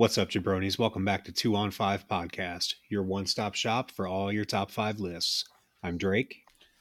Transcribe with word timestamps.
What's 0.00 0.16
up, 0.16 0.30
jabronis? 0.30 0.78
Welcome 0.78 1.04
back 1.04 1.24
to 1.24 1.32
Two 1.32 1.54
on 1.54 1.70
Five 1.70 2.08
Podcast, 2.08 2.76
your 2.88 3.02
one 3.02 3.26
stop 3.26 3.54
shop 3.54 3.90
for 3.90 4.08
all 4.08 4.32
your 4.32 4.46
top 4.46 4.70
five 4.70 4.98
lists. 4.98 5.44
I'm 5.82 5.98
Drake. 5.98 6.38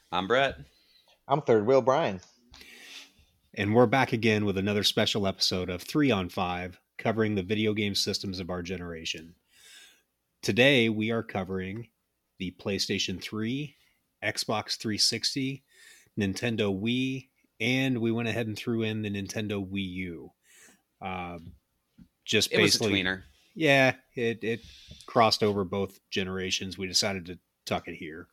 I'm 0.10 0.26
Brett. 0.26 0.56
I'm 1.28 1.42
Third 1.42 1.68
Wheel 1.68 1.82
Brian. 1.82 2.22
And 3.56 3.76
we're 3.76 3.88
back 3.88 4.14
again 4.14 4.46
with 4.46 4.58
another 4.58 4.86
special 4.86 5.28
episode 5.28 5.70
of 5.70 5.82
Three 5.82 6.12
on 6.12 6.30
Five, 6.30 6.80
covering 6.98 7.36
the 7.36 7.44
video 7.44 7.74
game 7.74 7.94
systems 7.94 8.40
of 8.40 8.50
our 8.50 8.62
generation. 8.62 9.36
Today, 10.42 10.88
we 10.88 11.12
are 11.12 11.22
covering 11.22 11.90
the 12.38 12.56
PlayStation 12.58 13.22
3, 13.22 13.76
Xbox 14.24 14.78
360, 14.78 15.62
Nintendo 16.18 16.74
Wii, 16.74 17.28
and 17.60 18.00
we 18.00 18.14
went 18.14 18.30
ahead 18.30 18.48
and 18.48 18.58
threw 18.58 18.84
in 18.84 19.02
the 19.02 19.10
Nintendo 19.10 19.62
Wii 19.70 19.92
U. 19.92 20.32
Um, 21.02 21.52
just 22.30 22.52
It 22.52 22.58
basically, 22.58 22.92
was 22.92 23.02
a 23.02 23.04
tweener. 23.04 23.24
yeah, 23.56 23.96
it 24.16 24.44
it 24.44 24.62
crossed 25.08 25.44
over 25.44 25.64
both 25.66 26.00
generations. 26.12 26.78
We 26.78 26.88
decided 26.88 27.26
to 27.28 27.40
tuck 27.66 27.88
it 27.88 27.96
here. 27.96 28.28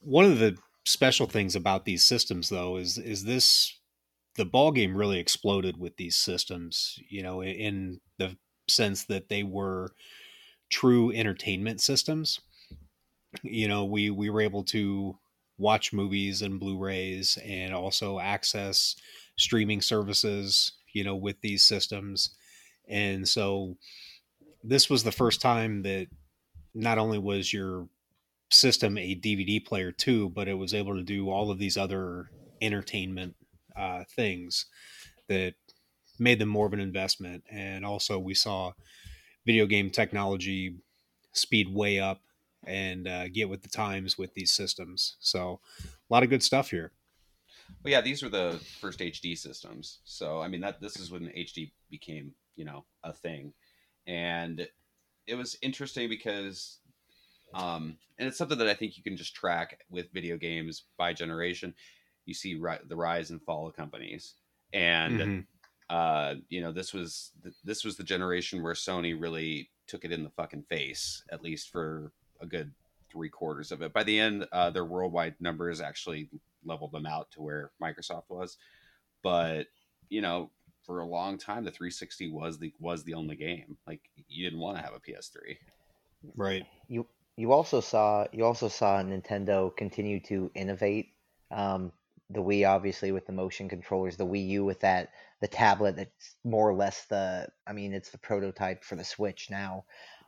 One 0.00 0.24
of 0.24 0.38
the 0.38 0.58
special 0.84 1.26
things 1.26 1.56
about 1.56 1.84
these 1.84 2.04
systems, 2.04 2.48
though, 2.48 2.76
is 2.76 2.98
is 2.98 3.24
this 3.24 3.78
the 4.36 4.44
ball 4.44 4.72
game 4.72 4.96
really 4.96 5.18
exploded 5.18 5.76
with 5.78 5.96
these 5.96 6.16
systems. 6.16 6.98
You 7.08 7.22
know, 7.22 7.42
in 7.42 8.00
the 8.18 8.36
sense 8.68 9.04
that 9.04 9.28
they 9.28 9.42
were 9.42 9.92
true 10.70 11.12
entertainment 11.12 11.80
systems. 11.80 12.40
You 13.42 13.68
know, 13.68 13.84
we 13.84 14.10
we 14.10 14.30
were 14.30 14.40
able 14.42 14.64
to 14.64 15.18
watch 15.58 15.92
movies 15.92 16.42
and 16.42 16.60
Blu-rays 16.60 17.38
and 17.44 17.74
also 17.74 18.18
access 18.18 18.96
streaming 19.38 19.80
services, 19.80 20.72
you 20.92 21.04
know, 21.04 21.16
with 21.16 21.40
these 21.40 21.66
systems. 21.66 22.34
And 22.88 23.28
so 23.28 23.76
this 24.62 24.88
was 24.88 25.02
the 25.04 25.12
first 25.12 25.40
time 25.40 25.82
that 25.82 26.08
not 26.74 26.98
only 26.98 27.18
was 27.18 27.52
your 27.52 27.88
system 28.50 28.98
a 28.98 29.14
DVD 29.16 29.64
player 29.64 29.92
too, 29.92 30.28
but 30.30 30.48
it 30.48 30.54
was 30.54 30.74
able 30.74 30.94
to 30.94 31.02
do 31.02 31.30
all 31.30 31.50
of 31.50 31.58
these 31.58 31.76
other 31.76 32.30
entertainment 32.60 33.34
uh, 33.76 34.04
things 34.14 34.66
that 35.28 35.54
made 36.18 36.38
them 36.38 36.48
more 36.48 36.66
of 36.66 36.72
an 36.72 36.80
investment. 36.80 37.44
And 37.50 37.84
also, 37.84 38.18
we 38.18 38.34
saw 38.34 38.72
video 39.46 39.66
game 39.66 39.90
technology 39.90 40.76
speed 41.32 41.72
way 41.72 41.98
up 41.98 42.20
and 42.64 43.08
uh, 43.08 43.28
get 43.28 43.48
with 43.48 43.62
the 43.62 43.68
times 43.68 44.16
with 44.16 44.34
these 44.34 44.52
systems. 44.52 45.16
So, 45.20 45.60
a 45.84 46.12
lot 46.12 46.22
of 46.22 46.30
good 46.30 46.42
stuff 46.42 46.70
here. 46.70 46.92
Well, 47.84 47.90
yeah, 47.92 48.00
these 48.00 48.22
were 48.22 48.28
the 48.28 48.60
first 48.80 49.00
HD 49.00 49.36
systems. 49.36 50.00
So, 50.04 50.40
I 50.40 50.48
mean, 50.48 50.60
that 50.60 50.80
this 50.80 50.98
is 50.98 51.10
when 51.10 51.32
HD 51.34 51.72
became, 51.90 52.32
you 52.56 52.64
know, 52.64 52.84
a 53.02 53.12
thing, 53.12 53.52
and 54.06 54.68
it 55.26 55.34
was 55.34 55.56
interesting 55.62 56.08
because, 56.08 56.78
um, 57.54 57.98
and 58.18 58.28
it's 58.28 58.38
something 58.38 58.58
that 58.58 58.68
I 58.68 58.74
think 58.74 58.96
you 58.96 59.02
can 59.02 59.16
just 59.16 59.34
track 59.34 59.80
with 59.90 60.12
video 60.12 60.36
games 60.36 60.84
by 60.96 61.12
generation. 61.12 61.74
You 62.24 62.34
see 62.34 62.54
ri- 62.54 62.78
the 62.88 62.96
rise 62.96 63.30
and 63.30 63.42
fall 63.42 63.66
of 63.66 63.74
companies, 63.76 64.34
and 64.72 65.20
Mhm. 65.20 65.46
uh, 65.90 66.36
you 66.48 66.60
know, 66.60 66.72
this 66.72 66.92
was 66.94 67.32
th- 67.42 67.54
this 67.64 67.84
was 67.84 67.96
the 67.96 68.04
generation 68.04 68.62
where 68.62 68.74
Sony 68.74 69.20
really 69.20 69.70
took 69.88 70.04
it 70.04 70.12
in 70.12 70.22
the 70.24 70.30
fucking 70.30 70.62
face, 70.64 71.24
at 71.30 71.42
least 71.42 71.70
for 71.70 72.12
a 72.40 72.46
good 72.46 72.72
three 73.10 73.28
quarters 73.28 73.72
of 73.72 73.82
it. 73.82 73.92
By 73.92 74.04
the 74.04 74.18
end, 74.18 74.46
uh, 74.52 74.70
their 74.70 74.84
worldwide 74.84 75.36
numbers 75.40 75.80
actually 75.80 76.30
leveled 76.64 76.92
them 76.92 77.06
out 77.06 77.30
to 77.32 77.42
where 77.42 77.70
Microsoft 77.82 78.24
was. 78.28 78.56
But 79.22 79.66
you 80.08 80.20
know, 80.20 80.50
for 80.84 81.00
a 81.00 81.06
long 81.06 81.38
time, 81.38 81.64
the 81.64 81.70
360 81.70 82.30
was 82.30 82.58
the 82.58 82.72
was 82.78 83.04
the 83.04 83.14
only 83.14 83.36
game. 83.36 83.76
Like 83.86 84.00
you 84.28 84.44
didn't 84.44 84.60
want 84.60 84.76
to 84.78 84.82
have 84.82 84.94
a 84.94 85.00
PS3. 85.00 85.56
Right. 86.36 86.64
You 86.88 87.06
you 87.36 87.52
also 87.52 87.80
saw 87.80 88.26
you 88.32 88.44
also 88.44 88.68
saw 88.68 89.02
Nintendo 89.02 89.74
continue 89.76 90.20
to 90.20 90.50
innovate. 90.54 91.14
Um, 91.50 91.92
the 92.30 92.40
Wii 92.40 92.68
obviously 92.68 93.12
with 93.12 93.26
the 93.26 93.32
motion 93.32 93.68
controllers, 93.68 94.16
the 94.16 94.26
Wii 94.26 94.48
U 94.48 94.64
with 94.64 94.80
that 94.80 95.10
the 95.40 95.48
tablet 95.48 95.96
that's 95.96 96.36
more 96.44 96.68
or 96.68 96.74
less 96.74 97.04
the 97.06 97.48
I 97.66 97.72
mean 97.72 97.92
it's 97.92 98.10
the 98.10 98.18
prototype 98.18 98.84
for 98.84 98.96
the 98.96 99.04
Switch 99.04 99.48
now. 99.50 99.84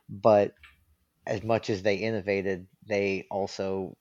But 0.09 0.53
as 1.25 1.43
much 1.43 1.69
as 1.69 1.81
they 1.81 1.95
innovated, 1.95 2.67
they 2.87 3.25
also 3.31 3.97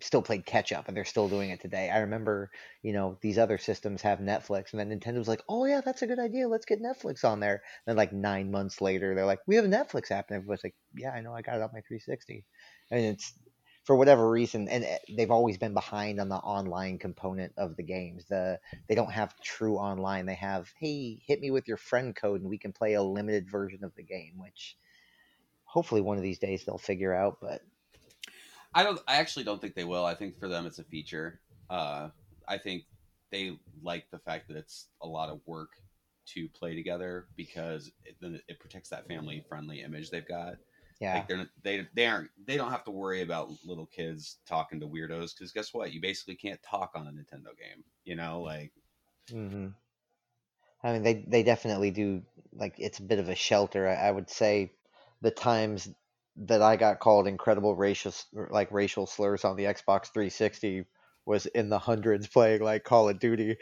still 0.00 0.22
played 0.22 0.44
catch 0.46 0.72
up 0.72 0.88
and 0.88 0.96
they're 0.96 1.04
still 1.04 1.28
doing 1.28 1.50
it 1.50 1.60
today. 1.60 1.90
I 1.90 1.98
remember, 2.00 2.50
you 2.82 2.92
know, 2.92 3.18
these 3.22 3.38
other 3.38 3.58
systems 3.58 4.02
have 4.02 4.18
Netflix 4.18 4.72
and 4.72 4.80
then 4.80 4.90
Nintendo's 4.90 5.28
like, 5.28 5.42
"Oh 5.48 5.64
yeah, 5.64 5.80
that's 5.80 6.02
a 6.02 6.06
good 6.06 6.18
idea. 6.18 6.48
Let's 6.48 6.66
get 6.66 6.82
Netflix 6.82 7.24
on 7.24 7.40
there." 7.40 7.62
then 7.86 7.96
like 7.96 8.12
9 8.12 8.50
months 8.50 8.80
later, 8.80 9.14
they're 9.14 9.26
like, 9.26 9.40
"We 9.46 9.56
have 9.56 9.64
a 9.64 9.68
Netflix 9.68 10.10
app." 10.10 10.28
And 10.28 10.36
everybody's 10.36 10.64
like, 10.64 10.76
"Yeah, 10.94 11.10
I 11.12 11.20
know. 11.22 11.34
I 11.34 11.42
got 11.42 11.56
it 11.56 11.62
on 11.62 11.70
my 11.72 11.80
360." 11.88 12.44
And 12.90 13.00
it's 13.04 13.38
for 13.84 13.96
whatever 13.96 14.28
reason 14.28 14.68
and 14.68 14.84
eh, 14.84 14.98
they've 15.16 15.30
always 15.30 15.58
been 15.58 15.72
behind 15.74 16.20
on 16.20 16.28
the 16.28 16.36
online 16.36 16.98
component 16.98 17.52
of 17.56 17.76
the 17.76 17.82
games. 17.84 18.26
The 18.26 18.60
they 18.88 18.94
don't 18.94 19.12
have 19.12 19.38
true 19.40 19.76
online. 19.76 20.26
They 20.26 20.34
have, 20.34 20.72
"Hey, 20.78 21.20
hit 21.26 21.40
me 21.40 21.50
with 21.50 21.68
your 21.68 21.76
friend 21.78 22.14
code 22.14 22.40
and 22.42 22.50
we 22.50 22.58
can 22.58 22.72
play 22.72 22.94
a 22.94 23.02
limited 23.02 23.48
version 23.50 23.84
of 23.84 23.94
the 23.94 24.02
game," 24.04 24.34
which 24.38 24.76
hopefully 25.64 26.00
one 26.00 26.16
of 26.16 26.22
these 26.22 26.38
days 26.38 26.64
they'll 26.64 26.78
figure 26.78 27.14
out, 27.14 27.38
but 27.40 27.62
I 28.76 28.84
don't. 28.84 29.00
I 29.08 29.16
actually 29.16 29.44
don't 29.44 29.60
think 29.60 29.74
they 29.74 29.84
will. 29.84 30.06
I 30.06 30.14
think 30.14 30.38
for 30.38 30.48
them 30.48 30.66
it's 30.66 30.80
a 30.80 30.84
feature. 30.84 31.40
Uh, 31.70 32.10
I 32.48 32.58
think 32.58 32.84
they 33.32 33.58
like 33.82 34.10
the 34.12 34.20
fact 34.20 34.48
that 34.48 34.58
it's 34.58 34.88
a 35.02 35.08
lot 35.08 35.30
of 35.30 35.40
work 35.46 35.70
to 36.34 36.48
play 36.50 36.76
together 36.76 37.28
because 37.36 37.92
it, 38.04 38.16
then 38.20 38.40
it 38.48 38.60
protects 38.60 38.90
that 38.90 39.08
family 39.08 39.44
friendly 39.48 39.82
image 39.82 40.10
they've 40.10 40.28
got. 40.28 40.56
yeah. 41.00 41.14
Like 41.14 41.28
they're 41.28 41.48
they 41.62 41.88
they 41.94 42.06
aren't 42.06 42.30
they 42.46 42.58
don't 42.58 42.70
have 42.72 42.84
to 42.84 42.92
worry 42.92 43.22
about 43.22 43.50
little 43.64 43.86
kids 43.86 44.38
talking 44.46 44.80
to 44.80 44.88
weirdos 44.88 45.34
because 45.36 45.52
guess 45.52 45.74
what? 45.74 45.92
You 45.92 46.00
basically 46.02 46.36
can't 46.36 46.62
talk 46.62 46.92
on 46.96 47.08
a 47.08 47.12
Nintendo 47.12 47.56
game. 47.58 47.84
You 48.04 48.16
know, 48.16 48.42
like 48.42 48.72
hmm 49.30 49.68
I 50.82 50.92
mean, 50.94 51.02
they 51.02 51.14
they 51.26 51.42
definitely 51.42 51.90
do. 51.90 52.24
Like, 52.52 52.76
it's 52.78 52.98
a 52.98 53.02
bit 53.02 53.18
of 53.18 53.28
a 53.28 53.34
shelter. 53.34 53.88
I, 53.88 53.94
I 54.08 54.10
would 54.10 54.30
say 54.30 54.72
the 55.20 55.30
times 55.30 55.88
that 56.36 56.62
I 56.62 56.76
got 56.76 57.00
called 57.00 57.26
incredible 57.26 57.74
racial 57.74 58.12
like 58.50 58.70
racial 58.70 59.06
slurs 59.06 59.44
on 59.44 59.56
the 59.56 59.64
Xbox 59.64 60.12
360 60.12 60.84
was 61.24 61.46
in 61.46 61.68
the 61.68 61.78
hundreds 61.78 62.26
playing 62.26 62.62
like 62.62 62.84
Call 62.84 63.08
of 63.08 63.18
Duty. 63.18 63.56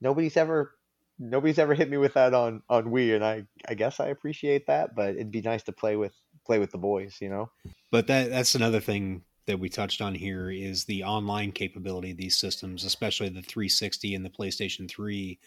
Nobody's 0.00 0.36
ever 0.36 0.72
nobody's 1.18 1.58
ever 1.58 1.74
hit 1.74 1.90
me 1.90 1.96
with 1.96 2.14
that 2.14 2.34
on 2.34 2.62
on 2.68 2.86
Wii, 2.86 3.14
and 3.14 3.24
I 3.24 3.44
I 3.68 3.74
guess 3.74 4.00
I 4.00 4.08
appreciate 4.08 4.66
that. 4.66 4.94
But 4.94 5.10
it'd 5.10 5.30
be 5.30 5.42
nice 5.42 5.62
to 5.64 5.72
play 5.72 5.96
with 5.96 6.14
play 6.46 6.58
with 6.58 6.70
the 6.70 6.78
boys, 6.78 7.18
you 7.20 7.28
know. 7.28 7.50
But 7.90 8.06
that 8.06 8.30
that's 8.30 8.54
another 8.54 8.80
thing 8.80 9.22
that 9.46 9.58
we 9.58 9.68
touched 9.68 10.02
on 10.02 10.14
here 10.14 10.50
is 10.50 10.84
the 10.84 11.04
online 11.04 11.52
capability 11.52 12.10
of 12.10 12.18
these 12.18 12.36
systems, 12.36 12.84
especially 12.84 13.30
the 13.30 13.40
360 13.40 14.14
and 14.14 14.24
the 14.24 14.30
PlayStation 14.30 14.88
3 14.88 15.38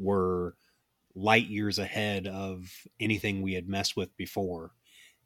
were 0.00 0.56
light 1.14 1.46
years 1.46 1.78
ahead 1.78 2.26
of 2.26 2.68
anything 2.98 3.40
we 3.40 3.54
had 3.54 3.68
messed 3.68 3.96
with 3.96 4.14
before. 4.16 4.72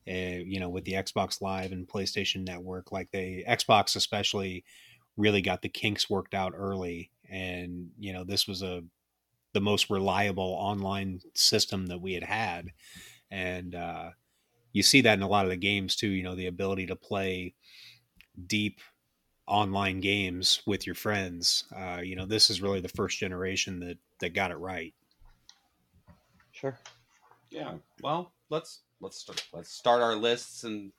Uh, 0.09 0.43
you 0.45 0.59
know, 0.59 0.69
with 0.69 0.85
the 0.85 0.93
Xbox 0.93 1.41
Live 1.41 1.73
and 1.73 1.87
PlayStation 1.87 2.45
Network, 2.45 2.91
like 2.91 3.11
the 3.11 3.45
Xbox 3.49 3.97
especially 3.97 4.65
really 5.17 5.43
got 5.43 5.63
the 5.63 5.69
kinks 5.69 6.09
worked 6.09 6.35
out 6.35 6.55
early, 6.57 7.11
and 7.29 7.91
you 7.99 8.13
know 8.13 8.25
this 8.25 8.47
was 8.47 8.63
a 8.63 8.83
the 9.53 9.61
most 9.61 9.91
reliable 9.91 10.57
online 10.59 11.21
system 11.35 11.87
that 11.87 12.01
we 12.01 12.15
had 12.15 12.23
had, 12.23 12.73
and 13.31 13.75
uh, 13.75 14.11
you 14.73 14.83
see 14.83 15.03
that 15.03 15.19
in 15.19 15.23
a 15.23 15.29
lot 15.29 15.45
of 15.45 15.51
the 15.51 15.57
games 15.57 15.97
too. 15.97 16.09
You 16.09 16.23
know, 16.23 16.35
the 16.35 16.47
ability 16.47 16.87
to 16.87 16.97
play 16.97 17.55
deep 18.47 18.81
online 19.47 20.01
games 20.01 20.63
with 20.67 20.87
your 20.87 20.95
friends. 20.95 21.65
Uh, 21.77 22.01
you 22.03 22.17
know, 22.17 22.25
this 22.25 22.51
is 22.51 22.63
really 22.63 22.81
the 22.81 22.89
first 22.89 23.19
generation 23.19 23.81
that 23.81 23.99
that 24.21 24.35
got 24.35 24.51
it 24.51 24.59
right. 24.59 24.95
Sure. 26.53 26.79
yeah. 27.51 27.75
Well, 28.03 28.33
let's 28.51 28.83
let's 29.01 29.19
start, 29.19 29.47
let's 29.53 29.71
start 29.71 30.03
our 30.03 30.17
lists 30.17 30.65
and 30.65 30.93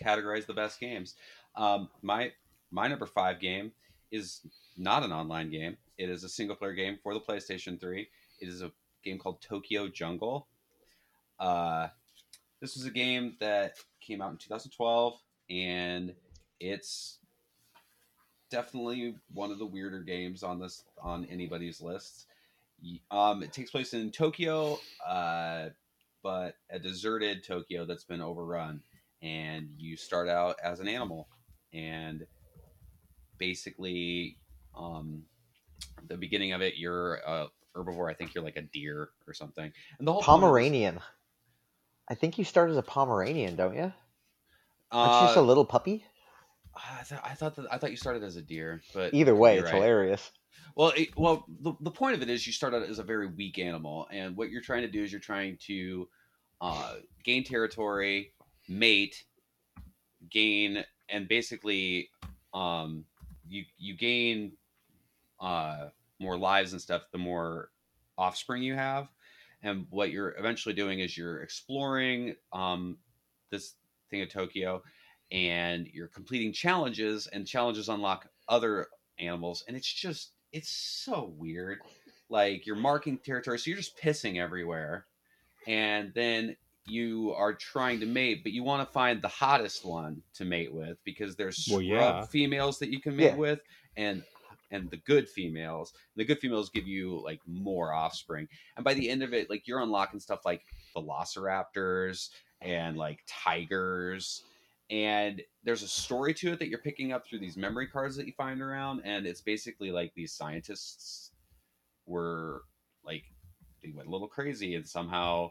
categorize 0.00 0.46
the 0.46 0.54
best 0.54 0.80
games. 0.80 1.14
Um, 1.56 1.88
my 2.02 2.32
my 2.70 2.86
number 2.86 3.06
five 3.06 3.40
game 3.40 3.72
is 4.10 4.40
not 4.76 5.02
an 5.02 5.12
online 5.12 5.50
game. 5.50 5.76
It 5.98 6.08
is 6.08 6.24
a 6.24 6.28
single 6.28 6.56
player 6.56 6.72
game 6.72 6.98
for 7.02 7.14
the 7.14 7.20
PlayStation 7.20 7.80
3. 7.80 8.08
It 8.40 8.48
is 8.48 8.62
a 8.62 8.72
game 9.02 9.18
called 9.18 9.40
Tokyo 9.40 9.88
Jungle. 9.88 10.46
Uh, 11.38 11.88
this 12.60 12.76
was 12.76 12.84
a 12.84 12.90
game 12.90 13.36
that 13.40 13.76
came 14.00 14.20
out 14.20 14.30
in 14.30 14.36
2012, 14.36 15.14
and 15.48 16.14
it's 16.60 17.18
definitely 18.50 19.14
one 19.32 19.50
of 19.50 19.58
the 19.58 19.66
weirder 19.66 20.02
games 20.02 20.42
on 20.42 20.58
this 20.58 20.84
on 21.02 21.24
anybody's 21.26 21.80
list. 21.80 22.26
Um, 23.10 23.42
it 23.42 23.52
takes 23.52 23.70
place 23.70 23.94
in 23.94 24.10
Tokyo, 24.10 24.78
uh, 25.06 25.68
but 26.22 26.56
a 26.70 26.78
deserted 26.78 27.44
Tokyo 27.44 27.84
that's 27.84 28.04
been 28.04 28.20
overrun, 28.20 28.82
and 29.22 29.68
you 29.78 29.96
start 29.96 30.28
out 30.28 30.56
as 30.62 30.80
an 30.80 30.88
animal, 30.88 31.28
and 31.72 32.26
basically, 33.38 34.36
um, 34.76 35.22
the 36.08 36.16
beginning 36.16 36.52
of 36.52 36.60
it, 36.62 36.76
you're 36.76 37.14
a 37.16 37.48
herbivore. 37.76 38.10
I 38.10 38.14
think 38.14 38.34
you're 38.34 38.44
like 38.44 38.56
a 38.56 38.62
deer 38.62 39.10
or 39.26 39.34
something. 39.34 39.72
And 39.98 40.06
the 40.08 40.12
whole 40.12 40.22
Pomeranian. 40.22 41.00
I 42.08 42.14
think 42.14 42.38
you 42.38 42.44
start 42.44 42.70
as 42.70 42.76
a 42.76 42.82
Pomeranian, 42.82 43.56
don't 43.56 43.74
you? 43.76 43.92
Aren't 44.90 45.20
you 45.22 45.26
just 45.26 45.36
a 45.36 45.40
Uh, 45.40 45.44
little 45.44 45.64
puppy? 45.64 46.04
I, 46.74 47.02
th- 47.08 47.20
I 47.22 47.34
thought 47.34 47.56
that 47.56 47.66
I 47.72 47.78
thought 47.78 47.90
you 47.90 47.96
started 47.96 48.22
as 48.22 48.36
a 48.36 48.42
deer, 48.42 48.82
but 48.94 49.12
Either 49.14 49.34
way, 49.34 49.56
it's 49.58 49.66
right. 49.66 49.74
hilarious. 49.74 50.30
Well, 50.76 50.92
it, 50.96 51.16
well, 51.16 51.44
the, 51.60 51.74
the 51.80 51.90
point 51.90 52.14
of 52.14 52.22
it 52.22 52.30
is 52.30 52.46
you 52.46 52.52
start 52.52 52.74
out 52.74 52.82
as 52.82 52.98
a 52.98 53.02
very 53.02 53.26
weak 53.26 53.58
animal, 53.58 54.08
and 54.10 54.36
what 54.36 54.50
you're 54.50 54.62
trying 54.62 54.82
to 54.82 54.88
do 54.88 55.02
is 55.02 55.12
you're 55.12 55.20
trying 55.20 55.58
to 55.66 56.08
uh, 56.60 56.94
gain 57.24 57.44
territory, 57.44 58.32
mate, 58.68 59.24
gain, 60.30 60.84
and 61.08 61.28
basically, 61.28 62.10
um, 62.54 63.04
you 63.48 63.64
you 63.78 63.96
gain 63.96 64.52
uh, 65.40 65.88
more 66.18 66.38
lives 66.38 66.72
and 66.72 66.80
stuff 66.80 67.02
the 67.12 67.18
more 67.18 67.70
offspring 68.16 68.62
you 68.62 68.74
have, 68.74 69.08
and 69.62 69.86
what 69.90 70.10
you're 70.10 70.34
eventually 70.38 70.74
doing 70.74 71.00
is 71.00 71.16
you're 71.16 71.42
exploring 71.42 72.34
um, 72.52 72.96
this 73.50 73.74
thing 74.08 74.22
of 74.22 74.28
Tokyo, 74.28 74.82
and 75.32 75.88
you're 75.92 76.08
completing 76.08 76.52
challenges, 76.52 77.26
and 77.26 77.46
challenges 77.46 77.88
unlock 77.88 78.28
other 78.48 78.86
animals, 79.18 79.64
and 79.66 79.76
it's 79.76 79.92
just 79.92 80.32
it's 80.52 80.70
so 80.70 81.32
weird. 81.36 81.78
Like 82.28 82.66
you're 82.66 82.76
marking 82.76 83.18
territory, 83.18 83.58
so 83.58 83.70
you're 83.70 83.78
just 83.78 83.98
pissing 83.98 84.40
everywhere, 84.40 85.06
and 85.66 86.12
then 86.14 86.56
you 86.86 87.32
are 87.36 87.52
trying 87.52 88.00
to 88.00 88.06
mate, 88.06 88.42
but 88.42 88.52
you 88.52 88.62
want 88.62 88.86
to 88.86 88.92
find 88.92 89.20
the 89.20 89.28
hottest 89.28 89.84
one 89.84 90.22
to 90.34 90.44
mate 90.44 90.72
with 90.72 90.98
because 91.04 91.36
there's 91.36 91.58
Well, 91.70 91.80
scrub 91.80 92.16
yeah. 92.16 92.26
females 92.26 92.78
that 92.78 92.90
you 92.90 93.00
can 93.00 93.16
mate 93.16 93.24
Yeah. 93.26 93.36
with, 93.36 93.60
and 93.96 94.22
and 94.70 94.88
the 94.90 94.96
good 94.98 95.28
females. 95.28 95.92
The 96.14 96.24
good 96.24 96.38
females 96.38 96.70
give 96.70 96.86
you 96.86 97.20
like 97.22 97.40
more 97.46 97.92
offspring, 97.92 98.48
and 98.76 98.84
by 98.84 98.94
the 98.94 99.10
end 99.10 99.22
of 99.22 99.34
it, 99.34 99.50
like 99.50 99.66
you're 99.66 99.80
unlocking 99.80 100.20
stuff 100.20 100.44
like 100.44 100.62
velociraptors 100.96 102.30
and 102.60 102.96
like 102.96 103.20
tigers 103.26 104.44
and 104.90 105.40
there's 105.62 105.82
a 105.82 105.88
story 105.88 106.34
to 106.34 106.52
it 106.52 106.58
that 106.58 106.68
you're 106.68 106.78
picking 106.78 107.12
up 107.12 107.26
through 107.26 107.38
these 107.38 107.56
memory 107.56 107.86
cards 107.86 108.16
that 108.16 108.26
you 108.26 108.32
find 108.36 108.60
around 108.60 109.00
and 109.04 109.26
it's 109.26 109.40
basically 109.40 109.90
like 109.90 110.12
these 110.14 110.32
scientists 110.32 111.30
were 112.06 112.62
like 113.04 113.22
they 113.82 113.92
went 113.94 114.08
a 114.08 114.10
little 114.10 114.28
crazy 114.28 114.74
and 114.74 114.86
somehow 114.86 115.50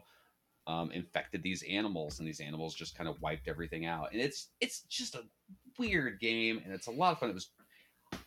um, 0.66 0.90
infected 0.92 1.42
these 1.42 1.64
animals 1.68 2.18
and 2.18 2.28
these 2.28 2.40
animals 2.40 2.74
just 2.74 2.96
kind 2.96 3.08
of 3.08 3.20
wiped 3.20 3.48
everything 3.48 3.86
out 3.86 4.12
and 4.12 4.20
it's 4.20 4.48
it's 4.60 4.82
just 4.82 5.14
a 5.14 5.24
weird 5.78 6.20
game 6.20 6.60
and 6.64 6.72
it's 6.72 6.86
a 6.86 6.92
lot 6.92 7.12
of 7.12 7.18
fun. 7.18 7.30
It 7.30 7.34
was 7.34 7.48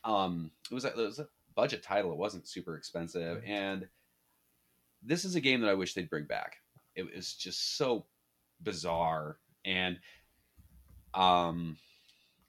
um 0.04 0.52
it 0.70 0.74
was 0.74 0.86
a, 0.86 0.90
it 0.90 0.98
was 0.98 1.20
a 1.20 1.28
budget 1.56 1.84
title. 1.84 2.12
It 2.12 2.18
wasn't 2.18 2.48
super 2.48 2.76
expensive 2.76 3.42
and 3.46 3.88
this 5.06 5.26
is 5.26 5.36
a 5.36 5.42
game 5.42 5.60
that 5.62 5.70
i 5.70 5.74
wish 5.74 5.94
they'd 5.94 6.10
bring 6.10 6.26
back. 6.26 6.58
It 6.96 7.14
was 7.16 7.34
just 7.34 7.78
so 7.78 8.06
bizarre 8.62 9.38
and 9.66 10.00
um 11.16 11.78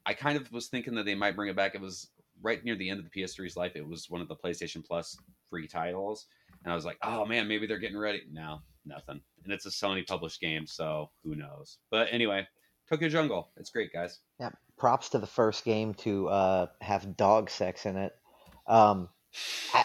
i 0.06 0.14
kind 0.14 0.36
of 0.36 0.50
was 0.52 0.68
thinking 0.68 0.94
that 0.94 1.04
they 1.04 1.14
might 1.14 1.36
bring 1.36 1.50
it 1.50 1.56
back. 1.56 1.74
It 1.74 1.80
was 1.80 2.08
right 2.42 2.62
near 2.64 2.76
the 2.76 2.90
end 2.90 2.98
of 3.00 3.06
the 3.10 3.22
ps3's 3.22 3.56
life. 3.56 3.72
It 3.74 3.86
was 3.86 4.10
one 4.10 4.20
of 4.20 4.28
the 4.28 4.36
playstation 4.36 4.84
plus 4.84 5.16
free 5.50 5.68
titles. 5.68 6.26
And 6.62 6.72
i 6.72 6.74
was 6.74 6.84
like 6.84 6.98
oh 7.02 7.24
man 7.24 7.48
maybe 7.48 7.66
they're 7.66 7.78
getting 7.78 7.98
ready. 7.98 8.22
No 8.30 8.60
nothing. 8.86 9.20
And 9.44 9.52
it's 9.52 9.66
a 9.66 9.70
sony 9.70 10.06
published 10.06 10.40
game 10.40 10.66
so 10.66 11.10
who 11.22 11.34
knows? 11.34 11.78
But 11.90 12.08
anyway 12.10 12.46
tokyo 12.88 13.08
jungle. 13.08 13.50
It's 13.56 13.70
great 13.70 13.92
guys. 13.92 14.20
Yeah, 14.38 14.50
Props 14.76 15.10
to 15.10 15.18
the 15.18 15.26
first 15.26 15.64
game 15.64 15.94
to 15.94 16.28
uh, 16.28 16.66
have 16.80 17.16
dog 17.16 17.50
sex 17.50 17.86
in 17.86 17.96
it. 17.96 18.12
Um, 18.66 19.08
I, 19.72 19.84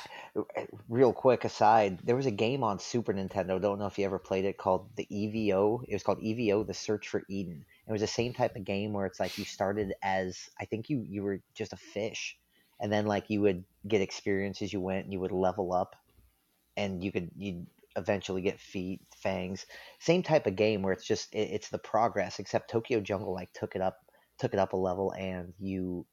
real 0.88 1.14
quick 1.14 1.46
aside, 1.46 2.00
there 2.04 2.16
was 2.16 2.26
a 2.26 2.32
game 2.32 2.64
on 2.64 2.80
Super 2.80 3.14
Nintendo. 3.14 3.62
Don't 3.62 3.80
know 3.80 3.88
if 3.88 3.98
you 3.98 4.06
ever 4.06 4.20
played 4.20 4.46
it 4.46 4.58
called 4.58 4.90
the 4.96 5.08
EVO. 5.12 5.84
It 5.88 5.94
was 5.94 6.04
called 6.04 6.22
EVO: 6.22 6.66
The 6.68 6.74
Search 6.74 7.08
for 7.08 7.24
Eden. 7.30 7.66
It 7.90 7.92
was 7.92 8.02
the 8.02 8.08
same 8.08 8.34
type 8.34 8.56
of 8.56 8.66
game 8.66 8.94
where 8.94 9.08
it's 9.08 9.20
like 9.20 9.40
you 9.40 9.46
started 9.46 9.94
as 10.04 10.38
I 10.62 10.66
think 10.66 10.90
you 10.92 11.04
you 11.10 11.24
were 11.24 11.42
just 11.56 11.74
a 11.74 11.78
fish, 11.78 12.38
and 12.80 12.92
then 12.94 13.08
like 13.08 13.32
you 13.32 13.42
would 13.42 13.64
get 13.88 14.02
experience 14.02 14.62
as 14.62 14.72
you 14.72 14.80
went, 14.80 15.06
and 15.06 15.14
you 15.14 15.20
would 15.20 15.32
level 15.32 15.74
up, 15.74 15.96
and 16.78 17.04
you 17.04 17.12
could 17.12 17.32
you 17.36 17.66
eventually 17.96 18.44
get 18.44 18.60
feet, 18.60 19.02
fangs. 19.18 19.66
Same 20.00 20.22
type 20.22 20.46
of 20.46 20.56
game 20.56 20.84
where 20.84 20.94
it's 20.94 21.06
just 21.06 21.34
it, 21.34 21.50
it's 21.52 21.70
the 21.70 21.80
progress. 21.80 22.38
Except 22.38 22.70
Tokyo 22.70 23.02
Jungle 23.02 23.34
like 23.34 23.52
took 23.54 23.76
it 23.76 23.82
up 23.82 23.98
took 24.38 24.54
it 24.54 24.60
up 24.60 24.74
a 24.74 24.78
level, 24.78 25.12
and 25.14 25.54
you 25.60 26.06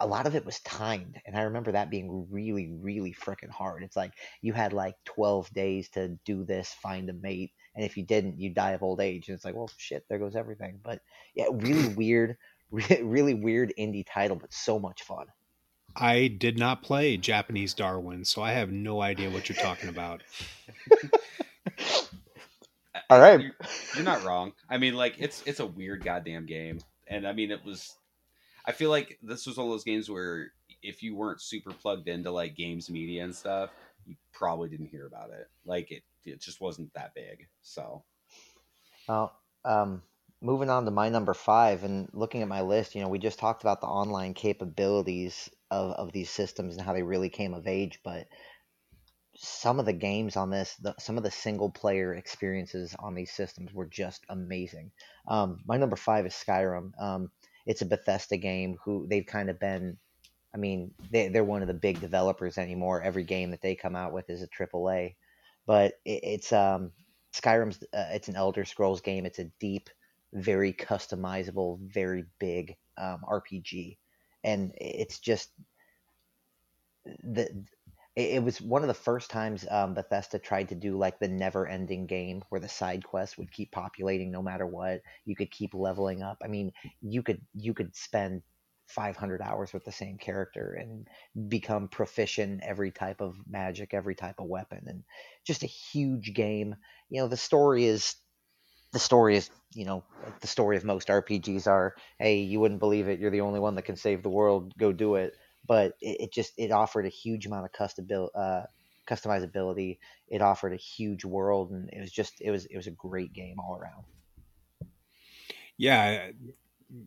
a 0.00 0.06
lot 0.06 0.26
of 0.26 0.36
it 0.36 0.46
was 0.46 0.60
timed 0.60 1.20
and 1.26 1.36
i 1.36 1.42
remember 1.42 1.72
that 1.72 1.90
being 1.90 2.26
really 2.30 2.72
really 2.80 3.12
freaking 3.12 3.50
hard 3.50 3.82
it's 3.82 3.96
like 3.96 4.12
you 4.40 4.52
had 4.52 4.72
like 4.72 4.94
12 5.04 5.52
days 5.52 5.88
to 5.88 6.16
do 6.24 6.44
this 6.44 6.72
find 6.74 7.10
a 7.10 7.12
mate 7.12 7.50
and 7.80 7.90
if 7.90 7.96
you 7.96 8.02
didn't 8.02 8.38
you 8.38 8.50
die 8.50 8.72
of 8.72 8.82
old 8.82 9.00
age. 9.00 9.28
And 9.28 9.34
it's 9.34 9.44
like 9.44 9.54
well 9.54 9.70
shit 9.78 10.04
there 10.08 10.18
goes 10.18 10.36
everything. 10.36 10.78
But 10.82 11.00
yeah 11.34 11.46
really 11.50 11.88
weird 11.94 12.36
really 12.70 13.34
weird 13.34 13.72
indie 13.78 14.04
title 14.06 14.36
but 14.36 14.52
so 14.52 14.78
much 14.78 15.02
fun. 15.02 15.26
I 15.96 16.28
did 16.28 16.58
not 16.58 16.82
play 16.82 17.16
Japanese 17.16 17.74
Darwin, 17.74 18.24
so 18.24 18.42
I 18.42 18.52
have 18.52 18.70
no 18.70 19.00
idea 19.02 19.28
what 19.28 19.48
you're 19.48 19.58
talking 19.58 19.88
about. 19.88 20.22
All 23.10 23.18
right. 23.18 23.40
you're, 23.40 23.56
you're 23.96 24.04
not 24.04 24.22
wrong. 24.22 24.52
I 24.68 24.76
mean 24.76 24.94
like 24.94 25.16
it's 25.18 25.42
it's 25.46 25.60
a 25.60 25.66
weird 25.66 26.04
goddamn 26.04 26.46
game. 26.46 26.80
And 27.08 27.26
i 27.26 27.32
mean 27.32 27.50
it 27.50 27.64
was 27.64 27.96
i 28.66 28.72
feel 28.72 28.90
like 28.90 29.18
this 29.22 29.46
was 29.46 29.56
one 29.56 29.66
of 29.66 29.72
those 29.72 29.84
games 29.84 30.10
where 30.10 30.52
if 30.82 31.02
you 31.02 31.16
weren't 31.16 31.40
super 31.40 31.72
plugged 31.72 32.08
into 32.08 32.30
like 32.30 32.54
games 32.54 32.90
media 32.90 33.24
and 33.24 33.34
stuff 33.34 33.70
you 34.06 34.16
probably 34.32 34.68
didn't 34.68 34.86
hear 34.86 35.06
about 35.06 35.30
it. 35.30 35.48
Like 35.64 35.90
it 35.90 36.02
it 36.24 36.40
just 36.40 36.60
wasn't 36.60 36.92
that 36.94 37.14
big 37.14 37.46
so 37.62 38.04
Well, 39.08 39.32
um, 39.64 40.02
moving 40.42 40.70
on 40.70 40.84
to 40.84 40.90
my 40.90 41.08
number 41.08 41.34
five 41.34 41.84
and 41.84 42.08
looking 42.12 42.42
at 42.42 42.48
my 42.48 42.62
list, 42.62 42.94
you 42.94 43.02
know, 43.02 43.08
we 43.08 43.18
just 43.18 43.38
talked 43.38 43.62
about 43.62 43.80
the 43.80 43.86
online 43.86 44.34
capabilities 44.34 45.50
of, 45.70 45.92
of 45.92 46.12
these 46.12 46.30
systems 46.30 46.76
and 46.76 46.84
how 46.84 46.92
they 46.92 47.02
really 47.02 47.28
came 47.28 47.54
of 47.54 47.66
age, 47.66 48.00
but 48.04 48.26
some 49.36 49.78
of 49.78 49.86
the 49.86 49.92
games 49.92 50.36
on 50.36 50.50
this, 50.50 50.74
the, 50.76 50.94
some 50.98 51.16
of 51.16 51.22
the 51.22 51.30
single 51.30 51.70
player 51.70 52.14
experiences 52.14 52.94
on 52.98 53.14
these 53.14 53.32
systems 53.32 53.72
were 53.72 53.86
just 53.86 54.24
amazing. 54.28 54.90
Um, 55.28 55.60
my 55.66 55.76
number 55.76 55.96
five 55.96 56.26
is 56.26 56.34
Skyrim. 56.34 56.92
Um, 57.00 57.30
it's 57.66 57.82
a 57.82 57.86
Bethesda 57.86 58.36
game 58.36 58.76
who 58.84 59.06
they've 59.08 59.26
kind 59.26 59.50
of 59.50 59.60
been, 59.60 59.98
I 60.54 60.58
mean, 60.58 60.92
they, 61.10 61.28
they're 61.28 61.44
one 61.44 61.62
of 61.62 61.68
the 61.68 61.74
big 61.74 62.00
developers 62.00 62.58
anymore. 62.58 63.02
Every 63.02 63.24
game 63.24 63.50
that 63.52 63.62
they 63.62 63.76
come 63.76 63.96
out 63.96 64.12
with 64.12 64.28
is 64.30 64.42
a 64.42 64.48
AAA, 64.48 65.14
but 65.70 65.92
it, 66.04 66.20
it's 66.24 66.52
um, 66.52 66.90
Skyrim's 67.32 67.80
uh, 67.94 68.10
it's 68.10 68.26
an 68.26 68.34
Elder 68.34 68.64
Scrolls 68.64 69.00
game. 69.00 69.24
It's 69.24 69.38
a 69.38 69.52
deep, 69.60 69.88
very 70.32 70.72
customizable, 70.72 71.78
very 71.80 72.24
big 72.40 72.74
um, 72.98 73.20
RPG, 73.30 73.96
and 74.42 74.72
it's 74.80 75.20
just 75.20 75.50
the. 77.22 77.64
It 78.16 78.42
was 78.42 78.60
one 78.60 78.82
of 78.82 78.88
the 78.88 78.94
first 78.94 79.30
times 79.30 79.64
um, 79.70 79.94
Bethesda 79.94 80.40
tried 80.40 80.70
to 80.70 80.74
do 80.74 80.98
like 80.98 81.20
the 81.20 81.28
never-ending 81.28 82.06
game, 82.06 82.42
where 82.48 82.60
the 82.60 82.68
side 82.68 83.04
quests 83.04 83.38
would 83.38 83.52
keep 83.52 83.70
populating 83.70 84.32
no 84.32 84.42
matter 84.42 84.66
what. 84.66 85.02
You 85.24 85.36
could 85.36 85.52
keep 85.52 85.72
leveling 85.72 86.20
up. 86.20 86.38
I 86.42 86.48
mean, 86.48 86.72
you 87.00 87.22
could 87.22 87.40
you 87.54 87.74
could 87.74 87.94
spend 87.94 88.42
500 88.90 89.40
hours 89.40 89.72
with 89.72 89.84
the 89.84 89.92
same 89.92 90.18
character 90.18 90.76
and 90.78 91.06
become 91.48 91.88
proficient 91.88 92.62
every 92.62 92.90
type 92.90 93.20
of 93.20 93.36
magic, 93.48 93.94
every 93.94 94.14
type 94.14 94.36
of 94.38 94.46
weapon, 94.46 94.84
and 94.86 95.04
just 95.46 95.62
a 95.62 95.66
huge 95.66 96.34
game. 96.34 96.74
You 97.08 97.22
know 97.22 97.28
the 97.28 97.36
story 97.36 97.84
is 97.84 98.16
the 98.92 98.98
story 98.98 99.36
is 99.36 99.50
you 99.74 99.84
know 99.84 100.04
the 100.40 100.46
story 100.46 100.76
of 100.76 100.84
most 100.84 101.08
rpgs 101.08 101.66
are 101.66 101.94
hey 102.18 102.38
you 102.40 102.58
wouldn't 102.58 102.80
believe 102.80 103.08
it 103.08 103.20
you're 103.20 103.30
the 103.30 103.40
only 103.40 103.60
one 103.60 103.76
that 103.76 103.84
can 103.84 103.96
save 103.96 104.22
the 104.22 104.28
world 104.28 104.72
go 104.78 104.92
do 104.92 105.14
it. 105.14 105.34
But 105.66 105.92
it, 106.00 106.20
it 106.22 106.32
just 106.32 106.52
it 106.56 106.72
offered 106.72 107.06
a 107.06 107.10
huge 107.10 107.46
amount 107.46 107.66
of 107.66 108.30
uh, 108.34 108.62
customizability. 109.06 109.98
It 110.28 110.42
offered 110.42 110.72
a 110.72 110.76
huge 110.76 111.24
world 111.24 111.70
and 111.70 111.88
it 111.92 112.00
was 112.00 112.10
just 112.10 112.40
it 112.40 112.50
was 112.50 112.66
it 112.66 112.76
was 112.76 112.86
a 112.86 112.92
great 112.92 113.32
game 113.32 113.58
all 113.60 113.76
around. 113.76 114.04
Yeah, 115.76 116.30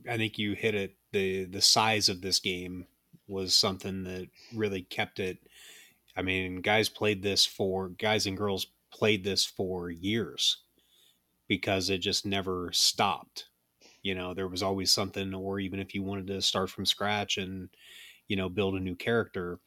I, 0.09 0.17
think 0.17 0.37
you 0.37 0.53
hit 0.53 0.75
it. 0.75 0.95
the 1.11 1.45
The 1.45 1.61
size 1.61 2.09
of 2.09 2.21
this 2.21 2.39
game 2.39 2.87
was 3.27 3.53
something 3.53 4.03
that 4.03 4.27
really 4.53 4.81
kept 4.81 5.19
it. 5.19 5.39
I 6.15 6.21
mean, 6.21 6.61
guys 6.61 6.89
played 6.89 7.23
this 7.23 7.45
for 7.45 7.89
guys 7.89 8.25
and 8.27 8.37
girls 8.37 8.67
played 8.91 9.23
this 9.23 9.45
for 9.45 9.89
years 9.89 10.57
because 11.47 11.89
it 11.89 11.99
just 11.99 12.25
never 12.25 12.69
stopped. 12.71 13.45
You 14.03 14.15
know, 14.15 14.33
there 14.33 14.47
was 14.47 14.63
always 14.63 14.91
something, 14.91 15.33
or 15.33 15.59
even 15.59 15.79
if 15.79 15.95
you 15.95 16.03
wanted 16.03 16.27
to 16.27 16.41
start 16.41 16.69
from 16.69 16.85
scratch 16.85 17.37
and 17.37 17.69
you 18.27 18.35
know 18.35 18.49
build 18.49 18.75
a 18.75 18.79
new 18.79 18.95
character, 18.95 19.59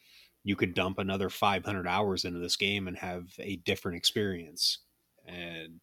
you 0.45 0.57
could 0.57 0.75
dump 0.75 0.99
another 0.99 1.29
500 1.29 1.87
hours 1.87 2.25
into 2.25 2.39
this 2.39 2.57
game 2.57 2.87
and 2.87 2.97
have 2.99 3.25
a 3.39 3.57
different 3.57 3.97
experience. 3.97 4.79
And 5.27 5.81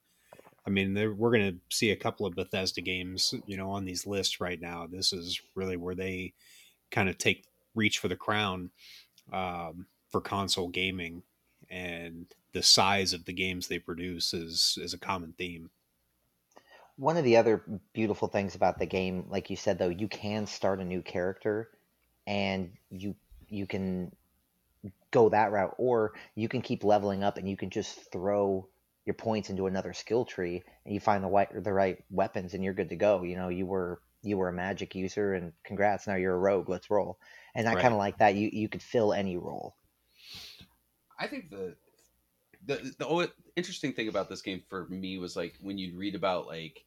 I 0.66 0.70
mean, 0.70 0.94
we're 1.18 1.32
going 1.32 1.54
to 1.54 1.60
see 1.76 1.92
a 1.92 1.96
couple 1.96 2.26
of 2.26 2.36
Bethesda 2.36 2.82
games, 2.82 3.34
you 3.46 3.58
know, 3.58 3.72
on 3.72 3.86
these 3.86 4.08
lists 4.08 4.40
right 4.40 4.60
now. 4.60 4.88
This 4.88 5.12
is 5.12 5.42
really 5.56 5.76
where 5.78 5.96
they 5.96 6.34
kind 6.92 7.10
of 7.10 7.18
take 7.18 7.46
reach 7.76 8.00
for 8.00 8.08
the 8.08 8.16
crown 8.16 8.70
um, 9.32 9.88
for 10.10 10.22
console 10.22 10.70
gaming. 10.70 11.24
and 11.70 12.28
the 12.54 12.64
size 12.64 13.14
of 13.14 13.26
the 13.26 13.34
games 13.34 13.68
they 13.68 13.80
produce 13.80 14.34
is 14.34 14.78
is 14.82 14.94
a 14.94 14.98
common 14.98 15.34
theme. 15.34 15.72
One 16.96 17.18
of 17.18 17.24
the 17.24 17.38
other 17.38 17.64
beautiful 17.94 18.28
things 18.28 18.54
about 18.54 18.78
the 18.78 18.86
game, 18.86 19.26
like 19.30 19.50
you 19.50 19.56
said 19.56 19.80
though, 19.80 19.90
you 19.90 20.08
can 20.08 20.46
start 20.46 20.80
a 20.80 20.86
new 20.86 21.02
character 21.02 21.70
and 22.28 22.72
you 22.92 23.16
you 23.50 23.66
can 23.66 24.16
go 25.12 25.30
that 25.30 25.52
route 25.52 25.74
or 25.78 26.14
you 26.36 26.48
can 26.48 26.62
keep 26.62 26.84
leveling 26.84 27.24
up 27.24 27.38
and 27.38 27.50
you 27.50 27.58
can 27.58 27.70
just 27.70 28.12
throw 28.12 28.68
your 29.06 29.16
points 29.16 29.50
into 29.50 29.68
another 29.68 29.94
skill 29.94 30.26
tree 30.26 30.64
and 30.86 30.94
you 30.94 31.00
find 31.00 31.24
the 31.24 31.28
right 31.30 31.64
the 31.64 31.74
right 31.74 32.04
weapons 32.10 32.54
and 32.54 32.64
you're 32.64 32.74
good 32.74 32.90
to 32.90 32.96
go. 32.96 33.24
You 33.24 33.36
know, 33.36 33.50
you 33.50 33.66
were 33.66 34.02
you 34.24 34.38
were 34.38 34.50
a 34.50 34.54
magic 34.54 34.96
user 34.96 35.34
and 35.34 35.54
congrats, 35.66 36.08
now 36.08 36.16
you're 36.16 36.36
a 36.36 36.40
rogue, 36.40 36.70
let's 36.70 36.90
roll. 36.90 37.20
And 37.56 37.68
I 37.68 37.76
Right. 37.76 37.78
kind 37.78 37.94
of 37.94 37.98
like 38.00 38.18
that. 38.20 38.36
You 38.36 38.50
you 38.52 38.70
could 38.70 38.84
fill 38.84 39.14
any 39.14 39.38
role. 39.38 39.76
I 41.20 41.28
think 41.28 41.50
the 41.50 41.78
the 42.66 42.96
the 43.00 43.08
o- 43.08 43.28
interesting 43.56 43.94
thing 43.94 44.08
about 44.08 44.30
this 44.30 44.42
game 44.42 44.64
for 44.70 44.88
me 44.88 45.18
was 45.18 45.36
like 45.36 45.58
when 45.62 45.78
you 45.78 45.98
read 45.98 46.16
about 46.16 46.48
like 46.48 46.86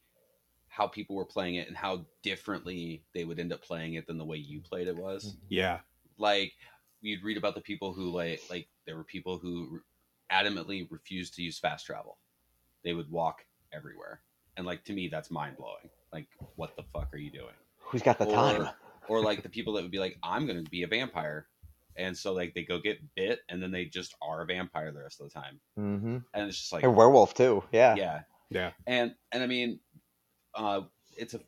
how 0.68 0.86
people 0.88 1.16
were 1.16 1.26
playing 1.26 1.56
it 1.56 1.68
and 1.68 1.76
how 1.76 2.06
differently 2.22 3.04
they 3.14 3.24
would 3.24 3.40
end 3.40 3.52
up 3.52 3.62
playing 3.62 3.94
it 3.94 4.06
than 4.06 4.18
the 4.18 4.24
way 4.24 4.36
you 4.36 4.60
played 4.62 4.88
it 4.88 4.96
was. 4.96 5.36
Yeah, 5.48 5.80
Like 6.18 6.54
you'd 7.00 7.24
read 7.24 7.38
about 7.38 7.54
the 7.54 7.60
people 7.62 7.94
who 7.94 8.10
like 8.10 8.42
like 8.50 8.68
there 8.86 8.96
were 8.96 9.04
people 9.04 9.38
who 9.38 9.80
adamantly 10.32 10.86
refused 10.90 11.34
to 11.34 11.42
use 11.42 11.58
fast 11.58 11.86
travel. 11.86 12.18
They 12.84 12.92
would 12.94 13.10
walk 13.10 13.44
everywhere. 13.72 14.22
And 14.56 14.66
like 14.66 14.84
to 14.84 14.92
me 14.92 15.08
that's 15.08 15.30
mind-blowing. 15.30 15.90
Like 16.12 16.28
what 16.56 16.76
the 16.76 16.82
fuck 16.92 17.12
are 17.12 17.18
you 17.18 17.30
doing? 17.30 17.54
Who's 17.78 18.02
got 18.02 18.18
the 18.18 18.26
Or- 18.26 18.34
time? 18.34 18.68
or 19.08 19.22
like 19.22 19.42
the 19.44 19.48
people 19.48 19.74
that 19.74 19.82
would 19.82 19.90
be 19.92 20.00
like, 20.00 20.18
I'm 20.22 20.46
going 20.46 20.64
to 20.64 20.68
be 20.70 20.82
a 20.82 20.88
vampire, 20.88 21.46
and 21.94 22.16
so 22.18 22.32
like 22.32 22.54
they 22.54 22.64
go 22.64 22.80
get 22.80 22.98
bit, 23.14 23.38
and 23.48 23.62
then 23.62 23.70
they 23.70 23.84
just 23.84 24.16
are 24.20 24.42
a 24.42 24.46
vampire 24.46 24.90
the 24.90 25.00
rest 25.00 25.20
of 25.20 25.28
the 25.28 25.34
time, 25.40 25.60
Mm-hmm. 25.78 26.16
and 26.34 26.48
it's 26.48 26.58
just 26.58 26.72
like, 26.72 26.82
A 26.82 26.90
werewolf 26.90 27.32
too. 27.32 27.62
Yeah. 27.70 27.94
yeah, 27.94 28.20
yeah, 28.50 28.70
and 28.86 29.14
and 29.30 29.44
I 29.44 29.46
mean, 29.46 29.78
uh, 30.56 30.80
it's 31.16 31.34
a, 31.34 31.40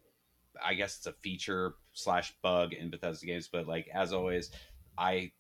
I 0.64 0.74
guess 0.74 0.98
it's 0.98 1.06
a 1.08 1.12
feature 1.14 1.74
slash 1.94 2.32
bug 2.42 2.74
in 2.74 2.90
Bethesda 2.90 3.26
games, 3.26 3.48
but 3.52 3.66
like 3.66 3.88
as 3.92 4.12
always, 4.12 4.52
I 4.96 5.32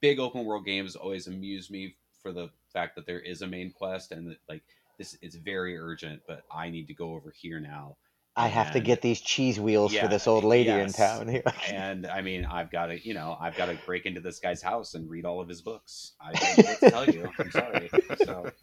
big 0.00 0.18
open 0.18 0.46
world 0.46 0.64
games 0.64 0.96
always 0.96 1.26
amuse 1.26 1.70
me 1.70 1.96
for 2.22 2.32
the 2.32 2.50
fact 2.72 2.96
that 2.96 3.06
there 3.06 3.20
is 3.20 3.42
a 3.42 3.46
main 3.46 3.72
quest 3.72 4.12
and 4.12 4.28
that 4.28 4.38
like 4.48 4.62
this 4.98 5.16
is 5.22 5.34
very 5.36 5.78
urgent, 5.78 6.22
but 6.26 6.42
I 6.50 6.70
need 6.70 6.86
to 6.88 6.94
go 6.94 7.14
over 7.14 7.30
here 7.30 7.60
now. 7.60 7.96
I 8.34 8.48
have 8.48 8.72
to 8.72 8.80
get 8.80 9.02
these 9.02 9.20
cheese 9.20 9.60
wheels 9.60 9.92
Yeah, 9.92 10.02
for 10.02 10.08
this 10.08 10.26
old 10.26 10.42
lady 10.42 10.70
in 10.70 10.90
town 10.90 11.28
here. 11.28 11.42
and 11.68 12.06
I 12.06 12.22
mean, 12.22 12.46
I've 12.46 12.70
got 12.70 12.86
to, 12.86 13.06
you 13.06 13.12
know, 13.12 13.36
I've 13.38 13.54
got 13.56 13.66
to 13.66 13.78
break 13.84 14.06
into 14.06 14.22
this 14.22 14.38
guy's 14.38 14.62
house 14.62 14.94
and 14.94 15.08
read 15.10 15.26
all 15.26 15.42
of 15.42 15.48
his 15.48 15.60
books. 15.60 16.12
I 16.18 16.32
don't 16.32 16.58
know 16.58 16.64
what 16.64 16.80
to 16.80 16.90
tell 16.90 17.06
you. 17.10 17.30
I'm 17.38 17.50
sorry. 17.50 17.90
So, 18.24 18.50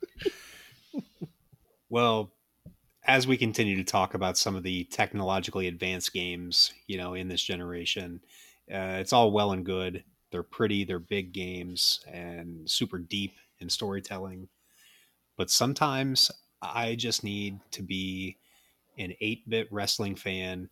Well, 1.90 2.32
as 3.04 3.26
we 3.26 3.38
continue 3.38 3.76
to 3.78 3.84
talk 3.84 4.14
about 4.14 4.38
some 4.38 4.56
of 4.56 4.64
the 4.64 4.84
technologically 4.86 5.68
advanced 5.68 6.14
games, 6.14 6.72
you 6.88 6.98
know, 6.98 7.16
in 7.16 7.28
this 7.28 7.42
generation, 7.42 8.22
uh, 8.72 8.98
it's 9.00 9.14
all 9.14 9.32
well 9.32 9.52
and 9.52 9.66
good. 9.66 10.04
They're 10.32 10.44
pretty, 10.44 10.84
they're 10.84 11.00
big 11.00 11.34
games, 11.34 12.02
and 12.08 12.70
super 12.70 13.00
deep 13.00 13.34
in 13.60 13.70
storytelling. 13.70 14.48
But 15.38 15.50
sometimes 15.50 16.32
I 16.62 16.96
just 16.96 17.24
need 17.24 17.60
to 17.72 17.82
be 17.82 18.38
an 18.98 19.14
8 19.22 19.50
bit 19.50 19.68
wrestling 19.72 20.16
fan 20.16 20.70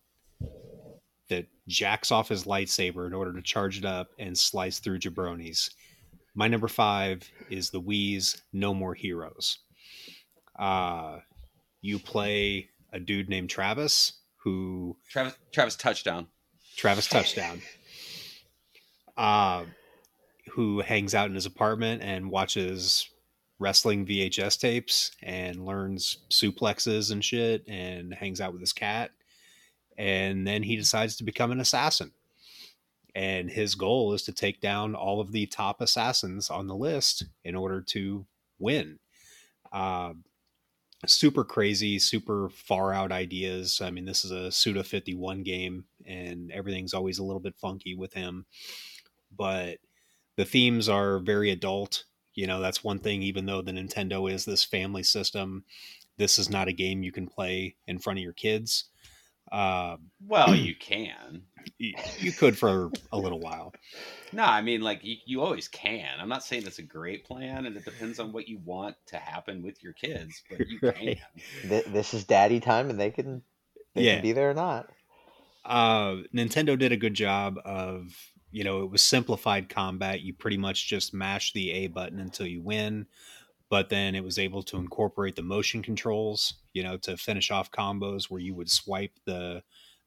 that 1.28 1.46
jacks 1.66 2.10
off 2.10 2.28
his 2.28 2.44
lightsaber 2.44 3.06
in 3.06 3.14
order 3.14 3.32
to 3.32 3.42
charge 3.42 3.78
it 3.78 3.84
up 3.84 4.08
and 4.18 4.36
slice 4.36 4.78
through 4.78 4.98
jabronis. 4.98 5.70
My 6.34 6.48
number 6.48 6.68
five 6.68 7.28
is 7.50 7.70
the 7.70 7.80
Wii's 7.80 8.42
No 8.52 8.72
More 8.72 8.94
Heroes. 8.94 9.58
Uh, 10.58 11.18
you 11.80 11.98
play 11.98 12.68
a 12.92 13.00
dude 13.00 13.28
named 13.28 13.50
Travis 13.50 14.12
who 14.36 14.96
Travis, 15.08 15.36
Travis 15.52 15.76
touchdown. 15.76 16.26
Travis 16.76 17.08
Touchdown, 17.08 17.60
uh, 19.16 19.64
who 20.52 20.80
hangs 20.80 21.14
out 21.14 21.28
in 21.28 21.34
his 21.34 21.46
apartment 21.46 22.02
and 22.02 22.30
watches 22.30 23.08
wrestling 23.58 24.06
VHS 24.06 24.58
tapes 24.58 25.10
and 25.22 25.64
learns 25.64 26.18
suplexes 26.30 27.10
and 27.10 27.24
shit 27.24 27.64
and 27.66 28.14
hangs 28.14 28.40
out 28.40 28.52
with 28.52 28.60
his 28.60 28.72
cat. 28.72 29.10
And 29.96 30.46
then 30.46 30.62
he 30.62 30.76
decides 30.76 31.16
to 31.16 31.24
become 31.24 31.50
an 31.50 31.60
assassin. 31.60 32.12
And 33.14 33.50
his 33.50 33.74
goal 33.74 34.12
is 34.12 34.22
to 34.24 34.32
take 34.32 34.60
down 34.60 34.94
all 34.94 35.20
of 35.20 35.32
the 35.32 35.46
top 35.46 35.80
assassins 35.80 36.50
on 36.50 36.68
the 36.68 36.76
list 36.76 37.24
in 37.42 37.56
order 37.56 37.80
to 37.88 38.24
win. 38.60 39.00
Uh, 39.72 40.12
super 41.06 41.44
crazy, 41.44 41.98
super 41.98 42.48
far 42.48 42.92
out 42.92 43.10
ideas. 43.10 43.80
I 43.82 43.90
mean, 43.90 44.04
this 44.04 44.24
is 44.24 44.30
a 44.30 44.52
Suda 44.52 44.84
51 44.84 45.42
game, 45.42 45.84
and 46.06 46.52
everything's 46.52 46.94
always 46.94 47.18
a 47.18 47.24
little 47.24 47.40
bit 47.40 47.56
funky 47.56 47.94
with 47.94 48.12
him. 48.12 48.46
But 49.36 49.78
the 50.38 50.44
themes 50.46 50.88
are 50.88 51.18
very 51.18 51.50
adult. 51.50 52.04
You 52.34 52.46
know, 52.46 52.60
that's 52.60 52.84
one 52.84 53.00
thing, 53.00 53.22
even 53.22 53.44
though 53.46 53.60
the 53.60 53.72
Nintendo 53.72 54.32
is 54.32 54.44
this 54.44 54.62
family 54.64 55.02
system, 55.02 55.64
this 56.16 56.38
is 56.38 56.48
not 56.48 56.68
a 56.68 56.72
game 56.72 57.02
you 57.02 57.10
can 57.12 57.26
play 57.26 57.74
in 57.88 57.98
front 57.98 58.20
of 58.20 58.22
your 58.22 58.32
kids. 58.32 58.84
Uh, 59.50 59.96
Well, 60.26 60.54
you 60.54 60.76
can. 60.76 61.42
you, 61.78 61.94
you 62.20 62.32
could 62.32 62.56
for 62.56 62.92
a 63.12 63.18
little 63.18 63.40
while. 63.40 63.74
No, 64.32 64.44
I 64.44 64.60
mean, 64.62 64.80
like 64.82 65.00
you, 65.02 65.16
you 65.26 65.42
always 65.42 65.66
can. 65.68 66.20
I'm 66.20 66.28
not 66.28 66.44
saying 66.44 66.66
it's 66.66 66.78
a 66.78 66.82
great 66.82 67.24
plan, 67.24 67.66
and 67.66 67.76
it 67.76 67.84
depends 67.84 68.20
on 68.20 68.30
what 68.30 68.46
you 68.46 68.58
want 68.64 68.94
to 69.06 69.16
happen 69.16 69.62
with 69.62 69.82
your 69.82 69.94
kids, 69.94 70.42
but 70.50 70.60
you 70.68 70.78
Right. 70.82 71.18
can. 71.18 71.68
Th- 71.68 71.84
this 71.86 72.14
is 72.14 72.24
daddy 72.24 72.60
time, 72.60 72.90
and 72.90 73.00
they 73.00 73.10
can 73.10 73.42
they 73.94 74.04
Yeah. 74.04 74.14
can 74.14 74.22
be 74.22 74.32
there 74.32 74.50
or 74.50 74.54
not. 74.54 74.88
uh, 75.64 76.16
Nintendo 76.34 76.78
did 76.78 76.92
a 76.92 76.96
good 76.96 77.14
job 77.14 77.58
of, 77.64 78.14
you 78.50 78.64
know, 78.64 78.82
it 78.82 78.90
was 78.90 79.02
simplified 79.02 79.68
combat. 79.68 80.20
You 80.20 80.32
pretty 80.34 80.56
much 80.56 80.88
just 80.88 81.14
mash 81.14 81.52
the 81.52 81.70
A 81.70 81.86
button 81.88 82.18
until 82.18 82.46
you 82.46 82.62
win, 82.62 83.06
but 83.68 83.88
then 83.88 84.14
it 84.14 84.24
was 84.24 84.38
able 84.38 84.62
to 84.64 84.78
incorporate 84.78 85.36
the 85.36 85.42
motion 85.42 85.82
controls, 85.82 86.54
you 86.72 86.82
know, 86.82 86.96
to 86.98 87.16
finish 87.16 87.50
off 87.50 87.70
combos 87.70 88.24
where 88.24 88.40
you 88.40 88.54
would 88.54 88.70
swipe 88.70 89.12
the 89.24 89.62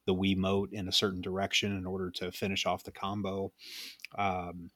the 0.07 0.15
Wiimote 0.15 0.73
in 0.73 0.87
a 0.87 0.91
certain 0.91 1.21
direction 1.21 1.77
in 1.77 1.85
order 1.85 2.09
to 2.09 2.31
finish 2.31 2.65
off 2.65 2.83
the 2.83 2.91
combo. 2.91 3.51
Um, 4.17 4.71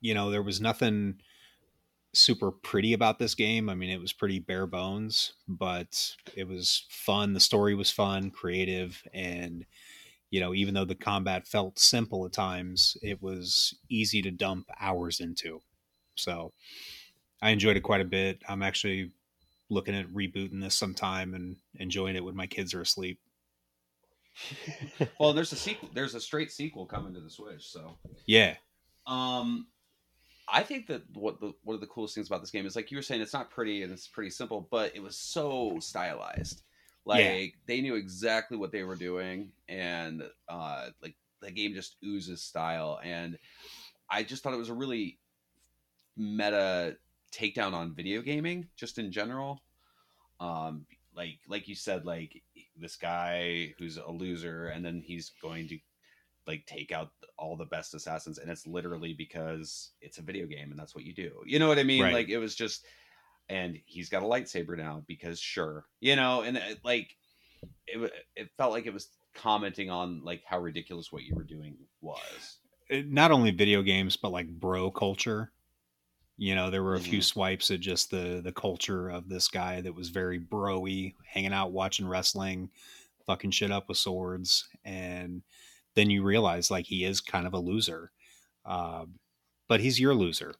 you 0.00 0.12
know, 0.12 0.30
there 0.30 0.42
was 0.42 0.60
nothing 0.60 1.20
super 2.12 2.50
pretty 2.50 2.92
about 2.92 3.18
this 3.18 3.34
game. 3.34 3.68
I 3.68 3.74
mean, 3.74 3.90
it 3.90 4.00
was 4.00 4.12
pretty 4.12 4.38
bare 4.38 4.66
bones, 4.66 5.32
but 5.48 6.14
it 6.34 6.46
was 6.46 6.84
fun. 6.90 7.32
The 7.32 7.40
story 7.40 7.74
was 7.74 7.90
fun, 7.90 8.30
creative, 8.30 9.02
and 9.12 9.64
you 10.30 10.40
know, 10.40 10.54
even 10.54 10.74
though 10.74 10.84
the 10.84 10.94
combat 10.94 11.46
felt 11.46 11.78
simple 11.78 12.24
at 12.26 12.32
times, 12.32 12.96
it 13.02 13.22
was 13.22 13.76
easy 13.88 14.22
to 14.22 14.30
dump 14.30 14.68
hours 14.80 15.20
into. 15.20 15.60
So 16.16 16.52
I 17.40 17.50
enjoyed 17.50 17.76
it 17.76 17.82
quite 17.82 18.00
a 18.00 18.04
bit. 18.04 18.42
I'm 18.48 18.62
actually 18.62 19.12
looking 19.68 19.94
at 19.94 20.08
rebooting 20.08 20.60
this 20.60 20.74
sometime 20.74 21.34
and 21.34 21.56
enjoying 21.76 22.16
it 22.16 22.24
when 22.24 22.36
my 22.36 22.46
kids 22.46 22.74
are 22.74 22.80
asleep. 22.80 23.18
Well, 25.18 25.32
there's 25.32 25.52
a 25.52 25.56
sequel. 25.56 25.88
There's 25.94 26.14
a 26.14 26.20
straight 26.20 26.52
sequel 26.52 26.86
coming 26.86 27.14
to 27.14 27.20
the 27.20 27.30
Switch, 27.30 27.66
so 27.66 27.96
Yeah. 28.26 28.56
Um, 29.06 29.68
I 30.48 30.62
think 30.62 30.86
that 30.88 31.02
what 31.14 31.40
the 31.40 31.52
one 31.62 31.74
of 31.74 31.80
the 31.80 31.86
coolest 31.86 32.14
things 32.14 32.26
about 32.26 32.40
this 32.40 32.50
game 32.50 32.66
is 32.66 32.76
like 32.76 32.90
you 32.90 32.98
were 32.98 33.02
saying, 33.02 33.20
it's 33.20 33.32
not 33.32 33.50
pretty 33.50 33.82
and 33.82 33.92
it's 33.92 34.06
pretty 34.06 34.30
simple, 34.30 34.68
but 34.70 34.94
it 34.94 35.02
was 35.02 35.16
so 35.16 35.78
stylized. 35.80 36.62
Like 37.06 37.22
Yeah. 37.22 37.38
they 37.66 37.82
knew 37.82 37.96
exactly 37.96 38.58
what 38.58 38.72
they 38.72 38.84
were 38.84 38.96
doing, 38.96 39.54
and 39.68 40.24
uh, 40.48 40.90
like 41.02 41.16
the 41.40 41.52
game 41.52 41.74
just 41.74 41.98
oozes 42.04 42.42
style. 42.42 43.00
And 43.04 43.38
I 44.10 44.24
just 44.24 44.42
thought 44.42 44.54
it 44.54 44.58
was 44.58 44.70
a 44.70 44.74
really 44.74 45.20
meta 46.16 46.98
takedown 47.32 47.72
on 47.74 47.94
video 47.94 48.22
gaming, 48.22 48.68
just 48.76 48.98
in 48.98 49.12
general. 49.12 49.64
Um, 50.40 50.86
like 51.14 51.40
like 51.48 51.68
you 51.68 51.74
said, 51.74 52.04
like 52.06 52.42
this 52.76 52.96
guy 52.96 53.74
who's 53.78 53.96
a 53.98 54.08
loser, 54.10 54.68
and 54.68 54.84
then 54.84 55.00
he's 55.00 55.30
going 55.42 55.68
to 55.68 55.78
like 56.46 56.66
take 56.66 56.92
out 56.92 57.12
all 57.38 57.56
the 57.56 57.66
best 57.66 57.94
assassins 57.94 58.38
and 58.38 58.50
it's 58.50 58.66
literally 58.66 59.12
because 59.14 59.92
it's 60.00 60.18
a 60.18 60.22
video 60.22 60.46
game 60.46 60.70
and 60.70 60.78
that's 60.80 60.94
what 60.94 61.04
you 61.04 61.14
do 61.14 61.42
you 61.46 61.58
know 61.58 61.68
what 61.68 61.78
i 61.78 61.82
mean 61.82 62.08
Right. 62.08 62.10
like 62.10 62.28
it 62.28 62.38
was 62.38 62.54
just 62.54 62.86
and 63.48 63.78
he's 63.86 64.08
got 64.08 64.22
a 64.22 64.26
lightsaber 64.26 64.76
now 64.76 65.04
because 65.06 65.40
sure 65.40 65.86
you 66.00 66.16
know 66.16 66.42
and 66.42 66.56
it, 66.56 66.80
like 66.84 67.16
it, 67.86 68.12
it 68.36 68.50
felt 68.56 68.72
like 68.72 68.86
it 68.86 68.94
was 68.94 69.10
commenting 69.34 69.90
on 69.90 70.22
like 70.24 70.42
how 70.46 70.58
ridiculous 70.58 71.12
what 71.12 71.24
you 71.24 71.34
were 71.34 71.44
doing 71.44 71.78
was 72.00 72.58
not 72.90 73.32
only 73.32 73.50
video 73.50 73.82
games, 73.82 74.16
but 74.16 74.30
like 74.30 74.48
bro 74.48 74.90
culture. 74.90 75.52
You 76.38 76.54
know, 76.54 76.70
there 76.70 76.82
were 76.82 76.96
a 76.96 77.00
few 77.00 77.20
Mhm. 77.20 77.22
swipes 77.22 77.70
at 77.70 77.80
just 77.80 78.10
the 78.10 78.40
the 78.42 78.52
culture 78.52 79.08
of 79.10 79.28
this 79.28 79.48
guy 79.48 79.80
that 79.80 79.94
was 79.94 80.10
very 80.10 80.40
broy, 80.40 81.14
hanging 81.24 81.52
out, 81.52 81.72
watching 81.72 82.08
wrestling, 82.08 82.70
fucking 83.26 83.52
shit 83.52 83.70
up 83.70 83.88
with 83.88 83.98
swords, 83.98 84.68
and 84.84 85.42
then 85.94 86.10
you 86.10 86.22
realize 86.22 86.70
like 86.70 86.86
he 86.86 87.04
is 87.04 87.20
kind 87.20 87.46
of 87.46 87.54
a 87.54 87.58
loser, 87.58 88.12
um, 88.66 89.18
but 89.68 89.80
he's 89.80 90.00
your 90.00 90.14
loser. 90.14 90.54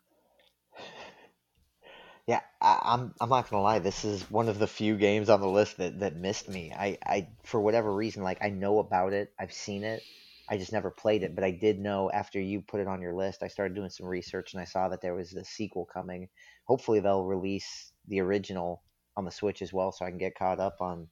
Yeah, 2.27 2.41
I, 2.61 2.81
I'm 2.83 3.15
I'm 3.21 3.29
not 3.29 3.49
gonna 3.49 3.63
lie. 3.63 3.79
This 3.79 4.05
is 4.05 4.29
one 4.31 4.49
of 4.49 4.59
the 4.59 4.67
few 4.67 4.97
games 4.97 5.29
on 5.31 5.41
the 5.41 5.49
list 5.49 5.77
that 5.79 6.01
that 6.01 6.17
missed 6.17 6.49
me. 6.49 6.73
I 6.73 6.99
I 7.05 7.29
for 7.45 7.61
whatever 7.61 7.93
reason, 7.95 8.23
like 8.23 8.39
I 8.43 8.51
know 8.51 8.79
about 8.81 9.13
it, 9.13 9.33
I've 9.39 9.53
seen 9.53 9.85
it, 9.85 10.05
I 10.49 10.57
just 10.59 10.73
never 10.73 10.91
played 10.91 11.23
it. 11.23 11.35
But 11.37 11.45
I 11.45 11.53
did 11.53 11.79
know 11.79 12.11
after 12.11 12.41
you 12.41 12.63
put 12.63 12.81
it 12.81 12.89
on 12.89 13.01
your 13.01 13.15
list, 13.15 13.43
I 13.43 13.49
started 13.49 13.75
doing 13.77 13.91
some 13.91 14.07
research 14.07 14.55
and 14.55 14.61
I 14.61 14.65
saw 14.65 14.89
that 14.89 15.01
there 15.03 15.15
was 15.15 15.31
the 15.31 15.45
sequel 15.45 15.87
coming. 15.87 16.29
Hopefully, 16.67 16.99
they'll 17.01 17.25
release 17.25 17.93
the 18.09 18.21
original 18.21 18.83
on 19.17 19.25
the 19.25 19.31
Switch 19.31 19.63
as 19.63 19.73
well, 19.73 19.93
so 19.93 20.05
I 20.05 20.11
can 20.11 20.19
get 20.19 20.35
caught 20.37 20.59
up 20.61 20.77
on 20.81 21.09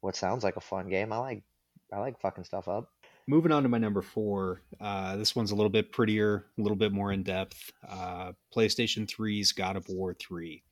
what 0.00 0.16
sounds 0.16 0.44
like 0.44 0.56
a 0.56 0.60
fun 0.60 0.88
game. 0.88 1.12
I 1.12 1.18
like 1.18 1.44
I 1.92 1.98
like 2.00 2.20
fucking 2.20 2.44
stuff 2.44 2.68
up. 2.68 2.90
Moving 3.28 3.52
on 3.52 3.62
to 3.62 3.68
my 3.68 3.76
number 3.76 4.00
four. 4.00 4.62
Uh, 4.80 5.16
this 5.16 5.36
one's 5.36 5.50
a 5.50 5.54
little 5.54 5.68
bit 5.68 5.92
prettier, 5.92 6.46
a 6.56 6.62
little 6.62 6.78
bit 6.78 6.92
more 6.92 7.12
in 7.12 7.22
depth. 7.22 7.70
Uh, 7.86 8.32
PlayStation 8.56 9.06
3's 9.06 9.52
God 9.52 9.76
of 9.76 9.86
War 9.90 10.14
3. 10.14 10.62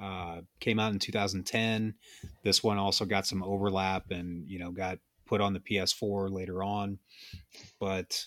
Uh, 0.00 0.42
came 0.60 0.78
out 0.78 0.92
in 0.92 1.00
2010. 1.00 1.92
This 2.44 2.62
one 2.62 2.78
also 2.78 3.04
got 3.04 3.26
some 3.26 3.42
overlap 3.42 4.12
and, 4.12 4.48
you 4.48 4.60
know, 4.60 4.70
got 4.70 5.00
put 5.26 5.40
on 5.40 5.52
the 5.52 5.58
PS4 5.58 6.30
later 6.30 6.62
on. 6.62 6.96
But 7.80 8.24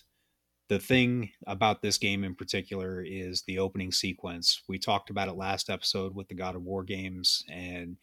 the 0.68 0.78
thing 0.78 1.30
about 1.46 1.80
this 1.80 1.96
game 1.96 2.22
in 2.22 2.34
particular 2.34 3.02
is 3.02 3.44
the 3.46 3.60
opening 3.60 3.92
sequence. 3.92 4.60
We 4.68 4.78
talked 4.78 5.08
about 5.08 5.28
it 5.28 5.36
last 5.36 5.70
episode 5.70 6.14
with 6.14 6.28
the 6.28 6.34
God 6.34 6.54
of 6.54 6.64
War 6.64 6.84
games 6.84 7.42
and 7.50 7.96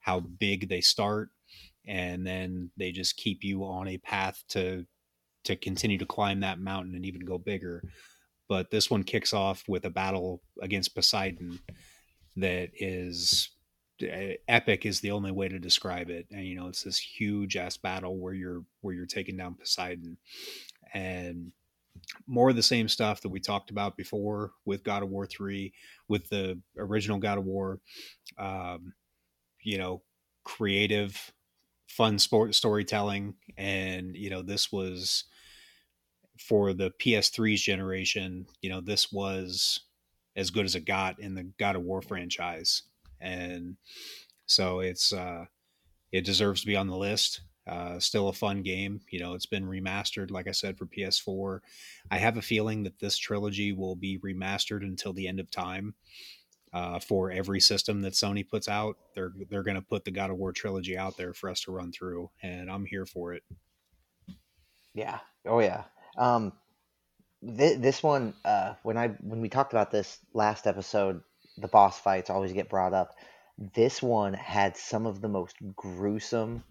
how 0.00 0.20
big 0.20 0.70
they 0.70 0.80
start 0.80 1.28
and 1.86 2.26
then 2.26 2.70
they 2.76 2.92
just 2.92 3.16
keep 3.16 3.42
you 3.42 3.64
on 3.64 3.88
a 3.88 3.98
path 3.98 4.42
to 4.48 4.86
to 5.44 5.56
continue 5.56 5.98
to 5.98 6.06
climb 6.06 6.40
that 6.40 6.60
mountain 6.60 6.94
and 6.94 7.04
even 7.04 7.24
go 7.24 7.38
bigger. 7.38 7.82
But 8.48 8.70
this 8.70 8.90
one 8.90 9.04
kicks 9.04 9.32
off 9.32 9.64
with 9.68 9.84
a 9.84 9.90
battle 9.90 10.42
against 10.60 10.94
Poseidon 10.94 11.60
that 12.36 12.70
is 12.74 13.50
eh, 14.00 14.34
epic 14.48 14.86
is 14.86 15.00
the 15.00 15.10
only 15.10 15.30
way 15.32 15.48
to 15.48 15.58
describe 15.58 16.10
it. 16.10 16.26
And 16.30 16.44
you 16.44 16.56
know 16.56 16.68
it's 16.68 16.82
this 16.82 16.98
huge 16.98 17.56
ass 17.56 17.76
battle 17.76 18.18
where 18.18 18.34
you're 18.34 18.64
where 18.80 18.94
you're 18.94 19.06
taking 19.06 19.36
down 19.36 19.54
poseidon. 19.54 20.16
And 20.94 21.52
more 22.26 22.50
of 22.50 22.56
the 22.56 22.62
same 22.62 22.88
stuff 22.88 23.20
that 23.20 23.28
we 23.28 23.40
talked 23.40 23.70
about 23.70 23.96
before 23.96 24.52
with 24.64 24.82
god 24.82 25.02
of 25.02 25.10
war 25.10 25.26
3 25.26 25.72
with 26.08 26.28
the 26.30 26.58
original 26.76 27.18
god 27.18 27.36
of 27.36 27.44
war 27.44 27.80
um, 28.38 28.94
you 29.62 29.76
know 29.76 30.02
creative 30.42 31.32
fun 31.92 32.18
sport 32.18 32.54
storytelling. 32.54 33.34
And 33.56 34.16
you 34.16 34.30
know 34.30 34.42
this 34.42 34.72
was 34.72 35.24
for 36.42 36.72
the 36.72 36.90
PS3's 37.00 37.62
generation, 37.62 38.46
you 38.60 38.70
know, 38.70 38.80
this 38.80 39.12
was 39.12 39.80
as 40.36 40.50
good 40.50 40.64
as 40.64 40.74
it 40.74 40.84
got 40.84 41.18
in 41.18 41.34
the 41.34 41.44
God 41.58 41.76
of 41.76 41.82
War 41.82 42.02
franchise. 42.02 42.82
And 43.20 43.76
so 44.46 44.80
it's 44.80 45.12
uh 45.12 45.46
it 46.10 46.24
deserves 46.24 46.60
to 46.60 46.66
be 46.66 46.76
on 46.76 46.88
the 46.88 46.96
list. 46.96 47.40
Uh, 47.66 47.98
still 47.98 48.28
a 48.28 48.32
fun 48.32 48.62
game. 48.62 49.00
You 49.10 49.20
know, 49.20 49.34
it's 49.34 49.46
been 49.46 49.64
remastered, 49.64 50.30
like 50.30 50.48
I 50.48 50.52
said, 50.52 50.76
for 50.76 50.86
PS4. 50.86 51.60
I 52.10 52.18
have 52.18 52.36
a 52.36 52.42
feeling 52.42 52.82
that 52.82 52.98
this 52.98 53.16
trilogy 53.16 53.72
will 53.72 53.94
be 53.94 54.18
remastered 54.18 54.82
until 54.82 55.12
the 55.12 55.28
end 55.28 55.40
of 55.40 55.50
time. 55.50 55.94
Uh, 56.74 56.98
for 56.98 57.30
every 57.30 57.60
system 57.60 58.00
that 58.00 58.14
Sony 58.14 58.48
puts 58.48 58.66
out, 58.66 58.96
they're 59.14 59.32
they're 59.50 59.62
going 59.62 59.74
to 59.74 59.82
put 59.82 60.06
the 60.06 60.10
God 60.10 60.30
of 60.30 60.38
War 60.38 60.52
trilogy 60.52 60.96
out 60.96 61.18
there 61.18 61.34
for 61.34 61.50
us 61.50 61.60
to 61.62 61.70
run 61.70 61.92
through, 61.92 62.30
and 62.42 62.70
I'm 62.70 62.86
here 62.86 63.04
for 63.04 63.34
it. 63.34 63.42
Yeah. 64.94 65.18
Oh 65.46 65.60
yeah. 65.60 65.84
Um, 66.16 66.52
th- 67.44 67.78
this 67.78 68.02
one, 68.02 68.34
uh, 68.44 68.74
when 68.82 68.96
I 68.96 69.08
when 69.08 69.40
we 69.40 69.48
talked 69.48 69.72
about 69.72 69.90
this 69.90 70.18
last 70.34 70.66
episode, 70.66 71.22
the 71.58 71.68
boss 71.68 71.98
fights 71.98 72.30
always 72.30 72.52
get 72.52 72.68
brought 72.68 72.94
up. 72.94 73.14
This 73.58 74.02
one 74.02 74.34
had 74.34 74.76
some 74.76 75.06
of 75.06 75.20
the 75.20 75.28
most 75.28 75.56
gruesome 75.76 76.64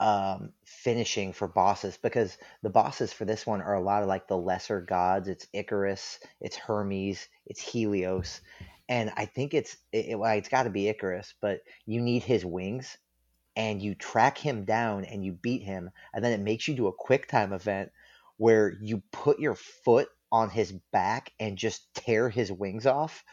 um, 0.00 0.52
finishing 0.64 1.32
for 1.32 1.48
bosses 1.48 1.96
because 1.96 2.36
the 2.62 2.70
bosses 2.70 3.12
for 3.12 3.24
this 3.24 3.46
one 3.46 3.62
are 3.62 3.74
a 3.74 3.82
lot 3.82 4.02
of 4.02 4.08
like 4.08 4.28
the 4.28 4.36
lesser 4.36 4.80
gods. 4.80 5.28
It's 5.28 5.46
Icarus, 5.52 6.20
it's 6.40 6.56
Hermes, 6.56 7.28
it's 7.46 7.60
Helios, 7.60 8.40
and 8.88 9.12
I 9.16 9.26
think 9.26 9.54
it's 9.54 9.76
it, 9.92 10.18
well, 10.18 10.36
it's 10.36 10.48
got 10.48 10.64
to 10.64 10.70
be 10.70 10.88
Icarus, 10.88 11.34
but 11.40 11.60
you 11.86 12.00
need 12.00 12.22
his 12.22 12.44
wings, 12.44 12.98
and 13.56 13.80
you 13.82 13.94
track 13.94 14.38
him 14.38 14.64
down 14.64 15.04
and 15.04 15.24
you 15.24 15.32
beat 15.32 15.62
him, 15.62 15.90
and 16.14 16.24
then 16.24 16.32
it 16.32 16.40
makes 16.40 16.68
you 16.68 16.74
do 16.74 16.88
a 16.88 16.92
quick 16.92 17.28
time 17.28 17.52
event 17.52 17.90
where 18.36 18.74
you 18.80 19.02
put 19.12 19.38
your 19.38 19.54
foot 19.54 20.08
on 20.32 20.50
his 20.50 20.72
back 20.92 21.32
and 21.38 21.56
just 21.56 21.94
tear 21.94 22.28
his 22.28 22.50
wings 22.52 22.86
off. 22.86 23.24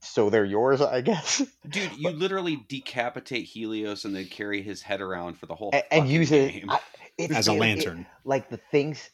So 0.00 0.30
they're 0.30 0.44
yours, 0.44 0.80
I 0.80 1.00
guess. 1.00 1.42
Dude, 1.68 1.92
you 1.96 2.04
but, 2.04 2.14
literally 2.14 2.64
decapitate 2.68 3.44
Helios 3.44 4.04
and 4.04 4.14
then 4.14 4.26
carry 4.26 4.62
his 4.62 4.82
head 4.82 5.00
around 5.00 5.38
for 5.38 5.46
the 5.46 5.54
whole 5.54 5.70
and, 5.72 5.84
and 5.90 6.08
use 6.08 6.30
game. 6.30 6.70
it 7.18 7.32
I, 7.32 7.34
as 7.34 7.48
a 7.48 7.52
lantern. 7.52 8.00
It, 8.00 8.06
like 8.24 8.48
the 8.48 8.60
things 8.70 9.10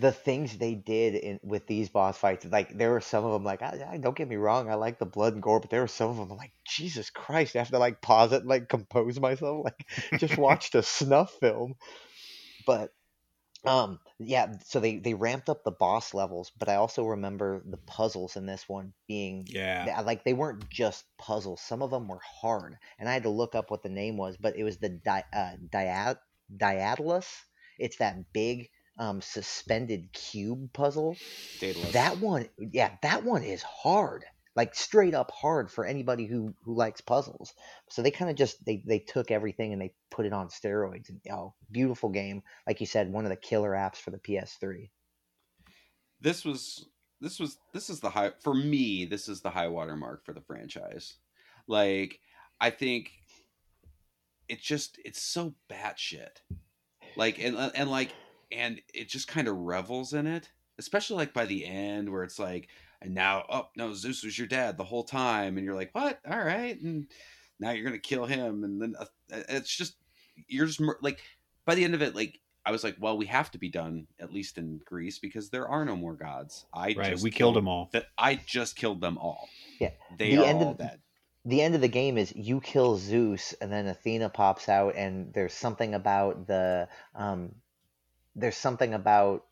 the 0.00 0.12
things 0.12 0.56
they 0.56 0.74
did 0.74 1.14
in 1.14 1.40
with 1.42 1.66
these 1.66 1.90
boss 1.90 2.16
fights, 2.16 2.46
like 2.46 2.76
there 2.76 2.90
were 2.90 3.02
some 3.02 3.24
of 3.24 3.32
them, 3.32 3.44
like 3.44 3.60
I, 3.60 3.86
I, 3.92 3.96
don't 3.98 4.16
get 4.16 4.28
me 4.28 4.36
wrong, 4.36 4.70
I 4.70 4.74
like 4.74 4.98
the 4.98 5.04
blood 5.04 5.34
and 5.34 5.42
gore, 5.42 5.60
but 5.60 5.68
there 5.68 5.82
were 5.82 5.88
some 5.88 6.08
of 6.08 6.16
them 6.16 6.36
like 6.36 6.52
Jesus 6.66 7.10
Christ, 7.10 7.54
I 7.54 7.58
have 7.60 7.68
to 7.68 7.78
like 7.78 8.00
pause 8.00 8.32
it, 8.32 8.40
and, 8.40 8.48
like 8.48 8.68
compose 8.68 9.20
myself, 9.20 9.64
like 9.64 9.86
just 10.18 10.38
watched 10.38 10.74
a 10.74 10.82
snuff 10.82 11.32
film. 11.40 11.74
But 12.66 12.90
um, 13.64 13.98
yeah, 14.18 14.54
so 14.64 14.80
they 14.80 14.96
they 14.98 15.14
ramped 15.14 15.48
up 15.48 15.64
the 15.64 15.70
boss 15.70 16.14
levels, 16.14 16.50
but 16.58 16.68
I 16.68 16.76
also 16.76 17.04
remember 17.04 17.62
the 17.64 17.76
puzzles 17.76 18.36
in 18.36 18.46
this 18.46 18.68
one 18.68 18.92
being 19.06 19.44
yeah, 19.86 20.00
like 20.00 20.24
they 20.24 20.32
weren't 20.32 20.68
just 20.70 21.04
puzzles. 21.18 21.60
Some 21.60 21.82
of 21.82 21.90
them 21.90 22.08
were 22.08 22.20
hard, 22.22 22.76
and 22.98 23.08
I 23.08 23.12
had 23.12 23.24
to 23.24 23.30
look 23.30 23.54
up 23.54 23.70
what 23.70 23.82
the 23.82 23.88
name 23.88 24.16
was, 24.16 24.36
but 24.38 24.56
it 24.56 24.64
was 24.64 24.78
the 24.78 24.88
di- 24.88 25.24
uh, 25.32 25.52
Diad 25.70 26.18
Daedalus. 26.54 27.28
It's 27.78 27.98
that 27.98 28.32
big 28.32 28.70
um, 28.98 29.20
suspended 29.20 30.12
cube 30.12 30.72
puzzle. 30.72 31.16
Daedalus. 31.60 31.92
That 31.92 32.18
one, 32.18 32.48
yeah, 32.58 32.96
that 33.02 33.24
one 33.24 33.42
is 33.42 33.62
hard 33.62 34.24
like 34.56 34.74
straight 34.74 35.14
up 35.14 35.30
hard 35.30 35.70
for 35.70 35.84
anybody 35.84 36.26
who 36.26 36.54
who 36.64 36.74
likes 36.74 37.00
puzzles. 37.00 37.54
So 37.88 38.02
they 38.02 38.10
kind 38.10 38.30
of 38.30 38.36
just 38.36 38.64
they 38.64 38.82
they 38.86 38.98
took 38.98 39.30
everything 39.30 39.72
and 39.72 39.80
they 39.80 39.94
put 40.10 40.26
it 40.26 40.32
on 40.32 40.48
steroids. 40.48 41.08
And 41.08 41.20
oh, 41.30 41.54
beautiful 41.70 42.08
game, 42.08 42.42
like 42.66 42.80
you 42.80 42.86
said, 42.86 43.12
one 43.12 43.24
of 43.24 43.30
the 43.30 43.36
killer 43.36 43.70
apps 43.70 43.96
for 43.96 44.10
the 44.10 44.18
PS3. 44.18 44.90
This 46.20 46.44
was 46.44 46.86
this 47.20 47.38
was 47.38 47.58
this 47.72 47.90
is 47.90 48.00
the 48.00 48.10
high 48.10 48.32
for 48.42 48.54
me. 48.54 49.04
This 49.04 49.28
is 49.28 49.40
the 49.40 49.50
high 49.50 49.68
watermark 49.68 50.24
for 50.24 50.32
the 50.32 50.40
franchise. 50.40 51.14
Like 51.66 52.20
I 52.60 52.70
think 52.70 53.12
it's 54.48 54.62
just 54.62 54.98
it's 55.04 55.22
so 55.22 55.54
batshit. 55.70 56.42
Like 57.16 57.38
and 57.38 57.56
uh, 57.56 57.70
and 57.74 57.90
like 57.90 58.12
and 58.50 58.80
it 58.92 59.08
just 59.08 59.28
kind 59.28 59.46
of 59.46 59.56
revels 59.56 60.12
in 60.12 60.26
it, 60.26 60.50
especially 60.78 61.16
like 61.16 61.32
by 61.32 61.46
the 61.46 61.64
end 61.64 62.10
where 62.10 62.24
it's 62.24 62.38
like 62.38 62.68
and 63.02 63.14
now 63.14 63.44
oh 63.48 63.68
no 63.76 63.94
zeus 63.94 64.24
was 64.24 64.38
your 64.38 64.46
dad 64.46 64.76
the 64.76 64.84
whole 64.84 65.04
time 65.04 65.56
and 65.56 65.64
you're 65.64 65.74
like 65.74 65.90
what? 65.92 66.18
All 66.30 66.38
right 66.38 66.80
and 66.80 67.06
now 67.58 67.70
you're 67.70 67.84
gonna 67.84 67.98
kill 67.98 68.26
him 68.26 68.64
and 68.64 68.80
then 68.80 68.94
uh, 68.98 69.06
it's 69.48 69.74
just 69.74 69.94
you're 70.48 70.66
just 70.66 70.80
like 71.00 71.20
by 71.64 71.74
the 71.74 71.84
end 71.84 71.94
of 71.94 72.02
it 72.02 72.14
like 72.14 72.38
i 72.64 72.70
was 72.70 72.82
like 72.84 72.96
well 72.98 73.16
we 73.16 73.26
have 73.26 73.50
to 73.50 73.58
be 73.58 73.68
done 73.68 74.06
at 74.18 74.32
least 74.32 74.58
in 74.58 74.80
greece 74.84 75.18
because 75.18 75.50
there 75.50 75.68
are 75.68 75.84
no 75.84 75.96
more 75.96 76.14
gods. 76.14 76.66
I 76.72 76.94
right 76.96 77.18
we 77.20 77.30
killed, 77.30 77.34
killed 77.34 77.56
them 77.56 77.68
all. 77.68 77.88
that 77.92 78.06
i 78.18 78.34
just 78.34 78.76
killed 78.76 79.00
them 79.00 79.18
all. 79.18 79.48
Yeah 79.78 79.90
they 80.18 80.36
the 80.36 80.44
are 80.44 80.54
all 80.54 80.70
of, 80.70 80.78
dead. 80.78 81.00
the 81.44 81.62
end 81.62 81.74
of 81.74 81.80
the 81.80 81.88
game 81.88 82.18
is 82.18 82.34
you 82.34 82.60
kill 82.60 82.96
zeus 82.96 83.54
and 83.60 83.72
then 83.72 83.86
athena 83.86 84.28
pops 84.28 84.68
out 84.68 84.94
and 84.96 85.32
there's 85.32 85.54
something 85.54 85.94
about 85.94 86.46
the 86.46 86.88
um 87.14 87.54
there's 88.36 88.56
something 88.56 88.94
about 88.94 89.44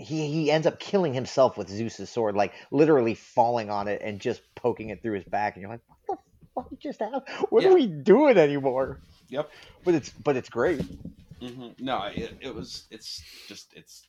he 0.00 0.26
he 0.26 0.50
ends 0.50 0.66
up 0.66 0.78
killing 0.80 1.12
himself 1.12 1.56
with 1.56 1.68
Zeus's 1.68 2.10
sword, 2.10 2.34
like 2.34 2.52
literally 2.70 3.14
falling 3.14 3.70
on 3.70 3.86
it 3.88 4.00
and 4.02 4.20
just 4.20 4.42
poking 4.54 4.88
it 4.90 5.02
through 5.02 5.14
his 5.14 5.24
back, 5.24 5.54
and 5.54 5.62
you're 5.62 5.70
like, 5.70 5.80
what 5.86 5.98
the 6.08 6.16
fuck 6.54 6.78
just 6.78 7.00
happened? 7.00 7.22
What 7.50 7.62
yeah. 7.62 7.70
are 7.70 7.74
we 7.74 7.86
doing 7.86 8.38
anymore? 8.38 9.00
Yep. 9.28 9.50
But 9.84 9.94
it's 9.94 10.10
but 10.10 10.36
it's 10.36 10.48
great. 10.48 10.80
Mm-hmm. 11.40 11.84
No, 11.84 12.04
it, 12.14 12.36
it 12.40 12.54
was 12.54 12.84
it's 12.90 13.22
just 13.46 13.72
it's 13.74 14.06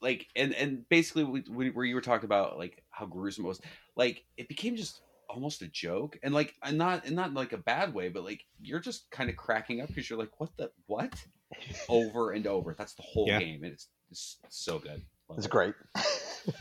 like 0.00 0.26
and 0.34 0.54
and 0.54 0.88
basically 0.88 1.24
where 1.24 1.84
you 1.84 1.94
were 1.94 2.00
talking 2.00 2.26
about 2.26 2.58
like 2.58 2.82
how 2.90 3.06
gruesome 3.06 3.44
it 3.44 3.48
was, 3.48 3.60
like 3.96 4.24
it 4.36 4.48
became 4.48 4.76
just 4.76 5.00
almost 5.28 5.60
a 5.60 5.68
joke 5.68 6.18
and 6.22 6.32
like 6.32 6.54
and 6.62 6.78
not 6.78 7.04
and 7.04 7.14
not 7.14 7.34
like 7.34 7.52
a 7.52 7.58
bad 7.58 7.92
way, 7.92 8.08
but 8.08 8.24
like 8.24 8.44
you're 8.60 8.80
just 8.80 9.10
kind 9.10 9.28
of 9.28 9.36
cracking 9.36 9.80
up 9.82 9.88
because 9.88 10.08
you're 10.08 10.18
like, 10.18 10.40
what 10.40 10.56
the 10.56 10.70
what? 10.86 11.12
over 11.88 12.32
and 12.32 12.46
over. 12.46 12.74
That's 12.76 12.94
the 12.94 13.02
whole 13.02 13.26
yeah. 13.26 13.38
game, 13.38 13.64
and 13.64 13.72
it's 13.72 13.88
it's 14.10 14.36
so 14.48 14.78
good. 14.78 15.02
Love 15.28 15.38
it's 15.38 15.46
it. 15.46 15.50
great. 15.50 15.74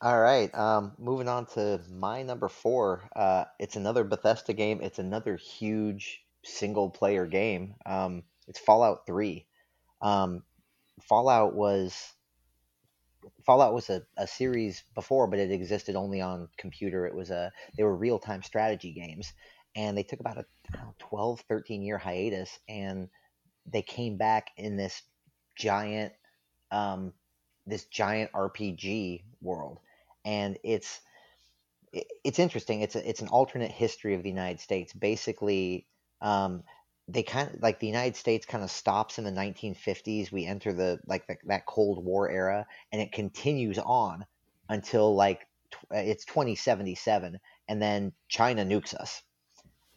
All 0.00 0.20
right, 0.20 0.54
um, 0.54 0.92
moving 0.96 1.26
on 1.28 1.46
to 1.54 1.80
my 1.90 2.22
number 2.22 2.48
four. 2.48 3.08
Uh, 3.16 3.46
it's 3.58 3.74
another 3.74 4.04
Bethesda 4.04 4.52
game. 4.52 4.80
It's 4.80 5.00
another 5.00 5.36
huge 5.36 6.22
single 6.44 6.88
player 6.88 7.26
game. 7.26 7.74
Um, 7.84 8.22
it's 8.46 8.60
Fallout 8.60 9.06
Three. 9.06 9.46
Um, 10.00 10.44
Fallout 11.02 11.54
was 11.54 12.14
Fallout 13.44 13.74
was 13.74 13.90
a, 13.90 14.02
a 14.16 14.26
series 14.26 14.84
before, 14.94 15.26
but 15.26 15.38
it 15.38 15.50
existed 15.50 15.96
only 15.96 16.20
on 16.20 16.48
computer. 16.56 17.06
It 17.06 17.14
was 17.14 17.30
a 17.30 17.52
they 17.76 17.82
were 17.82 17.96
real 17.96 18.18
time 18.18 18.42
strategy 18.42 18.92
games, 18.92 19.32
and 19.74 19.96
they 19.96 20.02
took 20.02 20.20
about 20.20 20.38
a 20.38 20.44
know, 20.76 20.94
12, 20.98 21.40
13 21.48 21.82
year 21.82 21.98
hiatus, 21.98 22.58
and 22.68 23.08
they 23.66 23.82
came 23.82 24.16
back 24.16 24.50
in 24.56 24.76
this 24.76 25.02
giant 25.58 26.12
um, 26.70 27.12
this 27.66 27.84
giant 27.84 28.32
RPG 28.32 29.22
world, 29.42 29.78
and 30.24 30.58
it's 30.64 31.00
it's 32.24 32.38
interesting. 32.38 32.82
It's 32.82 32.96
a, 32.96 33.08
it's 33.08 33.20
an 33.20 33.28
alternate 33.28 33.70
history 33.70 34.14
of 34.14 34.22
the 34.22 34.28
United 34.28 34.60
States. 34.60 34.92
Basically, 34.92 35.86
um, 36.20 36.62
they 37.08 37.22
kind 37.22 37.54
of 37.54 37.62
like 37.62 37.80
the 37.80 37.86
United 37.86 38.16
States 38.16 38.44
kind 38.46 38.62
of 38.62 38.70
stops 38.70 39.18
in 39.18 39.24
the 39.24 39.30
1950s. 39.30 40.30
We 40.30 40.46
enter 40.46 40.72
the 40.72 41.00
like 41.06 41.26
the, 41.26 41.36
that 41.46 41.66
Cold 41.66 42.04
War 42.04 42.30
era, 42.30 42.66
and 42.92 43.00
it 43.00 43.12
continues 43.12 43.78
on 43.78 44.26
until 44.68 45.14
like 45.14 45.46
tw- 45.70 45.92
it's 45.92 46.24
2077, 46.26 47.38
and 47.68 47.82
then 47.82 48.12
China 48.28 48.64
nukes 48.64 48.94
us, 48.94 49.22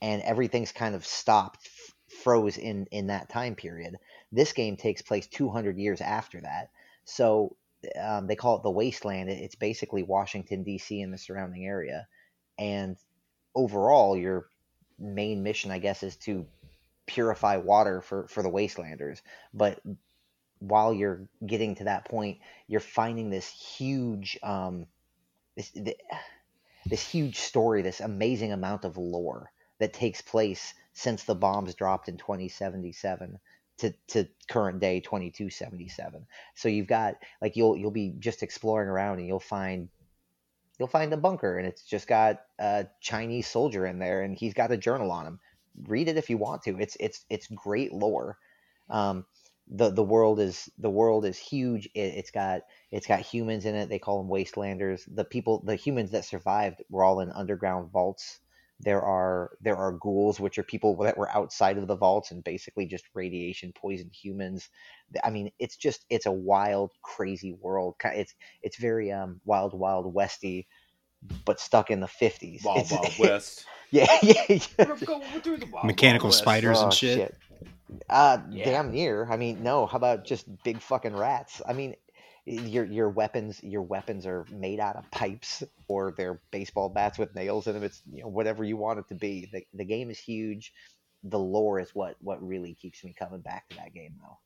and 0.01 0.21
everything's 0.21 0.71
kind 0.71 0.95
of 0.95 1.05
stopped, 1.05 1.59
f- 1.65 1.95
froze 2.23 2.57
in 2.57 2.87
in 2.91 3.07
that 3.07 3.29
time 3.29 3.55
period. 3.55 3.97
This 4.31 4.53
game 4.53 4.77
takes 4.77 5.01
place 5.01 5.27
200 5.27 5.77
years 5.77 6.01
after 6.01 6.41
that, 6.41 6.69
so 7.03 7.55
um, 7.99 8.27
they 8.27 8.35
call 8.35 8.57
it 8.57 8.63
the 8.63 8.71
wasteland. 8.71 9.29
It's 9.29 9.55
basically 9.55 10.03
Washington 10.03 10.63
D.C. 10.63 11.01
and 11.01 11.13
the 11.13 11.17
surrounding 11.17 11.65
area, 11.65 12.07
and 12.57 12.97
overall, 13.55 14.15
your 14.15 14.47
main 14.99 15.43
mission, 15.43 15.71
I 15.71 15.79
guess, 15.79 16.03
is 16.03 16.15
to 16.17 16.45
purify 17.07 17.57
water 17.57 18.01
for 18.01 18.27
for 18.27 18.43
the 18.43 18.49
wastelanders. 18.49 19.21
But 19.53 19.81
while 20.59 20.93
you're 20.93 21.27
getting 21.45 21.75
to 21.75 21.85
that 21.85 22.05
point, 22.05 22.39
you're 22.67 22.79
finding 22.79 23.29
this 23.29 23.49
huge 23.49 24.37
um, 24.43 24.85
this 25.55 25.71
this 26.85 27.07
huge 27.07 27.37
story, 27.37 27.81
this 27.81 27.99
amazing 27.99 28.51
amount 28.51 28.85
of 28.85 28.97
lore 28.97 29.51
that 29.79 29.93
takes 29.93 30.21
place 30.21 30.73
since 30.93 31.23
the 31.23 31.35
bombs 31.35 31.73
dropped 31.75 32.07
in 32.07 32.17
2077 32.17 33.39
to, 33.81 33.93
to 34.07 34.27
current 34.49 34.79
day 34.79 34.99
2277 34.99 36.25
so 36.55 36.69
you've 36.69 36.87
got 36.87 37.15
like 37.41 37.55
you'll 37.55 37.77
you'll 37.77 37.91
be 37.91 38.13
just 38.19 38.43
exploring 38.43 38.89
around 38.89 39.19
and 39.19 39.27
you'll 39.27 39.39
find 39.39 39.89
you'll 40.81 40.87
find 40.87 41.13
a 41.13 41.17
bunker 41.17 41.59
and 41.59 41.67
it's 41.67 41.83
just 41.83 42.07
got 42.07 42.41
a 42.57 42.87
chinese 43.01 43.45
soldier 43.45 43.85
in 43.85 43.99
there 43.99 44.23
and 44.23 44.35
he's 44.35 44.55
got 44.55 44.71
a 44.71 44.77
journal 44.77 45.11
on 45.11 45.27
him. 45.27 45.39
Read 45.83 46.07
it 46.07 46.17
if 46.17 46.27
you 46.27 46.39
want 46.39 46.63
to. 46.63 46.79
It's 46.79 46.97
it's 46.99 47.23
it's 47.29 47.45
great 47.47 47.93
lore. 47.93 48.39
Um, 48.89 49.25
the 49.67 49.91
the 49.91 50.03
world 50.03 50.39
is 50.39 50.69
the 50.79 50.89
world 50.89 51.23
is 51.23 51.37
huge. 51.37 51.85
It, 51.93 52.15
it's 52.15 52.31
got 52.31 52.61
it's 52.89 53.05
got 53.05 53.19
humans 53.19 53.65
in 53.65 53.75
it. 53.75 53.89
They 53.89 53.99
call 53.99 54.23
them 54.23 54.31
wastelanders. 54.31 55.03
The 55.07 55.23
people 55.23 55.61
the 55.63 55.75
humans 55.75 56.09
that 56.11 56.25
survived 56.25 56.81
were 56.89 57.03
all 57.03 57.19
in 57.19 57.31
underground 57.31 57.91
vaults 57.91 58.39
there 58.83 59.01
are 59.01 59.51
there 59.61 59.77
are 59.77 59.93
ghouls, 59.93 60.39
which 60.39 60.57
are 60.57 60.63
people 60.63 60.95
that 60.97 61.17
were 61.17 61.29
outside 61.29 61.77
of 61.77 61.87
the 61.87 61.95
vaults 61.95 62.31
and 62.31 62.43
basically 62.43 62.85
just 62.85 63.05
radiation 63.13 63.71
poisoned 63.73 64.13
humans. 64.13 64.69
I 65.23 65.29
mean, 65.29 65.51
it's 65.59 65.77
just 65.77 66.05
it's 66.09 66.25
a 66.25 66.31
wild, 66.31 66.91
crazy 67.01 67.53
world. 67.53 67.95
It's 68.03 68.33
it's 68.63 68.77
very 68.77 69.11
um 69.11 69.39
wild, 69.45 69.73
wild 69.73 70.11
westy, 70.13 70.67
but 71.45 71.59
stuck 71.59 71.91
in 71.91 71.99
the 71.99 72.07
fifties. 72.07 72.63
Wild, 72.63 72.79
it's, 72.79 72.91
wild 72.91 73.13
west. 73.19 73.65
Yeah, 73.91 74.07
yeah. 74.23 74.45
yeah. 74.49 74.85
Wild, 75.71 75.85
Mechanical 75.85 76.27
wild 76.27 76.33
west. 76.33 76.37
spiders 76.39 76.77
Oh, 76.79 76.83
and 76.85 76.93
shit. 76.93 77.35
Uh, 78.09 78.39
Yeah. 78.51 78.65
damn 78.65 78.91
near. 78.91 79.27
I 79.29 79.37
mean, 79.37 79.63
no. 79.63 79.85
How 79.85 79.97
about 79.97 80.25
just 80.25 80.45
big 80.63 80.81
fucking 80.81 81.15
rats? 81.15 81.61
I 81.67 81.73
mean, 81.73 81.95
your 82.45 82.85
your 82.85 83.09
weapons 83.09 83.61
your 83.63 83.83
weapons 83.83 84.25
are 84.25 84.45
made 84.49 84.79
out 84.79 84.95
of 84.95 85.09
pipes 85.11 85.63
or 85.87 86.13
they're 86.17 86.41
baseball 86.51 86.89
bats 86.89 87.17
with 87.19 87.35
nails 87.35 87.67
in 87.67 87.73
them. 87.73 87.83
It's 87.83 88.01
you 88.11 88.23
know 88.23 88.29
whatever 88.29 88.63
you 88.63 88.77
want 88.77 88.99
it 88.99 89.07
to 89.09 89.15
be. 89.15 89.49
The 89.51 89.65
the 89.73 89.85
game 89.85 90.09
is 90.09 90.19
huge. 90.19 90.73
The 91.23 91.39
lore 91.39 91.79
is 91.79 91.93
what 91.93 92.15
what 92.19 92.45
really 92.45 92.73
keeps 92.73 93.03
me 93.03 93.13
coming 93.17 93.41
back 93.41 93.69
to 93.69 93.77
that 93.77 93.93
game 93.93 94.15
though. 94.19 94.37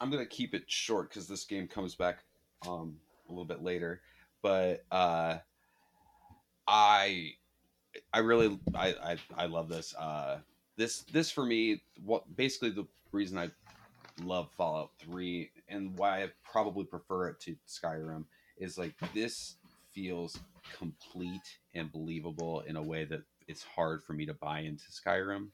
I'm 0.00 0.10
gonna 0.10 0.26
keep 0.26 0.54
it 0.54 0.64
short 0.66 1.10
because 1.10 1.28
this 1.28 1.44
game 1.44 1.68
comes 1.68 1.94
back 1.94 2.24
um, 2.66 2.96
a 3.28 3.32
little 3.32 3.44
bit 3.44 3.62
later. 3.62 4.00
But 4.40 4.84
uh, 4.90 5.38
I 6.66 7.32
I 8.12 8.18
really 8.20 8.58
I, 8.74 8.88
I 8.88 9.16
I 9.36 9.46
love 9.46 9.68
this. 9.68 9.94
Uh, 9.94 10.38
this 10.76 11.02
this 11.12 11.30
for 11.30 11.44
me 11.44 11.82
what 12.02 12.34
basically 12.34 12.70
the 12.70 12.86
reason 13.12 13.36
I 13.36 13.50
love 14.22 14.48
Fallout 14.56 14.90
Three 14.98 15.50
and 15.68 15.96
why 15.96 16.22
I 16.22 16.30
probably 16.44 16.84
prefer 16.84 17.28
it 17.28 17.40
to 17.40 17.56
Skyrim 17.68 18.24
is 18.58 18.78
like 18.78 18.94
this 19.14 19.56
feels 19.92 20.38
complete 20.76 21.58
and 21.74 21.90
believable 21.92 22.60
in 22.60 22.76
a 22.76 22.82
way 22.82 23.04
that 23.04 23.22
it's 23.48 23.62
hard 23.62 24.02
for 24.02 24.12
me 24.12 24.26
to 24.26 24.34
buy 24.34 24.60
into 24.60 24.84
Skyrim. 24.84 25.48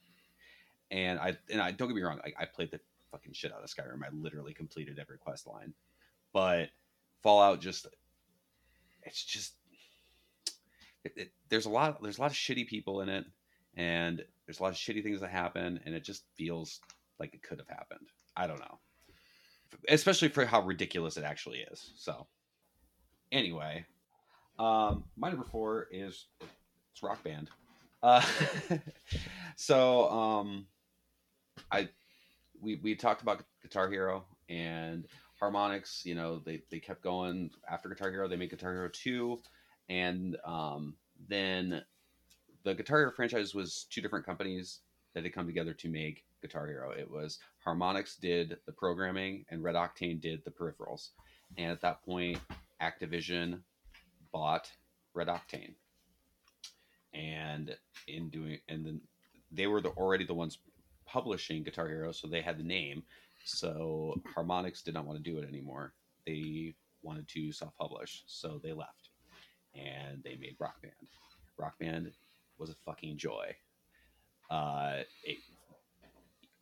And 0.91 1.19
I 1.19 1.37
and 1.51 1.61
I 1.61 1.73
don't 1.73 1.89
get 1.89 1.97
me 1.97 2.03
wrong, 2.03 2.21
I, 2.25 2.43
I 2.43 2.45
played 2.47 2.71
the 2.71 2.81
fucking 3.11 3.33
shit 3.33 3.53
out 3.53 3.63
of 3.63 3.71
Skyrim. 3.71 4.03
I 4.03 4.09
literally 4.13 4.55
completed 4.55 4.99
every 4.99 5.19
quest 5.19 5.47
line. 5.47 5.75
But 6.33 6.69
Fallout 7.23 7.61
just 7.61 7.87
it's 9.03 9.25
just 9.25 9.55
it, 11.05 11.13
it, 11.17 11.33
there's 11.49 11.67
a 11.67 11.71
lot 11.71 12.03
there's 12.03 12.19
a 12.19 12.21
lot 12.21 12.31
of 12.31 12.37
shitty 12.37 12.67
people 12.67 13.01
in 13.01 13.09
it 13.09 13.25
and 13.77 14.23
there's 14.47 14.61
a 14.61 14.63
lot 14.63 14.73
of 14.73 14.79
shitty 14.79 15.03
things 15.03 15.21
that 15.21 15.31
happen 15.31 15.81
and 15.85 15.95
it 15.95 16.05
just 16.05 16.25
feels 16.37 16.81
like 17.19 17.35
it 17.35 17.43
could 17.43 17.59
have 17.59 17.69
happened. 17.69 18.09
I 18.39 18.47
don't 18.47 18.61
know. 18.61 18.79
Especially 19.89 20.29
for 20.29 20.47
how 20.47 20.63
ridiculous 20.63 21.17
it 21.17 21.25
actually 21.25 21.59
is. 21.59 21.93
So 21.97 22.27
anyway, 23.33 23.85
um 24.59 25.05
my 25.17 25.29
number 25.29 25.45
4 25.45 25.89
is 25.91 26.27
it's 26.93 27.03
rock 27.03 27.23
band. 27.23 27.51
Uh 28.03 28.25
so 29.57 30.09
um 30.09 30.67
I 31.71 31.89
we 32.61 32.77
we 32.77 32.95
talked 32.95 33.23
about 33.23 33.43
Guitar 33.63 33.91
Hero 33.91 34.25
and 34.49 35.05
Harmonix. 35.41 36.05
you 36.05 36.15
know, 36.15 36.41
they, 36.45 36.63
they 36.71 36.81
kept 36.81 37.03
going 37.03 37.51
after 37.71 37.89
Guitar 37.89 38.11
Hero. 38.11 38.29
They 38.29 38.37
made 38.37 38.51
Guitar 38.51 38.73
Hero 38.73 38.89
2. 38.93 39.39
And 39.89 40.37
um, 40.45 40.97
then 41.29 41.83
the 42.65 42.75
Guitar 42.75 42.99
Hero 42.99 43.13
franchise 43.13 43.55
was 43.55 43.87
two 43.91 44.01
different 44.01 44.27
companies 44.27 44.81
that 45.15 45.25
had 45.25 45.33
come 45.33 45.47
together 45.47 45.75
to 45.75 45.89
make 45.89 46.25
Guitar 46.41 46.67
Hero. 46.67 46.91
It 46.91 47.11
was 47.11 47.39
Harmonix 47.67 48.19
did 48.19 48.59
the 48.67 48.73
programming 48.73 49.45
and 49.51 49.63
Red 49.63 49.75
Octane 49.75 50.21
did 50.21 50.45
the 50.45 50.51
peripherals. 50.51 51.11
And 51.57 51.71
at 51.71 51.81
that 51.81 52.05
point, 52.05 52.39
Activision 52.81 53.61
bought 54.33 54.71
Red 55.15 55.29
Octane. 55.29 55.75
And 57.15 57.75
in 58.07 58.29
doing, 58.29 58.59
and 58.69 58.85
then 58.85 59.01
they 59.51 59.67
were 59.67 59.81
the, 59.81 59.91
already 59.91 60.25
the 60.25 60.35
ones 60.35 60.59
publishing 61.07 61.63
Guitar 61.63 61.89
Hero, 61.89 62.13
so 62.13 62.29
they 62.29 62.43
had 62.43 62.59
the 62.59 62.65
name. 62.65 63.03
So 63.45 64.21
Harmonix 64.37 64.83
did 64.83 64.95
not 64.95 65.07
want 65.07 65.23
to 65.23 65.31
do 65.31 65.39
it 65.39 65.49
anymore. 65.49 65.95
They 66.27 66.75
wanted 67.03 67.27
to 67.29 67.53
self-publish, 67.53 68.25
so 68.27 68.61
they 68.63 68.73
left, 68.73 69.09
and 69.75 70.23
they 70.23 70.37
made 70.37 70.57
Rock 70.59 70.83
Band. 70.83 70.93
Rock 71.57 71.79
Band 71.79 72.13
was 72.59 72.71
a 72.71 72.75
fucking 72.85 73.17
joy. 73.17 73.57
Uh, 74.51 74.99
it, 75.25 75.39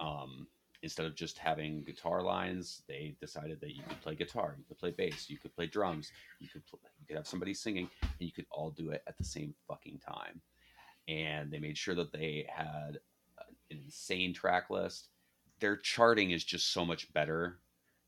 um, 0.01 0.47
instead 0.83 1.07
of 1.07 1.15
just 1.15 1.39
having 1.39 1.83
guitar 1.85 2.23
lines, 2.23 2.83
they 2.89 3.17
decided 3.21 3.61
that 3.61 3.75
you 3.75 3.83
could 3.89 4.01
play 4.03 4.15
guitar, 4.15 4.55
you 4.59 4.65
could 4.65 4.79
play 4.79 4.91
bass, 4.91 5.29
you 5.29 5.39
could 5.39 5.55
play 5.55 5.67
drums, 5.67 6.13
you 6.41 6.49
could 6.49 6.65
pl- 6.67 6.81
you 7.01 7.07
could 7.07 7.17
have 7.17 7.27
somebody 7.27 7.55
singing, 7.55 7.89
and 8.03 8.11
you 8.21 8.33
could 8.33 8.47
all 8.51 8.71
do 8.71 8.91
it 8.91 9.03
at 9.07 9.17
the 9.17 9.25
same 9.25 9.55
fucking 9.69 9.99
time. 9.99 10.41
And 11.09 11.51
they 11.51 11.59
made 11.59 11.79
sure 11.79 11.95
that 11.95 12.13
they 12.13 12.47
had 12.53 12.99
an 13.71 13.79
insane 13.79 14.35
track 14.35 14.71
list. 14.71 15.09
Their 15.61 15.77
charting 15.77 16.33
is 16.33 16.45
just 16.45 16.73
so 16.73 16.85
much 16.85 17.13
better 17.13 17.59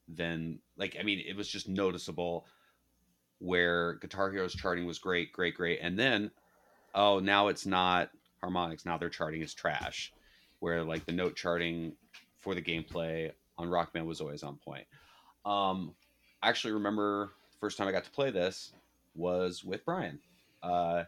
than 0.08 0.58
like 0.76 0.96
I 0.98 1.02
mean 1.02 1.22
it 1.26 1.36
was 1.36 1.48
just 1.48 1.68
noticeable 1.68 2.46
where 3.40 3.94
Guitar 3.94 4.30
Hero's 4.30 4.54
charting 4.54 4.86
was 4.86 4.98
great, 4.98 5.32
great, 5.32 5.54
great, 5.54 5.80
and 5.82 5.98
then 5.98 6.30
oh 6.94 7.18
now 7.18 7.48
it's 7.48 7.66
not 7.66 8.10
Harmonix. 8.42 8.84
Now 8.86 8.98
their 8.98 9.10
charting 9.10 9.42
is 9.42 9.54
trash. 9.54 10.12
Where 10.60 10.82
like 10.84 11.04
the 11.06 11.12
note 11.12 11.36
charting 11.36 11.92
for 12.38 12.54
the 12.54 12.62
gameplay 12.62 13.32
on 13.56 13.68
Rock 13.68 13.92
Band 13.92 14.06
was 14.06 14.20
always 14.20 14.42
on 14.42 14.56
point. 14.56 14.86
Um, 15.44 15.94
I 16.42 16.48
actually 16.48 16.74
remember 16.74 17.32
the 17.52 17.58
first 17.58 17.78
time 17.78 17.88
I 17.88 17.92
got 17.92 18.04
to 18.04 18.10
play 18.10 18.30
this 18.30 18.72
was 19.14 19.64
with 19.64 19.84
Brian. 19.84 20.18
Uh, 20.62 21.04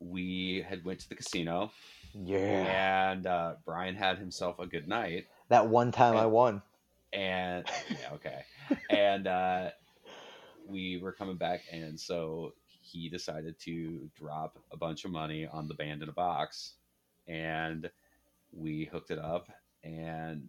we 0.00 0.64
had 0.68 0.84
went 0.84 1.00
to 1.00 1.08
the 1.08 1.14
casino 1.14 1.72
Yeah. 2.14 3.10
and 3.12 3.26
uh, 3.26 3.54
Brian 3.64 3.94
had 3.96 4.18
himself 4.18 4.58
a 4.58 4.66
good 4.66 4.86
night. 4.88 5.26
That 5.48 5.68
one 5.68 5.90
time 5.92 6.16
I 6.16 6.26
won. 6.26 6.62
And 7.12 7.64
yeah, 7.90 8.12
okay. 8.14 8.42
and 8.90 9.26
uh, 9.26 9.70
we 10.68 10.98
were 10.98 11.12
coming 11.12 11.36
back, 11.36 11.62
and 11.72 11.98
so 11.98 12.52
he 12.82 13.08
decided 13.08 13.58
to 13.60 14.10
drop 14.14 14.58
a 14.70 14.76
bunch 14.76 15.04
of 15.04 15.10
money 15.10 15.46
on 15.46 15.68
the 15.68 15.74
band 15.74 16.02
in 16.02 16.08
a 16.08 16.12
box, 16.12 16.74
and 17.26 17.90
we 18.52 18.84
hooked 18.84 19.10
it 19.10 19.18
up. 19.18 19.48
And 19.84 20.48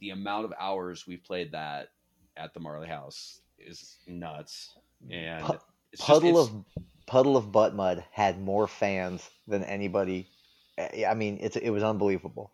the 0.00 0.10
amount 0.10 0.44
of 0.44 0.52
hours 0.58 1.06
we 1.06 1.16
played 1.16 1.52
that 1.52 1.88
at 2.36 2.54
the 2.54 2.60
Marley 2.60 2.88
House 2.88 3.40
is 3.58 3.98
nuts, 4.06 4.74
and 5.10 5.44
just- 5.46 5.64
puddle 5.98 6.28
it's- 6.38 6.48
of 6.48 6.64
puddle 7.06 7.36
of 7.36 7.50
butt 7.50 7.74
mud 7.74 8.04
had 8.12 8.40
more 8.40 8.68
fans 8.68 9.28
than 9.48 9.64
anybody. 9.64 10.28
eh, 10.78 11.04
I 11.04 11.14
mean, 11.14 11.38
it's 11.40 11.56
it 11.56 11.70
was 11.70 11.82
unbelievable. 11.82 12.50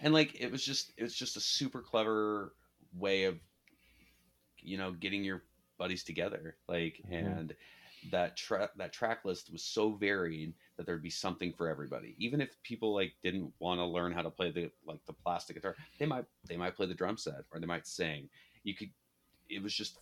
and 0.00 0.12
like 0.14 0.40
it 0.40 0.50
was 0.52 0.64
just 0.64 0.92
it 0.96 1.02
was 1.02 1.14
just 1.14 1.36
a 1.36 1.40
super 1.40 1.82
clever 1.82 2.54
way 2.94 3.24
of 3.24 3.38
you 4.60 4.76
know 4.78 4.92
getting 4.92 5.24
your 5.24 5.42
buddies 5.78 6.04
together 6.04 6.56
like 6.68 7.00
Mhm. 7.10 7.12
and 7.38 7.56
that 8.10 8.36
track 8.36 8.70
that 8.76 8.92
track 8.92 9.24
list 9.24 9.50
was 9.52 9.62
so 9.62 9.92
varied 9.92 10.54
that 10.76 10.86
there'd 10.86 11.02
be 11.02 11.10
something 11.10 11.52
for 11.52 11.68
everybody. 11.68 12.14
Even 12.18 12.40
if 12.40 12.50
people 12.62 12.94
like 12.94 13.14
didn't 13.22 13.52
want 13.58 13.80
to 13.80 13.84
learn 13.84 14.12
how 14.12 14.22
to 14.22 14.30
play 14.30 14.50
the 14.50 14.70
like 14.86 15.04
the 15.06 15.12
plastic 15.12 15.56
guitar 15.56 15.74
they 15.98 16.06
might 16.06 16.24
they 16.48 16.56
might 16.56 16.76
play 16.76 16.86
the 16.86 16.94
drum 16.94 17.16
set 17.16 17.44
or 17.52 17.60
they 17.60 17.66
might 17.66 17.86
sing. 17.86 18.28
You 18.64 18.74
could 18.74 18.90
it 19.48 19.62
was 19.62 19.74
just 19.74 19.98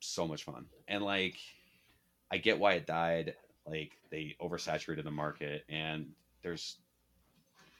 so 0.00 0.26
much 0.26 0.44
fun. 0.44 0.66
And 0.88 1.02
like 1.02 1.36
i 2.30 2.38
get 2.38 2.58
why 2.58 2.74
it 2.74 2.86
died. 2.86 3.34
Like 3.66 3.92
they 4.10 4.36
oversaturated 4.40 5.04
the 5.04 5.10
market 5.10 5.64
and 5.68 6.08
there's 6.42 6.78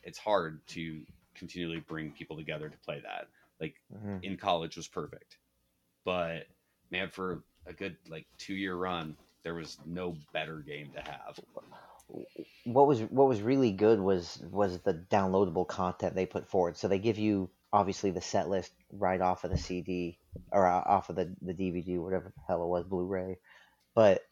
it's 0.02 0.18
hard 0.18 0.60
to 0.68 1.02
continually 1.34 1.80
bring 1.80 2.12
people 2.12 2.36
together 2.36 2.68
to 2.68 2.76
play 2.78 3.00
that. 3.00 3.28
Like 3.60 3.76
Mhm. 3.92 4.22
in 4.22 4.36
college 4.36 4.76
was 4.76 4.88
perfect. 4.88 5.38
But 6.04 6.46
man 6.90 7.08
for 7.10 7.42
a 7.66 7.72
good 7.72 7.96
like 8.08 8.26
two 8.38 8.54
year 8.54 8.74
run 8.76 9.16
there 9.42 9.54
was 9.54 9.78
no 9.86 10.16
better 10.32 10.60
game 10.60 10.90
to 10.92 11.00
have 11.00 11.38
What 12.64 12.86
was 12.86 13.00
what 13.00 13.28
was 13.28 13.40
really 13.40 13.72
good 13.72 14.00
was 14.00 14.42
was 14.50 14.78
the 14.80 14.94
downloadable 14.94 15.66
content 15.66 16.14
they 16.14 16.26
put 16.26 16.48
forward. 16.48 16.76
So 16.76 16.88
they 16.88 16.98
give 16.98 17.18
you 17.18 17.50
obviously 17.72 18.10
the 18.10 18.20
set 18.20 18.48
list 18.48 18.72
right 18.92 19.20
off 19.20 19.44
of 19.44 19.50
the 19.50 19.58
CD 19.58 20.18
or 20.52 20.66
uh, 20.66 20.82
off 20.86 21.10
of 21.10 21.16
the 21.16 21.34
the 21.42 21.54
DVD, 21.54 21.98
whatever 21.98 22.32
the 22.34 22.42
hell 22.46 22.62
it 22.62 22.68
was, 22.68 22.84
Blu-ray. 22.84 23.38
But 23.94 24.22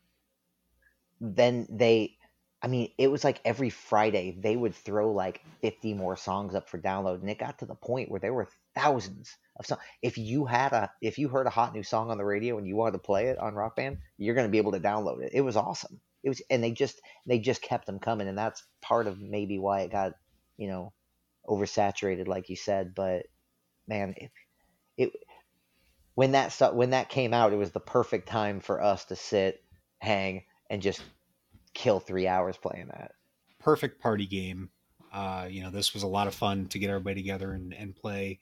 then 1.21 1.67
they 1.71 2.17
I 2.63 2.69
mean, 2.69 2.93
it 2.97 3.11
was 3.11 3.25
like 3.25 3.41
every 3.45 3.71
Friday 3.71 4.37
they 4.41 4.55
would 4.57 4.75
throw 4.75 5.13
like 5.13 5.43
50 5.63 5.95
more 5.95 6.17
songs 6.17 6.55
up 6.55 6.69
for 6.69 6.79
download 6.79 7.21
and 7.21 7.29
it 7.29 7.39
got 7.39 7.59
to 7.59 7.67
the 7.67 7.75
point 7.75 8.11
where 8.11 8.21
there 8.21 8.33
were 8.33 8.49
thousands 8.75 9.37
of 9.57 9.67
songs. 9.67 9.81
If 10.01 10.17
you 10.17 10.45
had 10.45 10.73
a 10.73 10.91
if 11.01 11.19
you 11.19 11.29
heard 11.29 11.49
a 11.49 11.51
hot 11.51 11.75
new 11.75 11.83
song 11.83 12.11
on 12.11 12.19
the 12.19 12.25
radio 12.25 12.59
and 12.59 12.67
you 12.67 12.77
wanted 12.77 12.93
to 12.93 12.99
play 12.99 13.27
it 13.29 13.39
on 13.39 13.55
Rock 13.55 13.77
Band, 13.77 13.99
you're 14.17 14.37
going 14.37 14.47
to 14.47 14.53
be 14.53 14.59
able 14.59 14.73
to 14.73 14.81
download 14.81 15.23
it. 15.23 15.33
It 15.35 15.41
was 15.41 15.57
awesome. 15.57 16.01
It 16.23 16.29
was 16.29 16.43
and 16.51 16.63
they 16.63 16.73
just 16.73 17.01
they 17.27 17.39
just 17.39 17.63
kept 17.63 17.87
them 17.87 17.99
coming 17.99 18.29
and 18.29 18.39
that's 18.39 18.63
part 18.81 19.07
of 19.07 19.21
maybe 19.21 19.59
why 19.59 19.81
it 19.81 19.93
got, 19.93 20.13
you 20.57 20.69
know, 20.69 20.93
oversaturated 21.47 22.29
like 22.29 22.49
you 22.49 22.57
said, 22.57 22.95
but 22.95 23.27
man, 23.89 24.15
it, 24.17 24.31
it 24.97 25.13
when 26.15 26.33
that 26.33 26.53
stu- 26.53 26.75
when 26.75 26.91
that 26.91 27.09
came 27.09 27.35
out, 27.35 27.53
it 27.53 27.57
was 27.57 27.73
the 27.73 27.81
perfect 27.81 28.29
time 28.29 28.61
for 28.61 28.83
us 28.83 29.07
to 29.07 29.17
sit, 29.17 29.63
hang 29.99 30.45
and 30.71 30.83
just 30.83 31.03
kill 31.75 32.01
3 32.01 32.29
hours 32.29 32.57
playing 32.57 32.89
that. 32.89 33.13
perfect 33.59 34.01
party 34.01 34.27
game. 34.27 34.71
Uh, 35.13 35.47
you 35.51 35.63
know, 35.63 35.71
this 35.71 35.93
was 35.95 36.03
a 36.03 36.09
lot 36.09 36.27
of 36.27 36.35
fun 36.35 36.67
to 36.67 36.79
get 36.79 36.89
everybody 36.89 37.17
together 37.21 37.53
and, 37.53 37.75
and 37.75 37.95
play. 37.95 38.39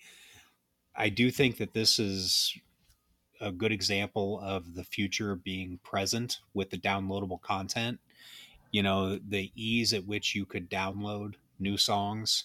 I 0.95 1.09
do 1.09 1.31
think 1.31 1.59
that 1.59 1.73
this 1.73 1.99
is 1.99 2.57
a 3.41 3.51
good 3.51 3.73
example 3.73 4.41
of 4.43 4.75
the 4.75 4.85
future 4.85 5.35
being 5.35 5.79
present 5.83 6.39
with 6.55 6.71
the 6.71 6.79
downloadable 6.79 7.41
content. 7.41 7.99
You 8.71 8.83
know, 8.83 9.19
the 9.19 9.51
ease 9.55 9.93
at 9.93 10.07
which 10.07 10.35
you 10.35 10.45
could 10.45 10.71
download 10.71 11.35
new 11.59 11.77
songs 11.77 12.45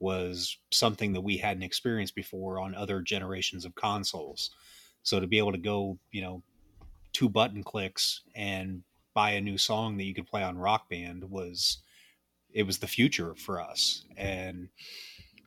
was 0.00 0.58
something 0.70 1.12
that 1.12 1.22
we 1.22 1.38
hadn't 1.38 1.62
experienced 1.62 2.14
before 2.14 2.60
on 2.60 2.74
other 2.74 3.00
generations 3.00 3.64
of 3.64 3.74
consoles. 3.74 4.50
So 5.02 5.18
to 5.18 5.26
be 5.26 5.38
able 5.38 5.52
to 5.52 5.58
go, 5.58 5.98
you 6.12 6.22
know, 6.22 6.42
two 7.12 7.28
button 7.28 7.64
clicks 7.64 8.22
and 8.34 8.82
buy 9.14 9.30
a 9.30 9.40
new 9.40 9.58
song 9.58 9.96
that 9.96 10.04
you 10.04 10.14
could 10.14 10.26
play 10.26 10.42
on 10.42 10.58
Rock 10.58 10.88
Band 10.88 11.24
was 11.30 11.78
it 12.52 12.62
was 12.62 12.78
the 12.78 12.86
future 12.86 13.34
for 13.34 13.60
us. 13.60 14.04
And 14.16 14.68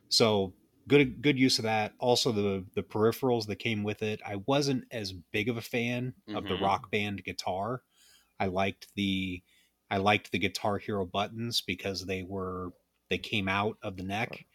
so 0.08 0.52
good 0.88 1.22
good 1.22 1.38
use 1.38 1.58
of 1.58 1.64
that. 1.64 1.92
Also 1.98 2.32
the 2.32 2.64
the 2.74 2.82
peripherals 2.82 3.46
that 3.46 3.56
came 3.56 3.82
with 3.82 4.02
it. 4.02 4.20
I 4.26 4.36
wasn't 4.46 4.84
as 4.90 5.12
big 5.12 5.48
of 5.48 5.56
a 5.56 5.62
fan 5.62 6.14
of 6.34 6.44
the 6.44 6.50
Mhm. 6.56 6.60
Rock 6.62 6.90
Band 6.90 7.24
guitar. 7.24 7.82
I 8.40 8.46
liked 8.46 8.88
the 8.96 9.42
I 9.90 9.98
liked 9.98 10.32
the 10.32 10.38
Guitar 10.38 10.78
Hero 10.78 11.04
buttons 11.04 11.60
because 11.60 12.06
they 12.06 12.22
were 12.22 12.70
they 13.10 13.18
came 13.18 13.46
out 13.48 13.76
of 13.82 13.96
the 13.96 14.02
neck, 14.02 14.46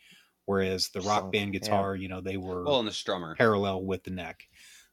whereas 0.46 0.90
the 0.90 1.02
Rock 1.02 1.22
Sunk, 1.22 1.34
Band 1.34 1.54
yeah. 1.54 1.60
guitar, 1.60 1.96
you 1.96 2.08
know, 2.08 2.22
they 2.22 2.38
were 2.38 2.64
well 2.64 2.80
and 2.80 2.88
the 2.88 2.92
strummer 2.92 3.38
parallel 3.38 3.84
with 3.84 4.04
the 4.04 4.12
neck. 4.12 4.48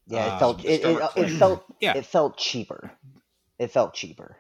Yeah, 0.07 0.27
it 0.27 0.33
Um, 0.35 0.39
felt 0.39 0.65
it, 0.65 0.85
it, 0.85 1.11
it 1.17 1.31
felt 1.39 1.65
Yeah. 1.81 1.97
it 1.97 2.05
felt 2.07 2.37
cheaper. 2.37 2.93
It 3.59 3.69
felt 3.69 3.95
cheaper. 3.95 4.37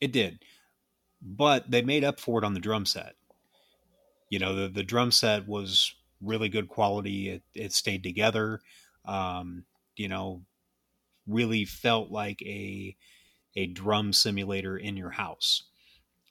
It 0.00 0.12
did. 0.12 0.42
But 1.22 1.70
they 1.70 1.82
made 1.82 2.04
up 2.04 2.20
for 2.20 2.38
it 2.38 2.44
on 2.44 2.52
the 2.54 2.60
drum 2.60 2.86
set. 2.86 3.14
You 4.28 4.38
know, 4.38 4.54
the, 4.54 4.68
the 4.68 4.82
drum 4.82 5.10
set 5.10 5.46
was 5.46 5.94
really 6.20 6.48
good 6.48 6.68
quality. 6.68 7.30
It, 7.30 7.42
it 7.54 7.72
stayed 7.72 8.02
together. 8.02 8.60
Um, 9.04 9.64
you 9.96 10.08
know, 10.08 10.42
really 11.26 11.64
felt 11.64 12.10
like 12.10 12.42
a 12.42 12.96
a 13.56 13.66
drum 13.66 14.12
simulator 14.12 14.76
in 14.76 14.96
your 14.96 15.10
house. 15.10 15.64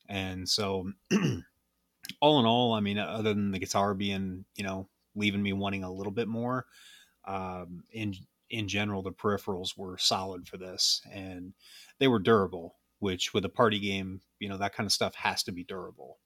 And 0.07 0.47
so 0.47 0.91
all 2.21 2.39
in 2.39 2.45
all, 2.45 2.73
I 2.73 2.79
mean, 2.79 2.99
other 2.99 3.33
than 3.33 3.51
the 3.51 3.59
guitar 3.59 3.93
being, 3.93 4.45
you 4.55 4.63
know, 4.63 4.87
leaving 5.15 5.41
me 5.41 5.53
wanting 5.53 5.83
a 5.83 5.91
little 5.91 6.11
bit 6.11 6.27
more, 6.27 6.65
um, 7.25 7.83
in 7.91 8.13
in 8.49 8.67
general, 8.67 9.01
the 9.01 9.11
peripherals 9.11 9.75
were 9.75 9.97
solid 9.97 10.47
for 10.47 10.57
this, 10.57 11.01
and 11.11 11.53
they 11.99 12.07
were 12.07 12.19
durable. 12.19 12.75
Which 12.99 13.33
with 13.33 13.43
a 13.45 13.49
party 13.49 13.79
game, 13.79 14.21
you 14.39 14.47
know, 14.47 14.57
that 14.57 14.73
kind 14.73 14.87
of 14.87 14.93
stuff 14.93 15.15
has 15.15 15.43
to 15.43 15.51
be 15.51 15.63
durable. 15.63 16.17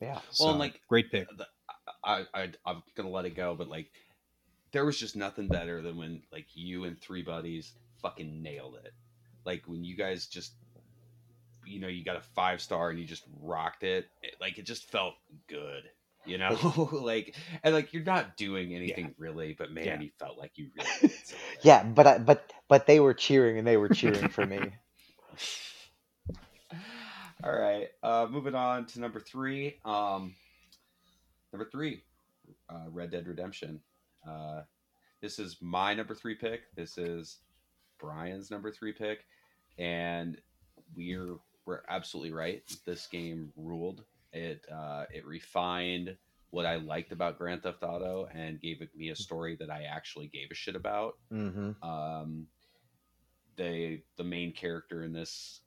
Yeah. 0.00 0.14
Well, 0.14 0.22
So, 0.30 0.50
and, 0.50 0.58
like, 0.58 0.80
great 0.88 1.10
pick. 1.10 1.28
the- 1.36 1.46
I, 2.04 2.24
I 2.34 2.50
I'm 2.64 2.82
gonna 2.96 3.10
let 3.10 3.24
it 3.24 3.34
go, 3.34 3.54
but 3.56 3.68
like 3.68 3.90
there 4.72 4.84
was 4.84 4.98
just 4.98 5.16
nothing 5.16 5.48
better 5.48 5.82
than 5.82 5.96
when 5.96 6.22
like 6.32 6.46
you 6.54 6.84
and 6.84 7.00
three 7.00 7.22
buddies 7.22 7.72
fucking 8.02 8.42
nailed 8.42 8.76
it. 8.84 8.92
Like 9.44 9.64
when 9.66 9.82
you 9.84 9.96
guys 9.96 10.26
just 10.26 10.52
you 11.64 11.80
know 11.80 11.88
you 11.88 12.04
got 12.04 12.16
a 12.16 12.20
five 12.34 12.60
star 12.60 12.90
and 12.90 12.98
you 12.98 13.04
just 13.06 13.24
rocked 13.40 13.82
it. 13.82 14.06
it 14.22 14.34
like 14.40 14.58
it 14.58 14.66
just 14.66 14.88
felt 14.90 15.14
good, 15.48 15.82
you 16.24 16.38
know. 16.38 16.56
like 16.92 17.34
and 17.64 17.74
like 17.74 17.92
you're 17.92 18.04
not 18.04 18.36
doing 18.36 18.74
anything 18.74 19.14
really, 19.18 19.54
but 19.58 19.72
man, 19.72 19.84
Yeah. 19.84 20.00
you 20.00 20.10
felt 20.18 20.38
like 20.38 20.52
you 20.56 20.70
really 20.76 20.90
did. 21.00 21.10
Yeah, 21.62 21.82
but 21.82 22.06
I, 22.06 22.18
but 22.18 22.52
but 22.68 22.86
they 22.86 23.00
were 23.00 23.14
cheering 23.14 23.58
and 23.58 23.66
they 23.66 23.76
were 23.76 23.88
cheering 23.88 24.28
for 24.28 24.46
me. 24.46 24.60
All 27.46 27.56
right, 27.56 27.90
uh, 28.02 28.26
moving 28.28 28.56
on 28.56 28.86
to 28.86 29.00
number 29.00 29.20
three. 29.20 29.76
Um, 29.84 30.34
number 31.52 31.68
three, 31.70 32.02
uh, 32.68 32.86
Red 32.90 33.12
Dead 33.12 33.28
Redemption. 33.28 33.80
Uh, 34.28 34.62
this 35.22 35.38
is 35.38 35.56
my 35.60 35.94
number 35.94 36.12
three 36.12 36.34
pick. 36.34 36.62
This 36.74 36.98
is 36.98 37.38
Brian's 38.00 38.50
number 38.50 38.72
three 38.72 38.92
pick, 38.92 39.26
and 39.78 40.38
we're 40.96 41.36
we're 41.66 41.82
absolutely 41.88 42.32
right. 42.32 42.64
This 42.84 43.06
game 43.06 43.52
ruled. 43.56 44.02
It 44.32 44.66
uh, 44.68 45.04
it 45.14 45.24
refined 45.24 46.16
what 46.50 46.66
I 46.66 46.76
liked 46.76 47.12
about 47.12 47.38
Grand 47.38 47.62
Theft 47.62 47.84
Auto 47.84 48.26
and 48.34 48.60
gave 48.60 48.82
it 48.82 48.90
me 48.96 49.10
a 49.10 49.16
story 49.16 49.54
that 49.60 49.70
I 49.70 49.84
actually 49.84 50.26
gave 50.26 50.48
a 50.50 50.54
shit 50.54 50.74
about 50.74 51.18
hmm 51.30 51.70
um, 51.80 52.48
they 53.56 54.02
the 54.16 54.24
main 54.24 54.52
character 54.52 55.04
in 55.04 55.12
this 55.12 55.60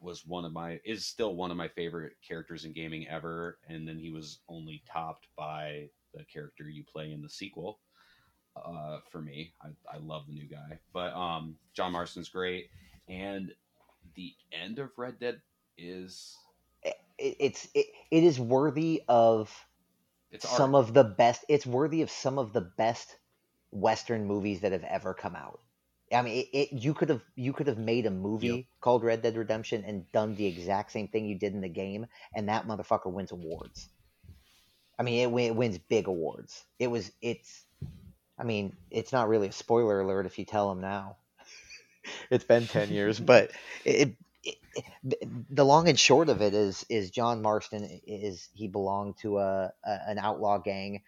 was 0.00 0.26
one 0.26 0.44
of 0.44 0.52
my 0.52 0.80
is 0.84 1.06
still 1.06 1.34
one 1.34 1.50
of 1.50 1.56
my 1.56 1.68
favorite 1.68 2.14
characters 2.26 2.64
in 2.64 2.72
gaming 2.72 3.06
ever 3.08 3.58
and 3.68 3.86
then 3.88 3.98
he 3.98 4.10
was 4.10 4.40
only 4.48 4.82
topped 4.90 5.28
by 5.36 5.88
the 6.14 6.24
character 6.24 6.68
you 6.68 6.84
play 6.84 7.12
in 7.12 7.22
the 7.22 7.28
sequel 7.28 7.80
uh, 8.56 8.98
for 9.10 9.20
me 9.20 9.54
I, 9.62 9.68
I 9.94 9.98
love 9.98 10.26
the 10.26 10.34
new 10.34 10.48
guy 10.48 10.78
but 10.92 11.14
um, 11.14 11.56
john 11.74 11.92
marston's 11.92 12.28
great 12.28 12.70
and 13.08 13.52
the 14.14 14.34
end 14.52 14.78
of 14.78 14.90
red 14.96 15.18
dead 15.18 15.40
is 15.76 16.36
It, 17.18 17.36
it's 17.40 17.68
it, 17.74 17.86
it 18.10 18.24
is 18.24 18.38
worthy 18.40 19.02
of 19.08 19.66
it's 20.30 20.48
some 20.48 20.74
of 20.74 20.94
the 20.94 21.04
best. 21.04 21.44
It's 21.48 21.66
worthy 21.66 22.02
of 22.02 22.10
some 22.10 22.38
of 22.38 22.52
the 22.52 22.60
best 22.62 23.16
Western 23.72 24.26
movies 24.26 24.60
that 24.60 24.72
have 24.72 24.84
ever 24.84 25.14
come 25.14 25.36
out. 25.36 25.60
I 26.12 26.22
mean, 26.22 26.46
it, 26.52 26.56
it 26.56 26.72
you 26.72 26.94
could 26.94 27.08
have 27.10 27.22
you 27.36 27.52
could 27.52 27.66
have 27.66 27.78
made 27.78 28.06
a 28.06 28.10
movie 28.10 28.68
Yep. 28.68 28.78
called 28.80 29.04
Red 29.04 29.22
Dead 29.22 29.36
Redemption 29.36 29.84
and 29.84 30.10
done 30.12 30.34
the 30.36 30.46
exact 30.46 30.92
same 30.92 31.08
thing 31.08 31.26
you 31.26 31.38
did 31.38 31.54
in 31.54 31.60
the 31.60 31.68
game, 31.68 32.06
and 32.34 32.48
that 32.48 32.66
motherfucker 32.66 33.12
wins 33.12 33.32
awards. 33.32 33.88
I 34.98 35.02
mean, 35.02 35.28
it, 35.28 35.42
it 35.46 35.56
wins 35.56 35.78
big 35.78 36.08
awards. 36.08 36.64
It 36.78 36.88
was 36.88 37.10
it's. 37.20 37.64
I 38.38 38.44
mean, 38.44 38.76
it's 38.90 39.12
not 39.12 39.28
really 39.28 39.48
a 39.48 39.52
spoiler 39.52 40.00
alert 40.00 40.26
if 40.26 40.38
you 40.38 40.44
tell 40.44 40.68
them 40.68 40.80
now. 40.80 41.18
it's 42.30 42.44
been 42.44 42.66
ten 42.66 42.90
years, 42.90 43.20
but 43.20 43.50
it, 43.84 44.16
it, 44.44 44.56
it, 45.02 45.28
the 45.50 45.64
long 45.64 45.88
and 45.88 45.98
short 45.98 46.28
of 46.28 46.40
it 46.42 46.54
is 46.54 46.84
is 46.88 47.10
John 47.10 47.42
Marston 47.42 47.84
is 48.06 48.48
he 48.54 48.68
belonged 48.68 49.16
to 49.22 49.38
a, 49.38 49.72
a 49.84 49.98
an 50.08 50.18
outlaw 50.18 50.58
gang 50.58 51.02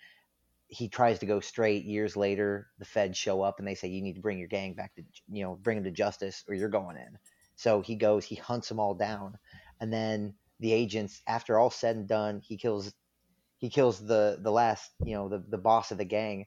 he 0.71 0.89
tries 0.89 1.19
to 1.19 1.27
go 1.27 1.41
straight. 1.41 1.85
Years 1.85 2.17
later, 2.17 2.69
the 2.79 2.85
feds 2.85 3.19
show 3.19 3.43
up 3.43 3.59
and 3.59 3.67
they 3.67 3.75
say, 3.75 3.89
"You 3.89 4.03
need 4.03 4.15
to 4.15 4.21
bring 4.21 4.39
your 4.39 4.49
gang 4.49 4.75
back 4.75 4.95
to, 4.95 5.03
you 5.29 5.43
know, 5.43 5.57
bring 5.57 5.77
them 5.77 5.85
to 5.85 5.91
justice, 5.91 6.45
or 6.49 6.55
you're 6.55 6.69
going 6.69 6.97
in." 6.97 7.19
So 7.57 7.83
he 7.83 7.97
goes, 7.97 8.25
he 8.25 8.37
hunts 8.37 8.69
them 8.69 8.81
all 8.81 8.95
down, 8.95 9.37
and 9.81 9.93
then 9.93 10.35
the 10.61 10.73
agents, 10.73 11.23
after 11.27 11.59
all 11.59 11.71
said 11.71 11.97
and 11.97 12.09
done, 12.09 12.41
he 12.41 12.57
kills, 12.57 12.95
he 13.59 13.69
kills 13.69 14.05
the 14.05 14.39
the 14.41 14.53
last, 14.53 14.91
you 15.05 15.15
know, 15.15 15.29
the 15.29 15.39
the 15.49 15.59
boss 15.59 15.91
of 15.91 15.99
the 15.99 16.05
gang, 16.05 16.47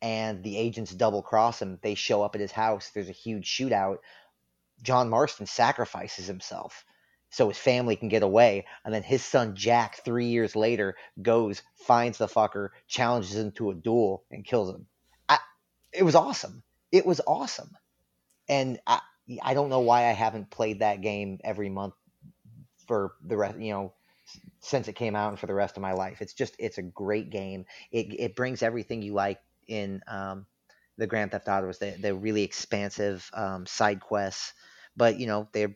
and 0.00 0.42
the 0.42 0.56
agents 0.56 0.92
double 0.92 1.22
cross 1.22 1.60
him. 1.60 1.78
They 1.82 1.94
show 1.94 2.22
up 2.22 2.34
at 2.34 2.40
his 2.40 2.52
house. 2.52 2.90
There's 2.90 3.08
a 3.08 3.12
huge 3.12 3.46
shootout. 3.48 3.98
John 4.82 5.08
Marston 5.10 5.46
sacrifices 5.46 6.26
himself 6.26 6.84
so 7.32 7.48
his 7.48 7.58
family 7.58 7.96
can 7.96 8.08
get 8.08 8.22
away. 8.22 8.66
And 8.84 8.94
then 8.94 9.02
his 9.02 9.24
son 9.24 9.56
Jack, 9.56 10.04
three 10.04 10.26
years 10.26 10.54
later, 10.54 10.94
goes, 11.20 11.62
finds 11.86 12.18
the 12.18 12.28
fucker, 12.28 12.68
challenges 12.86 13.34
him 13.34 13.52
to 13.52 13.70
a 13.70 13.74
duel, 13.74 14.24
and 14.30 14.44
kills 14.44 14.68
him. 14.68 14.86
I, 15.28 15.38
it 15.92 16.04
was 16.04 16.14
awesome. 16.14 16.62
It 16.92 17.06
was 17.06 17.22
awesome. 17.26 17.70
And 18.48 18.78
I, 18.86 19.00
I 19.42 19.54
don't 19.54 19.70
know 19.70 19.80
why 19.80 20.02
I 20.02 20.12
haven't 20.12 20.50
played 20.50 20.80
that 20.80 21.00
game 21.00 21.38
every 21.42 21.70
month 21.70 21.94
for 22.86 23.14
the 23.26 23.36
rest, 23.36 23.58
you 23.58 23.72
know, 23.72 23.94
since 24.60 24.86
it 24.88 24.94
came 24.94 25.16
out 25.16 25.30
and 25.30 25.38
for 25.38 25.46
the 25.46 25.54
rest 25.54 25.78
of 25.78 25.82
my 25.82 25.92
life. 25.94 26.20
It's 26.20 26.34
just, 26.34 26.54
it's 26.58 26.76
a 26.76 26.82
great 26.82 27.30
game. 27.30 27.64
It, 27.90 28.14
it 28.18 28.36
brings 28.36 28.62
everything 28.62 29.00
you 29.00 29.14
like 29.14 29.40
in 29.66 30.02
um, 30.06 30.44
the 30.98 31.06
Grand 31.06 31.30
Theft 31.30 31.48
Autos, 31.48 31.78
the, 31.78 31.96
the 31.98 32.14
really 32.14 32.42
expansive 32.42 33.30
um, 33.32 33.64
side 33.64 34.00
quests. 34.00 34.52
But, 34.96 35.18
you 35.18 35.26
know, 35.26 35.48
they're 35.52 35.74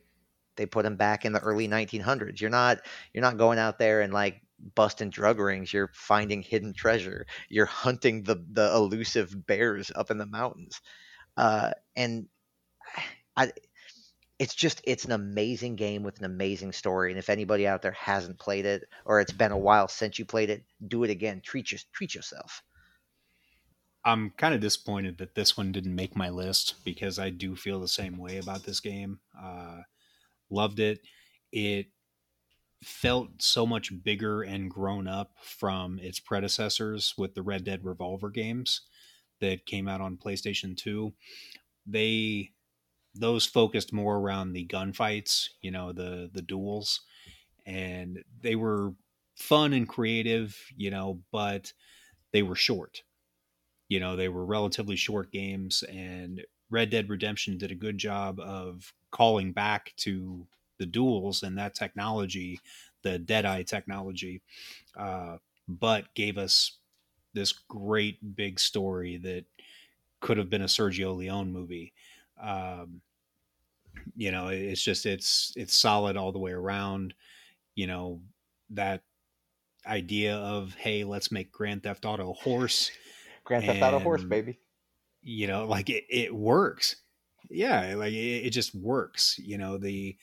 they 0.57 0.65
put 0.65 0.83
them 0.83 0.95
back 0.95 1.25
in 1.25 1.33
the 1.33 1.39
early 1.39 1.67
1900s. 1.67 2.41
You're 2.41 2.49
not 2.49 2.79
you're 3.13 3.23
not 3.23 3.37
going 3.37 3.59
out 3.59 3.79
there 3.79 4.01
and 4.01 4.13
like 4.13 4.41
busting 4.75 5.09
drug 5.09 5.39
rings. 5.39 5.71
You're 5.71 5.91
finding 5.93 6.41
hidden 6.41 6.73
treasure. 6.73 7.25
You're 7.49 7.65
hunting 7.65 8.23
the 8.23 8.43
the 8.51 8.73
elusive 8.73 9.45
bears 9.47 9.91
up 9.95 10.11
in 10.11 10.17
the 10.17 10.25
mountains. 10.25 10.81
Uh, 11.35 11.71
and 11.95 12.27
I, 13.35 13.51
it's 14.39 14.55
just 14.55 14.81
it's 14.83 15.05
an 15.05 15.11
amazing 15.11 15.75
game 15.75 16.03
with 16.03 16.19
an 16.19 16.25
amazing 16.25 16.71
story. 16.71 17.11
And 17.11 17.19
if 17.19 17.29
anybody 17.29 17.67
out 17.67 17.81
there 17.81 17.91
hasn't 17.91 18.39
played 18.39 18.65
it 18.65 18.83
or 19.05 19.19
it's 19.19 19.31
been 19.31 19.51
a 19.51 19.57
while 19.57 19.87
since 19.87 20.19
you 20.19 20.25
played 20.25 20.49
it, 20.49 20.63
do 20.87 21.03
it 21.03 21.09
again. 21.09 21.41
Treat 21.43 21.71
your, 21.71 21.79
treat 21.93 22.13
yourself. 22.13 22.63
I'm 24.05 24.29
kind 24.37 24.53
of 24.53 24.61
disappointed 24.61 25.17
that 25.17 25.35
this 25.35 25.57
one 25.57 25.71
didn't 25.71 25.95
make 25.95 26.15
my 26.15 26.29
list 26.29 26.75
because 26.85 27.19
I 27.19 27.29
do 27.29 27.55
feel 27.55 27.79
the 27.79 27.87
same 27.87 28.17
way 28.17 28.37
about 28.37 28.63
this 28.63 28.79
game. 28.79 29.19
Uh, 29.37 29.81
loved 30.49 30.79
it. 30.79 30.99
It 31.51 31.87
felt 32.83 33.41
so 33.41 33.65
much 33.65 33.91
bigger 34.03 34.43
and 34.43 34.69
grown 34.69 35.07
up 35.07 35.31
from 35.41 35.99
its 35.99 36.19
predecessors 36.19 37.13
with 37.17 37.33
the 37.33 37.41
Red 37.41 37.63
Dead 37.63 37.83
Revolver 37.83 38.29
games 38.29 38.81
that 39.41 39.65
came 39.65 39.87
out 39.87 40.01
on 40.01 40.17
PlayStation 40.17 40.75
2. 40.75 41.13
They 41.85 42.51
those 43.15 43.45
focused 43.45 43.91
more 43.91 44.17
around 44.17 44.53
the 44.53 44.67
gunfights, 44.67 45.49
you 45.61 45.71
know, 45.71 45.91
the 45.91 46.29
the 46.33 46.41
duels 46.41 47.01
and 47.65 48.23
they 48.41 48.55
were 48.55 48.93
fun 49.35 49.73
and 49.73 49.87
creative, 49.87 50.57
you 50.75 50.89
know, 50.89 51.21
but 51.31 51.73
they 52.31 52.43
were 52.43 52.55
short. 52.55 53.03
You 53.89 53.99
know, 53.99 54.15
they 54.15 54.29
were 54.29 54.45
relatively 54.45 54.95
short 54.95 55.31
games 55.31 55.83
and 55.83 56.41
Red 56.69 56.89
Dead 56.89 57.09
Redemption 57.09 57.57
did 57.57 57.71
a 57.71 57.75
good 57.75 57.97
job 57.97 58.39
of 58.39 58.93
calling 59.17 59.51
back 59.51 59.93
to 59.97 60.45
the 60.77 60.85
duels 60.85 61.41
and 61.41 61.57
that 61.57 61.73
technology, 61.73 62.59
the 63.01 63.17
Deadeye 63.17 63.63
technology, 63.63 64.43
uh, 64.95 65.37
but 65.67 66.13
gave 66.13 66.37
us 66.37 66.77
this 67.33 67.51
great 67.51 68.35
big 68.35 68.59
story 68.59 69.17
that 69.17 69.45
could 70.19 70.37
have 70.37 70.51
been 70.51 70.61
a 70.61 70.65
Sergio 70.65 71.17
Leone 71.17 71.51
movie. 71.51 71.93
Um, 72.39 73.01
you 74.15 74.31
know, 74.31 74.49
it's 74.49 74.83
just 74.83 75.07
it's 75.07 75.51
it's 75.55 75.75
solid 75.75 76.15
all 76.15 76.31
the 76.31 76.37
way 76.37 76.51
around. 76.51 77.15
You 77.73 77.87
know 77.87 78.21
that 78.69 79.01
idea 79.87 80.35
of 80.35 80.75
hey, 80.75 81.03
let's 81.03 81.31
make 81.31 81.51
Grand 81.51 81.81
Theft 81.81 82.05
Auto 82.05 82.33
horse. 82.33 82.91
Grand 83.43 83.65
Theft 83.65 83.81
Auto 83.81 83.97
horse, 83.97 84.23
baby 84.23 84.59
you 85.23 85.47
know 85.47 85.65
like 85.65 85.89
it, 85.89 86.05
it 86.09 86.33
works 86.33 86.97
yeah 87.49 87.95
like 87.95 88.13
it, 88.13 88.45
it 88.47 88.49
just 88.51 88.73
works 88.75 89.37
you 89.39 89.57
know 89.57 89.77
the 89.77 90.17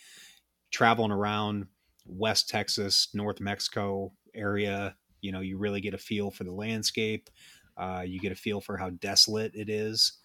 traveling 0.71 1.13
around 1.13 1.67
west 2.07 2.49
texas 2.49 3.09
north 3.15 3.41
mexico 3.41 4.13
area 4.35 4.97
you 5.21 5.33
know 5.33 5.41
you 5.41 5.59
really 5.59 5.81
get 5.81 5.95
a 5.95 5.99
feel 5.99 6.31
for 6.31 6.45
the 6.45 6.53
landscape 6.53 7.31
uh, 7.77 8.05
you 8.07 8.21
get 8.21 8.33
a 8.33 8.37
feel 8.37 8.61
for 8.61 8.77
how 8.77 8.91
desolate 8.91 9.53
it 9.55 9.69
is 9.69 10.19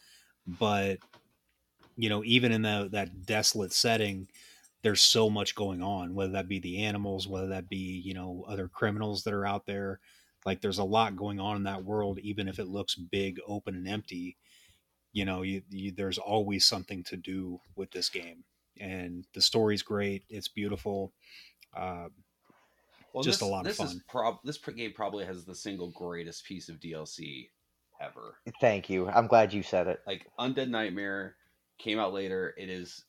but 0.47 0.99
you 1.95 2.09
know 2.09 2.23
even 2.23 2.51
in 2.51 2.61
the, 2.61 2.89
that 2.91 3.25
desolate 3.25 3.73
setting 3.73 4.27
there's 4.81 5.01
so 5.01 5.29
much 5.29 5.55
going 5.55 5.81
on 5.81 6.13
whether 6.13 6.33
that 6.33 6.47
be 6.47 6.59
the 6.59 6.83
animals 6.83 7.27
whether 7.27 7.47
that 7.47 7.69
be 7.69 7.77
you 7.77 8.13
know 8.13 8.45
other 8.47 8.67
criminals 8.67 9.23
that 9.23 9.33
are 9.33 9.45
out 9.45 9.65
there 9.65 9.99
like 10.45 10.61
there's 10.61 10.79
a 10.79 10.83
lot 10.83 11.15
going 11.15 11.39
on 11.39 11.55
in 11.55 11.63
that 11.63 11.83
world 11.83 12.19
even 12.19 12.47
if 12.47 12.59
it 12.59 12.67
looks 12.67 12.95
big 12.95 13.39
open 13.47 13.75
and 13.75 13.87
empty 13.87 14.37
you 15.11 15.25
know, 15.25 15.41
you, 15.41 15.61
you, 15.69 15.91
there's 15.91 16.17
always 16.17 16.65
something 16.65 17.03
to 17.05 17.17
do 17.17 17.59
with 17.75 17.91
this 17.91 18.09
game, 18.09 18.43
and 18.79 19.25
the 19.33 19.41
story's 19.41 19.81
great. 19.81 20.23
It's 20.29 20.47
beautiful. 20.47 21.13
Uh, 21.75 22.09
well, 23.13 23.23
just 23.23 23.39
this, 23.39 23.47
a 23.47 23.51
lot 23.51 23.67
of 23.67 23.75
fun. 23.75 24.01
Prob- 24.07 24.39
this 24.43 24.57
game 24.57 24.93
probably 24.93 25.25
has 25.25 25.45
the 25.45 25.55
single 25.55 25.91
greatest 25.91 26.45
piece 26.45 26.69
of 26.69 26.79
DLC 26.79 27.49
ever. 27.99 28.35
Thank 28.61 28.89
you. 28.89 29.07
I'm 29.07 29.27
glad 29.27 29.53
you 29.53 29.63
said 29.63 29.87
it. 29.87 30.01
Like 30.05 30.27
Undead 30.39 30.69
Nightmare 30.69 31.35
came 31.77 31.99
out 31.99 32.13
later. 32.13 32.53
It 32.57 32.69
is 32.69 33.03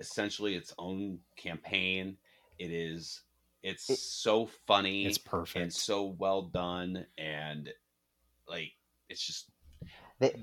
essentially 0.00 0.54
its 0.54 0.72
own 0.78 1.18
campaign. 1.36 2.16
It 2.58 2.70
is. 2.70 3.22
It's 3.62 3.90
it, 3.90 3.98
so 3.98 4.48
funny. 4.66 5.06
It's 5.06 5.18
perfect 5.18 5.62
and 5.62 5.72
so 5.72 6.14
well 6.18 6.42
done, 6.42 7.06
and 7.18 7.68
like 8.48 8.72
it's 9.08 9.24
just. 9.24 9.50
They, 10.20 10.34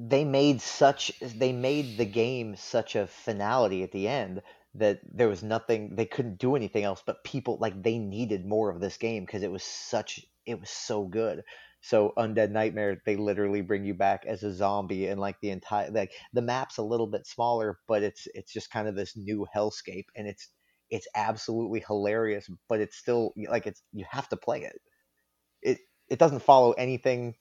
they 0.00 0.24
made 0.24 0.60
such 0.60 1.12
they 1.20 1.52
made 1.52 1.98
the 1.98 2.04
game 2.04 2.54
such 2.56 2.94
a 2.94 3.06
finality 3.06 3.82
at 3.82 3.90
the 3.92 4.06
end 4.06 4.40
that 4.74 5.00
there 5.12 5.28
was 5.28 5.42
nothing 5.42 5.96
they 5.96 6.06
couldn't 6.06 6.38
do 6.38 6.54
anything 6.54 6.84
else 6.84 7.02
but 7.04 7.24
people 7.24 7.58
like 7.60 7.82
they 7.82 7.98
needed 7.98 8.46
more 8.46 8.70
of 8.70 8.80
this 8.80 8.96
game 8.96 9.24
because 9.24 9.42
it 9.42 9.50
was 9.50 9.64
such 9.64 10.20
it 10.46 10.58
was 10.60 10.70
so 10.70 11.04
good. 11.04 11.42
So 11.80 12.12
undead 12.16 12.50
nightmare 12.50 13.02
they 13.04 13.16
literally 13.16 13.60
bring 13.60 13.84
you 13.84 13.94
back 13.94 14.24
as 14.26 14.42
a 14.44 14.54
zombie 14.54 15.06
and 15.08 15.20
like 15.20 15.40
the 15.40 15.50
entire 15.50 15.90
like 15.90 16.12
the 16.32 16.42
map's 16.42 16.78
a 16.78 16.82
little 16.82 17.06
bit 17.08 17.26
smaller 17.26 17.80
but 17.88 18.02
it's 18.02 18.28
it's 18.34 18.52
just 18.52 18.70
kind 18.70 18.88
of 18.88 18.94
this 18.94 19.16
new 19.16 19.46
hellscape 19.54 20.06
and 20.16 20.28
it's 20.28 20.48
it's 20.90 21.08
absolutely 21.16 21.84
hilarious 21.86 22.48
but 22.68 22.80
it's 22.80 22.96
still 22.96 23.32
like 23.50 23.66
it's 23.66 23.82
you 23.92 24.04
have 24.10 24.28
to 24.28 24.36
play 24.36 24.62
it. 24.62 24.80
It 25.62 25.78
it 26.08 26.18
doesn't 26.18 26.40
follow 26.42 26.72
anything 26.72 27.34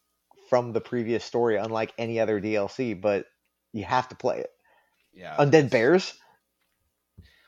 from 0.50 0.74
the 0.74 0.82
previous 0.82 1.24
story, 1.24 1.58
unlike 1.58 1.94
any 1.98 2.20
other 2.20 2.42
DLC. 2.42 3.00
But 3.00 3.26
you 3.74 3.84
have 3.84 4.10
to 4.10 4.16
play 4.16 4.40
it. 4.40 4.50
Yeah. 5.14 5.36
Undead 5.38 5.70
Bears. 5.70 6.14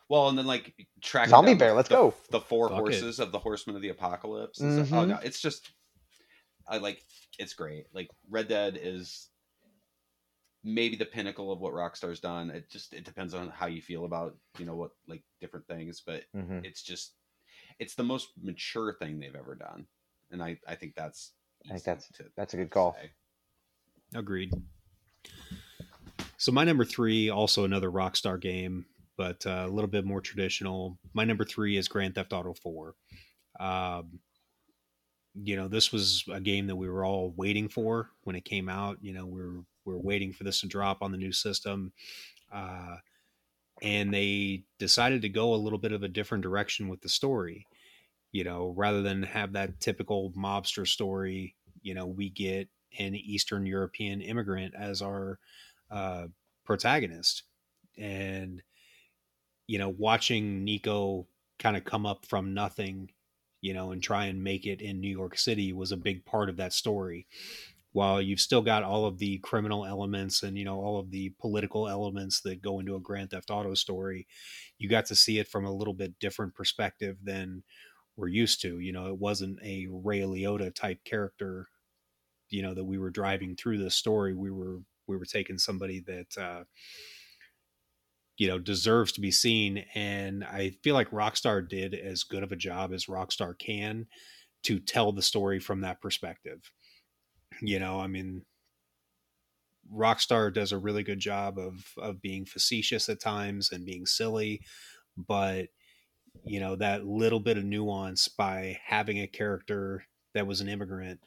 Well, 0.09 0.27
and 0.27 0.37
then 0.37 0.47
like 0.47 0.73
track 1.01 1.29
Zombie 1.29 1.53
Bear. 1.53 1.73
Let's 1.73 1.89
the, 1.89 1.95
go. 1.95 2.13
The 2.31 2.41
four 2.41 2.69
Fuck 2.69 2.79
horses 2.79 3.19
it. 3.19 3.23
of 3.23 3.31
the 3.31 3.39
Horsemen 3.39 3.75
of 3.75 3.81
the 3.81 3.89
Apocalypse. 3.89 4.59
Mm-hmm. 4.59 4.93
Oh 4.93 5.05
no, 5.05 5.19
it's 5.23 5.39
just 5.39 5.69
I 6.67 6.77
like 6.77 7.01
it's 7.37 7.53
great. 7.53 7.85
Like 7.93 8.09
Red 8.29 8.47
Dead 8.47 8.79
is 8.81 9.29
maybe 10.63 10.95
the 10.95 11.05
pinnacle 11.05 11.51
of 11.51 11.59
what 11.59 11.73
Rockstar's 11.73 12.19
done. 12.19 12.49
It 12.49 12.69
just 12.69 12.93
it 12.93 13.05
depends 13.05 13.35
on 13.35 13.49
how 13.49 13.67
you 13.67 13.81
feel 13.81 14.05
about 14.05 14.35
you 14.57 14.65
know 14.65 14.75
what 14.75 14.91
like 15.07 15.23
different 15.39 15.67
things, 15.67 16.01
but 16.05 16.23
mm-hmm. 16.35 16.59
it's 16.63 16.81
just 16.81 17.13
it's 17.77 17.93
the 17.93 18.03
most 18.03 18.29
mature 18.41 18.93
thing 18.93 19.19
they've 19.19 19.35
ever 19.35 19.55
done, 19.55 19.85
and 20.31 20.41
I 20.41 20.57
I 20.67 20.73
think 20.73 20.95
that's 20.95 21.33
I 21.65 21.73
think 21.73 21.83
that's 21.83 22.11
that's 22.35 22.53
a 22.53 22.57
good 22.57 22.71
call. 22.71 22.95
Say. 23.01 23.09
Agreed. 24.15 24.53
So 26.37 26.51
my 26.51 26.63
number 26.63 26.85
three, 26.85 27.29
also 27.29 27.65
another 27.65 27.91
Rockstar 27.91 28.39
game, 28.39 28.85
but 29.17 29.45
uh, 29.45 29.65
a 29.65 29.69
little 29.69 29.89
bit 29.89 30.05
more 30.05 30.21
traditional. 30.21 30.97
My 31.13 31.25
number 31.25 31.43
three 31.43 31.77
is 31.77 31.87
Grand 31.87 32.15
Theft 32.15 32.33
Auto 32.33 32.53
Four. 32.53 32.95
Um, 33.59 34.19
you 35.35 35.55
know, 35.55 35.67
this 35.67 35.91
was 35.91 36.23
a 36.31 36.39
game 36.39 36.67
that 36.67 36.75
we 36.75 36.89
were 36.89 37.05
all 37.05 37.33
waiting 37.35 37.67
for 37.67 38.09
when 38.23 38.35
it 38.35 38.45
came 38.45 38.69
out. 38.69 38.97
You 39.01 39.13
know, 39.13 39.25
we 39.25 39.41
are 39.41 39.63
we 39.85 39.93
are 39.93 39.99
waiting 39.99 40.31
for 40.33 40.43
this 40.43 40.61
to 40.61 40.67
drop 40.67 41.01
on 41.01 41.11
the 41.11 41.17
new 41.17 41.31
system. 41.31 41.91
Uh, 42.51 42.95
and 43.81 44.13
they 44.13 44.63
decided 44.77 45.21
to 45.21 45.29
go 45.29 45.53
a 45.53 45.55
little 45.55 45.79
bit 45.79 45.91
of 45.91 46.03
a 46.03 46.07
different 46.07 46.41
direction 46.41 46.89
with 46.89 47.01
the 47.01 47.09
story 47.09 47.65
you 48.31 48.43
know, 48.43 48.73
rather 48.75 49.01
than 49.01 49.23
have 49.23 49.53
that 49.53 49.79
typical 49.79 50.31
mobster 50.31 50.87
story, 50.87 51.55
you 51.81 51.93
know, 51.93 52.05
we 52.05 52.29
get 52.29 52.67
an 52.97 53.15
Eastern 53.15 53.65
European 53.65 54.21
immigrant 54.21 54.73
as 54.77 55.01
our 55.01 55.39
uh, 55.91 56.27
protagonist. 56.65 57.43
And, 57.97 58.61
you 59.67 59.77
know, 59.77 59.89
watching 59.89 60.65
Niko 60.65 61.25
kind 61.57 61.75
of 61.77 61.83
come 61.85 62.05
up 62.05 62.25
from 62.25 62.53
nothing 62.53 63.09
you 63.61 63.73
know, 63.73 63.91
and 63.91 64.01
try 64.01 64.25
and 64.25 64.43
make 64.43 64.65
it 64.65 64.81
in 64.81 64.99
New 64.99 65.09
York 65.09 65.37
City 65.37 65.73
was 65.73 65.91
a 65.91 65.97
big 65.97 66.25
part 66.25 66.49
of 66.49 66.57
that 66.57 66.73
story. 66.73 67.27
While 67.91 68.21
you've 68.21 68.39
still 68.39 68.61
got 68.61 68.83
all 68.83 69.05
of 69.05 69.17
the 69.17 69.39
criminal 69.39 69.83
elements 69.85 70.43
and 70.43 70.57
you 70.57 70.63
know 70.63 70.79
all 70.79 70.99
of 70.99 71.09
the 71.09 71.33
political 71.39 71.87
elements 71.87 72.41
that 72.41 72.61
go 72.61 72.79
into 72.79 72.95
a 72.95 72.99
Grand 72.99 73.31
Theft 73.31 73.49
Auto 73.49 73.73
story, 73.73 74.27
you 74.77 74.87
got 74.87 75.07
to 75.07 75.15
see 75.15 75.39
it 75.39 75.47
from 75.47 75.65
a 75.65 75.73
little 75.73 75.95
bit 75.95 76.19
different 76.19 76.53
perspective 76.53 77.17
than 77.23 77.63
we're 78.19 78.27
used 78.27 78.61
to. 78.61 78.79
You 78.79 78.91
know, 78.91 79.07
it 79.07 79.17
wasn't 79.17 79.59
a 79.63 79.87
Ray 79.89 80.19
Liotta 80.19 80.73
type 80.75 81.03
character, 81.05 81.67
you 82.49 82.61
know, 82.61 82.73
that 82.73 82.83
we 82.83 82.97
were 82.97 83.09
driving 83.09 83.55
through 83.55 83.77
the 83.77 83.89
story. 83.89 84.33
We 84.35 84.51
were 84.51 84.79
we 85.07 85.17
were 85.17 85.25
taking 85.25 85.57
somebody 85.57 86.01
that 86.01 86.37
uh, 86.37 86.63
you 88.37 88.47
know 88.47 88.57
deserves 88.57 89.11
to 89.11 89.21
be 89.21 89.31
seen 89.31 89.85
and 89.93 90.43
i 90.45 90.71
feel 90.81 90.95
like 90.95 91.11
rockstar 91.11 91.67
did 91.67 91.93
as 91.93 92.23
good 92.23 92.41
of 92.41 92.51
a 92.51 92.55
job 92.55 92.93
as 92.93 93.05
rockstar 93.05 93.57
can 93.59 94.07
to 94.63 94.79
tell 94.79 95.11
the 95.11 95.21
story 95.21 95.59
from 95.59 95.81
that 95.81 96.01
perspective 96.01 96.71
you 97.61 97.77
know 97.77 97.99
i 97.99 98.07
mean 98.07 98.43
rockstar 99.93 100.53
does 100.53 100.71
a 100.71 100.77
really 100.77 101.03
good 101.03 101.19
job 101.19 101.59
of 101.59 101.83
of 101.97 102.21
being 102.21 102.45
facetious 102.45 103.09
at 103.09 103.19
times 103.21 103.71
and 103.71 103.85
being 103.85 104.05
silly 104.05 104.61
but 105.17 105.67
you 106.43 106.59
know 106.59 106.75
that 106.75 107.05
little 107.05 107.39
bit 107.39 107.57
of 107.57 107.63
nuance 107.63 108.27
by 108.27 108.79
having 108.85 109.19
a 109.19 109.27
character 109.27 110.03
that 110.33 110.47
was 110.47 110.61
an 110.61 110.69
immigrant 110.69 111.19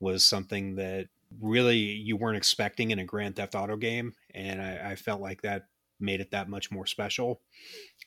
was 0.00 0.24
something 0.24 0.76
that 0.76 1.08
really 1.40 1.78
you 1.78 2.16
weren't 2.16 2.36
expecting 2.36 2.90
in 2.90 2.98
a 2.98 3.04
grand 3.04 3.36
theft 3.36 3.54
auto 3.54 3.76
game 3.76 4.14
and 4.34 4.60
I, 4.60 4.90
I 4.92 4.96
felt 4.96 5.20
like 5.20 5.42
that 5.42 5.66
made 6.00 6.20
it 6.20 6.30
that 6.32 6.48
much 6.48 6.70
more 6.70 6.86
special. 6.86 7.40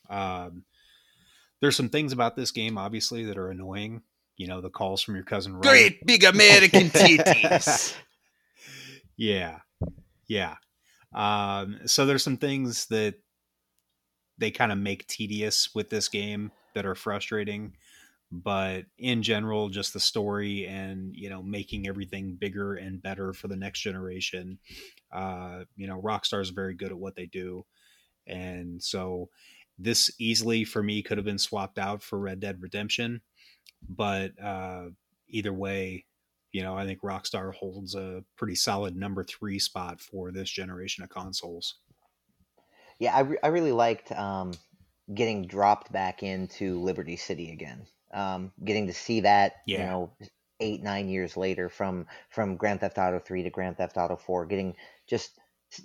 Um, 0.10 0.64
there's 1.62 1.76
some 1.76 1.90
things 1.90 2.14
about 2.14 2.36
this 2.36 2.52
game, 2.52 2.78
obviously, 2.78 3.26
that 3.26 3.38
are 3.38 3.50
annoying. 3.50 4.04
You 4.36 4.48
know, 4.48 4.62
the 4.62 4.70
calls 4.70 5.02
from 5.02 5.16
your 5.16 5.24
cousin. 5.24 5.54
Ryan. 5.54 5.64
Great 5.64 6.06
big 6.06 6.24
American 6.24 6.90
titties. 6.90 7.96
yeah, 9.18 9.60
yeah. 10.28 10.56
Um, 11.14 11.80
so 11.86 12.06
there's 12.06 12.24
some 12.24 12.38
things 12.38 12.86
that 12.88 13.16
they 14.38 14.52
kind 14.52 14.72
of 14.72 14.78
make 14.78 15.08
tedious 15.08 15.74
with 15.74 15.90
this 15.90 16.08
game 16.10 16.52
that 16.74 16.86
are 16.86 16.96
frustrating 16.96 17.74
but 18.30 18.84
in 18.98 19.24
general 19.24 19.70
just 19.70 19.94
the 19.94 20.00
story 20.00 20.68
and 20.68 21.16
you 21.16 21.30
know 21.30 21.42
making 21.42 21.88
everything 21.88 22.36
bigger 22.36 22.76
and 22.76 23.02
better 23.02 23.32
for 23.34 23.48
the 23.48 23.56
next 23.56 23.80
generation 23.80 24.60
uh 25.14 25.64
you 25.78 25.88
know 25.88 26.02
rockstar 26.02 26.42
is 26.42 26.50
very 26.50 26.74
good 26.74 26.92
at 26.92 26.98
what 26.98 27.16
they 27.16 27.26
do 27.26 27.66
and 28.28 28.84
so 28.84 29.30
this 29.80 30.12
easily 30.20 30.64
for 30.66 30.82
me 30.82 31.02
could 31.02 31.18
have 31.18 31.26
been 31.26 31.38
swapped 31.38 31.78
out 31.78 32.02
for 32.02 32.20
Red 32.20 32.40
Dead 32.40 32.62
Redemption. 32.62 33.22
But 33.88 34.32
uh, 34.42 34.88
either 35.28 35.54
way, 35.54 36.06
you 36.52 36.64
know, 36.64 36.76
I 36.76 36.86
think 36.86 37.02
Rockstar 37.02 37.54
holds 37.54 37.94
a 37.94 38.24
pretty 38.36 38.56
solid 38.56 38.96
number 38.96 39.24
three 39.24 39.60
spot 39.60 40.02
for 40.02 40.32
this 40.32 40.50
generation 40.50 41.04
of 41.04 41.10
consoles. 41.10 41.76
Yeah, 43.00 43.16
I, 43.16 43.20
re- 43.22 43.38
I 43.44 43.48
really 43.48 43.72
liked 43.72 44.12
um, 44.12 44.54
getting 45.14 45.48
dropped 45.48 45.92
back 45.92 46.24
into 46.24 46.80
Liberty 46.80 47.16
City 47.16 47.52
again. 47.52 47.86
Um, 48.14 48.52
getting 48.64 48.88
to 48.88 48.94
see 48.94 49.22
that, 49.22 49.58
yeah. 49.66 49.80
you 49.80 49.86
know, 49.86 50.12
eight 50.60 50.82
nine 50.82 51.08
years 51.10 51.38
later 51.38 51.70
from 51.70 52.08
from 52.30 52.56
Grand 52.56 52.80
Theft 52.80 52.98
Auto 52.98 53.20
three 53.20 53.44
to 53.44 53.50
Grand 53.50 53.78
Theft 53.78 53.98
Auto 53.98 54.16
four, 54.16 54.46
getting 54.46 54.76
just 55.08 55.32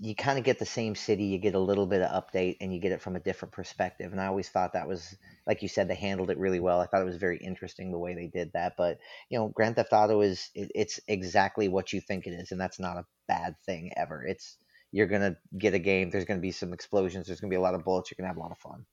you 0.00 0.14
kind 0.14 0.38
of 0.38 0.44
get 0.44 0.60
the 0.60 0.66
same 0.66 0.94
city, 0.94 1.24
you 1.24 1.38
get 1.38 1.56
a 1.56 1.60
little 1.60 1.86
bit 1.86 2.02
of 2.02 2.24
update, 2.24 2.56
and 2.60 2.72
you 2.72 2.80
get 2.80 2.92
it 2.92 3.02
from 3.02 3.16
a 3.16 3.20
different 3.20 3.52
perspective. 3.52 4.12
And 4.12 4.20
I 4.20 4.26
always 4.26 4.48
thought 4.48 4.74
that 4.74 4.86
was, 4.86 5.16
like 5.46 5.60
you 5.60 5.68
said, 5.68 5.88
they 5.88 5.96
handled 5.96 6.30
it 6.30 6.38
really 6.38 6.60
well. 6.60 6.80
I 6.80 6.86
thought 6.86 7.02
it 7.02 7.06
was 7.06 7.16
very 7.16 7.38
interesting 7.38 7.90
the 7.90 7.98
way 7.98 8.14
they 8.14 8.28
did 8.28 8.52
that. 8.52 8.74
But 8.78 8.98
you 9.28 9.38
know, 9.38 9.48
Grand 9.48 9.76
Theft 9.76 9.92
Auto 9.92 10.20
is 10.20 10.50
it, 10.54 10.70
it's 10.74 11.00
exactly 11.08 11.68
what 11.68 11.92
you 11.92 12.00
think 12.00 12.26
it 12.26 12.30
is, 12.30 12.52
and 12.52 12.60
that's 12.60 12.78
not 12.78 12.96
a 12.96 13.06
bad 13.26 13.56
thing 13.66 13.92
ever. 13.96 14.24
It's 14.24 14.56
you're 14.92 15.06
gonna 15.06 15.36
get 15.58 15.74
a 15.74 15.78
game. 15.78 16.10
There's 16.10 16.26
gonna 16.26 16.40
be 16.40 16.52
some 16.52 16.72
explosions. 16.72 17.26
There's 17.26 17.40
gonna 17.40 17.50
be 17.50 17.56
a 17.56 17.60
lot 17.60 17.74
of 17.74 17.84
bullets. 17.84 18.10
You're 18.10 18.16
gonna 18.16 18.28
have 18.28 18.36
a 18.36 18.40
lot 18.40 18.52
of 18.52 18.58
fun. 18.58 18.84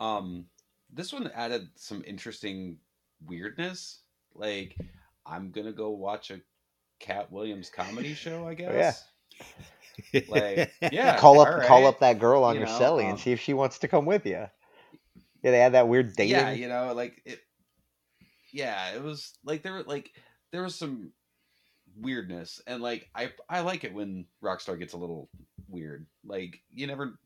Um, 0.00 0.46
this 0.92 1.12
one 1.12 1.30
added 1.34 1.68
some 1.74 2.02
interesting 2.06 2.78
weirdness. 3.26 4.02
Like, 4.34 4.76
I'm 5.26 5.50
gonna 5.50 5.72
go 5.72 5.90
watch 5.90 6.30
a 6.30 6.40
Katt 7.00 7.32
Williams 7.32 7.68
comedy 7.68 8.14
show, 8.14 8.46
I 8.46 8.54
guess. 8.54 9.04
Yeah. 10.12 10.20
like, 10.28 10.72
yeah. 10.92 11.18
Call 11.18 11.40
up, 11.40 11.48
right. 11.48 11.66
call 11.66 11.86
up 11.86 11.98
that 11.98 12.20
girl 12.20 12.44
on 12.44 12.54
you 12.54 12.60
your 12.60 12.68
know, 12.68 12.78
celly 12.78 13.04
um, 13.04 13.10
and 13.10 13.20
see 13.20 13.32
if 13.32 13.40
she 13.40 13.54
wants 13.54 13.80
to 13.80 13.88
come 13.88 14.06
with 14.06 14.24
you. 14.24 14.46
Yeah, 15.42 15.50
they 15.50 15.58
had 15.58 15.72
that 15.74 15.88
weird 15.88 16.14
dating. 16.16 16.30
Yeah, 16.30 16.50
you 16.52 16.68
know, 16.68 16.92
like 16.94 17.20
it. 17.24 17.40
Yeah, 18.52 18.94
it 18.94 19.02
was 19.02 19.36
like 19.44 19.62
there 19.62 19.74
were 19.74 19.82
like 19.82 20.10
there 20.52 20.62
was 20.62 20.74
some 20.74 21.12
weirdness, 22.00 22.60
and 22.66 22.82
like 22.82 23.08
I 23.14 23.32
I 23.48 23.60
like 23.60 23.84
it 23.84 23.94
when 23.94 24.26
Rockstar 24.42 24.78
gets 24.78 24.94
a 24.94 24.98
little 24.98 25.28
weird. 25.68 26.06
Like 26.24 26.60
you 26.72 26.86
never, 26.86 27.18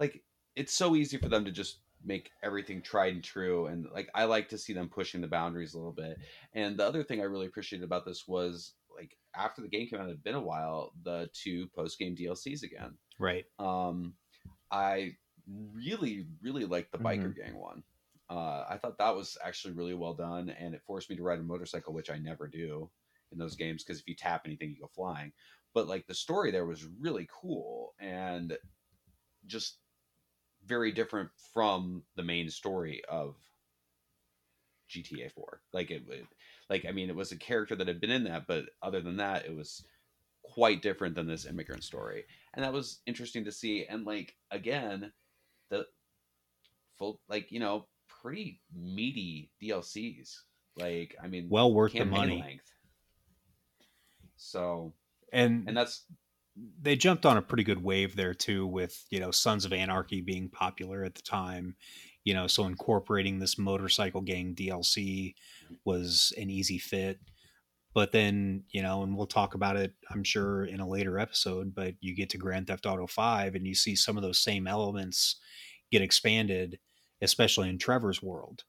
like 0.00 0.22
it's 0.56 0.72
so 0.72 0.94
easy 0.94 1.18
for 1.18 1.28
them 1.28 1.44
to 1.44 1.50
just 1.50 1.78
make 2.04 2.30
everything 2.42 2.82
tried 2.82 3.14
and 3.14 3.24
true. 3.24 3.66
And 3.66 3.86
like 3.92 4.08
i 4.14 4.24
like 4.24 4.48
to 4.50 4.58
see 4.58 4.72
them 4.72 4.88
pushing 4.88 5.20
the 5.20 5.26
boundaries 5.26 5.74
a 5.74 5.78
little 5.78 5.92
bit. 5.92 6.18
And 6.52 6.76
the 6.76 6.86
other 6.86 7.02
thing 7.02 7.20
i 7.20 7.24
really 7.24 7.46
appreciated 7.46 7.84
about 7.84 8.04
this 8.04 8.28
was 8.28 8.74
like 8.94 9.16
after 9.34 9.62
the 9.62 9.68
game 9.68 9.88
came 9.88 10.00
out 10.00 10.06
it 10.06 10.10
had 10.10 10.24
been 10.24 10.34
a 10.34 10.40
while 10.40 10.92
the 11.02 11.28
two 11.32 11.66
post 11.74 11.98
game 11.98 12.14
dlcs 12.14 12.62
again. 12.62 12.94
Right. 13.18 13.44
Um 13.58 14.14
i 14.70 15.16
really 15.74 16.26
really 16.42 16.64
liked 16.66 16.92
the 16.92 16.98
biker 16.98 17.32
mm-hmm. 17.32 17.40
gang 17.40 17.56
one. 17.56 17.82
Uh, 18.30 18.64
I 18.70 18.78
thought 18.78 18.96
that 18.98 19.14
was 19.14 19.36
actually 19.44 19.74
really 19.74 19.92
well 19.92 20.14
done, 20.14 20.48
and 20.48 20.74
it 20.74 20.80
forced 20.86 21.10
me 21.10 21.16
to 21.16 21.22
ride 21.22 21.40
a 21.40 21.42
motorcycle, 21.42 21.92
which 21.92 22.08
I 22.10 22.16
never 22.16 22.48
do 22.48 22.88
in 23.32 23.38
those 23.38 23.56
games 23.56 23.82
because 23.82 24.00
if 24.00 24.08
you 24.08 24.14
tap 24.14 24.42
anything, 24.44 24.70
you 24.70 24.80
go 24.80 24.90
flying. 24.94 25.32
But 25.74 25.88
like 25.88 26.06
the 26.06 26.14
story 26.14 26.50
there 26.50 26.66
was 26.66 26.86
really 27.00 27.28
cool, 27.40 27.94
and 27.98 28.56
just 29.46 29.78
very 30.66 30.92
different 30.92 31.30
from 31.52 32.02
the 32.16 32.22
main 32.22 32.48
story 32.48 33.02
of 33.08 33.36
GTA 34.90 35.32
4. 35.32 35.60
Like 35.72 35.90
it, 35.90 36.02
it 36.08 36.26
like 36.70 36.84
I 36.88 36.92
mean 36.92 37.08
it 37.08 37.16
was 37.16 37.32
a 37.32 37.36
character 37.36 37.76
that 37.76 37.88
had 37.88 38.00
been 38.00 38.10
in 38.10 38.24
that, 38.24 38.46
but 38.46 38.66
other 38.82 39.00
than 39.00 39.16
that 39.16 39.44
it 39.46 39.54
was 39.54 39.84
quite 40.42 40.82
different 40.82 41.14
than 41.14 41.26
this 41.26 41.46
immigrant 41.46 41.84
story. 41.84 42.24
And 42.54 42.64
that 42.64 42.72
was 42.72 43.00
interesting 43.06 43.44
to 43.44 43.52
see 43.52 43.86
and 43.88 44.04
like 44.04 44.36
again 44.50 45.12
the 45.70 45.86
full 46.98 47.20
like 47.28 47.50
you 47.50 47.60
know 47.60 47.86
pretty 48.08 48.60
meaty 48.74 49.50
DLCs. 49.62 50.36
Like 50.76 51.16
I 51.22 51.26
mean 51.26 51.48
well 51.50 51.72
worth 51.72 51.92
the 51.92 52.04
money. 52.04 52.40
Length. 52.40 52.70
So 54.36 54.94
and 55.32 55.68
and 55.68 55.76
that's 55.76 56.04
they 56.80 56.94
jumped 56.94 57.26
on 57.26 57.36
a 57.36 57.42
pretty 57.42 57.64
good 57.64 57.82
wave 57.82 58.14
there 58.14 58.34
too 58.34 58.66
with 58.66 59.04
you 59.10 59.18
know 59.20 59.30
sons 59.30 59.64
of 59.64 59.72
anarchy 59.72 60.20
being 60.20 60.48
popular 60.48 61.04
at 61.04 61.14
the 61.14 61.22
time. 61.22 61.76
You 62.24 62.34
know 62.34 62.46
so 62.46 62.66
incorporating 62.66 63.38
this 63.38 63.58
motorcycle 63.58 64.20
gang 64.22 64.54
dlc 64.54 65.34
was 65.84 66.32
an 66.38 66.50
easy 66.50 66.78
fit. 66.78 67.20
But 67.94 68.12
then 68.12 68.64
you 68.70 68.82
know 68.82 69.02
and 69.02 69.16
we'll 69.16 69.26
talk 69.26 69.54
about 69.54 69.76
it 69.76 69.94
i'm 70.10 70.24
sure 70.24 70.64
in 70.64 70.80
a 70.80 70.88
later 70.88 71.18
episode 71.18 71.74
but 71.74 71.94
you 72.00 72.14
get 72.14 72.30
to 72.30 72.38
grand 72.38 72.66
theft 72.66 72.86
auto 72.86 73.06
5 73.06 73.54
and 73.54 73.66
you 73.66 73.74
see 73.74 73.94
some 73.96 74.16
of 74.16 74.22
those 74.22 74.38
same 74.38 74.66
elements 74.66 75.36
get 75.92 76.02
expanded 76.02 76.78
especially 77.22 77.68
in 77.68 77.78
trevor's 77.78 78.22
world. 78.22 78.64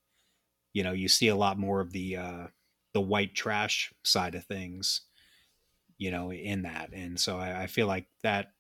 You 0.74 0.84
know 0.84 0.92
you 0.94 1.08
see 1.08 1.28
a 1.30 1.36
lot 1.36 1.58
more 1.60 1.82
of 1.82 1.92
the 1.92 2.18
uh 2.18 2.48
the 2.94 3.02
white 3.02 3.36
trash 3.36 3.94
side 4.04 4.36
of 4.36 4.46
things 4.46 5.02
you 5.98 6.12
know, 6.12 6.32
in 6.32 6.64
that. 6.64 6.90
And 6.94 7.20
so 7.20 7.38
I, 7.38 7.64
I 7.64 7.68
feel 7.68 7.88
like 7.88 8.08
that 8.24 8.54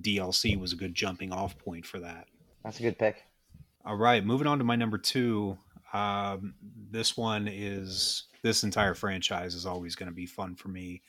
DLC 0.00 0.58
was 0.58 0.72
a 0.72 0.76
good 0.76 0.94
jumping 0.94 1.32
off 1.32 1.58
point 1.58 1.86
for 1.86 2.00
that. 2.00 2.26
That's 2.64 2.78
a 2.80 2.82
good 2.82 2.98
pick. 2.98 3.22
All 3.84 3.96
right, 3.96 4.24
moving 4.24 4.46
on 4.46 4.58
to 4.58 4.64
my 4.64 4.76
number 4.76 4.98
two. 4.98 5.58
Um, 5.92 6.54
this 6.90 7.16
one 7.16 7.48
is 7.48 8.24
this 8.42 8.62
entire 8.64 8.94
franchise 8.94 9.54
is 9.54 9.66
always 9.66 9.96
going 9.96 10.08
to 10.08 10.14
be 10.14 10.26
fun 10.26 10.54
for 10.54 10.68
me, 10.68 11.02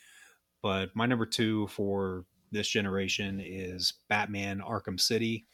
but 0.62 0.94
my 0.94 1.06
number 1.06 1.26
two 1.26 1.68
for 1.68 2.24
this 2.50 2.68
generation 2.68 3.40
is 3.44 3.94
Batman: 4.08 4.60
Arkham 4.60 5.00
City. 5.00 5.46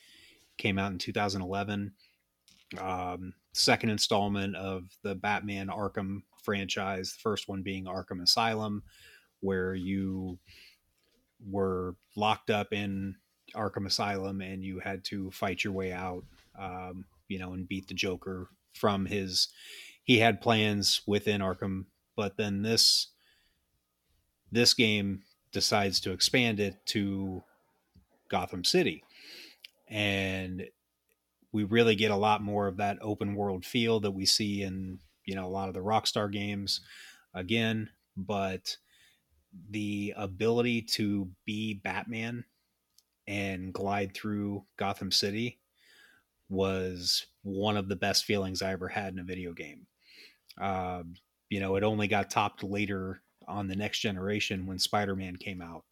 Came 0.57 0.79
out 0.79 0.93
in 0.93 0.99
2011. 0.99 1.93
Um, 2.79 3.35
second 3.53 3.91
installment 3.91 4.57
of 4.57 4.85
the 5.03 5.15
Batman 5.15 5.69
Arkham 5.69 6.23
franchise. 6.43 7.13
The 7.13 7.21
first 7.21 7.49
one 7.49 7.63
being 7.63 7.85
Arkham 7.85 8.23
Asylum, 8.23 8.83
where 9.41 9.75
you 9.75 10.39
were 11.49 11.97
locked 12.17 12.51
up 12.51 12.73
in 12.73 13.17
Arkham 13.55 13.87
Asylum 13.87 14.41
and 14.41 14.65
you 14.65 14.79
had 14.79 15.05
to 15.05 15.31
fight 15.31 15.65
your 15.65 15.73
way 15.73 15.93
out, 15.93 16.25
um, 16.59 17.05
you 17.29 17.39
know, 17.39 17.53
and 17.53 17.69
beat 17.69 17.89
the 17.89 17.95
Joker 17.95 18.49
from 18.75 19.07
his. 19.07 19.49
He 20.05 20.19
had 20.19 20.41
plans 20.41 21.03
within 21.07 21.41
Arkham, 21.41 21.87
but 22.17 22.37
then 22.37 22.63
this 22.63 23.09
this 24.53 24.75
game 24.75 25.23
decides 25.53 26.01
to 26.01 26.13
expand 26.13 26.59
it 26.59 26.75
to 26.87 27.43
Gotham 28.29 28.65
City, 28.65 29.05
and 29.89 30.67
we 31.53 31.65
really 31.65 31.95
get 31.95 32.11
a 32.11 32.17
lot 32.17 32.43
more 32.43 32.67
of 32.67 32.77
that 32.79 32.99
open 33.01 33.35
world 33.35 33.65
feel 33.65 34.01
that 34.01 34.13
we 34.13 34.27
see 34.27 34.63
in 34.63 34.99
you 35.25 35.35
know 35.35 35.47
a 35.47 35.49
lot 35.49 35.69
of 35.69 35.75
the 35.75 35.81
Rockstar 35.81 36.31
games 36.31 36.81
again, 37.35 37.91
but 38.17 38.77
the 39.71 40.15
ability 40.17 40.83
to 40.83 41.29
be 41.45 41.75
Batman 41.75 42.45
and 43.27 43.73
glide 43.73 44.15
through 44.15 44.65
Gotham 44.77 45.11
City 45.11 45.59
was 46.49 47.27
one 47.43 47.77
of 47.77 47.89
the 47.89 47.97
best 47.97 48.25
feelings 48.25 48.63
I 48.63 48.73
ever 48.73 48.89
had 48.89 49.13
in 49.13 49.21
a 49.21 49.25
video 49.25 49.53
game. 49.53 49.87
Um, 50.61 51.15
you 51.49 51.61
know, 51.61 51.77
it 51.77 51.85
only 51.85 52.09
got 52.09 52.31
topped 52.31 52.63
later 52.63 53.23
on 53.47 53.67
the 53.67 53.77
next 53.77 54.01
generation 54.01 54.67
when 54.67 54.79
Spider 54.79 55.17
Man 55.17 55.37
came 55.37 55.63
out. 55.63 55.85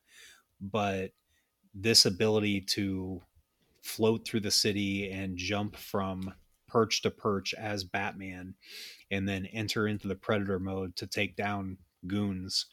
But 0.61 1.13
this 1.75 2.07
ability 2.07 2.63
to 2.63 3.23
float 3.83 4.27
through 4.27 4.41
the 4.41 4.51
city 4.51 5.11
and 5.11 5.37
jump 5.37 5.77
from 5.77 6.35
perch 6.67 7.03
to 7.03 7.11
perch 7.11 7.55
as 7.55 7.85
Batman 7.85 8.55
and 9.11 9.29
then 9.29 9.47
enter 9.47 9.87
into 9.89 10.09
the 10.09 10.15
Predator 10.15 10.59
mode 10.59 10.95
to 10.97 11.07
take 11.07 11.37
down 11.37 11.79
goons 12.07 12.67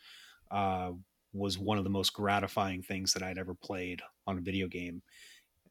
uh, 0.52 0.92
was 1.34 1.58
one 1.58 1.78
of 1.78 1.84
the 1.84 1.90
most 1.90 2.14
gratifying 2.14 2.82
things 2.82 3.14
that 3.14 3.24
I'd 3.24 3.38
ever 3.38 3.54
played 3.54 4.02
on 4.26 4.38
a 4.38 4.42
video 4.42 4.68
game. 4.68 5.02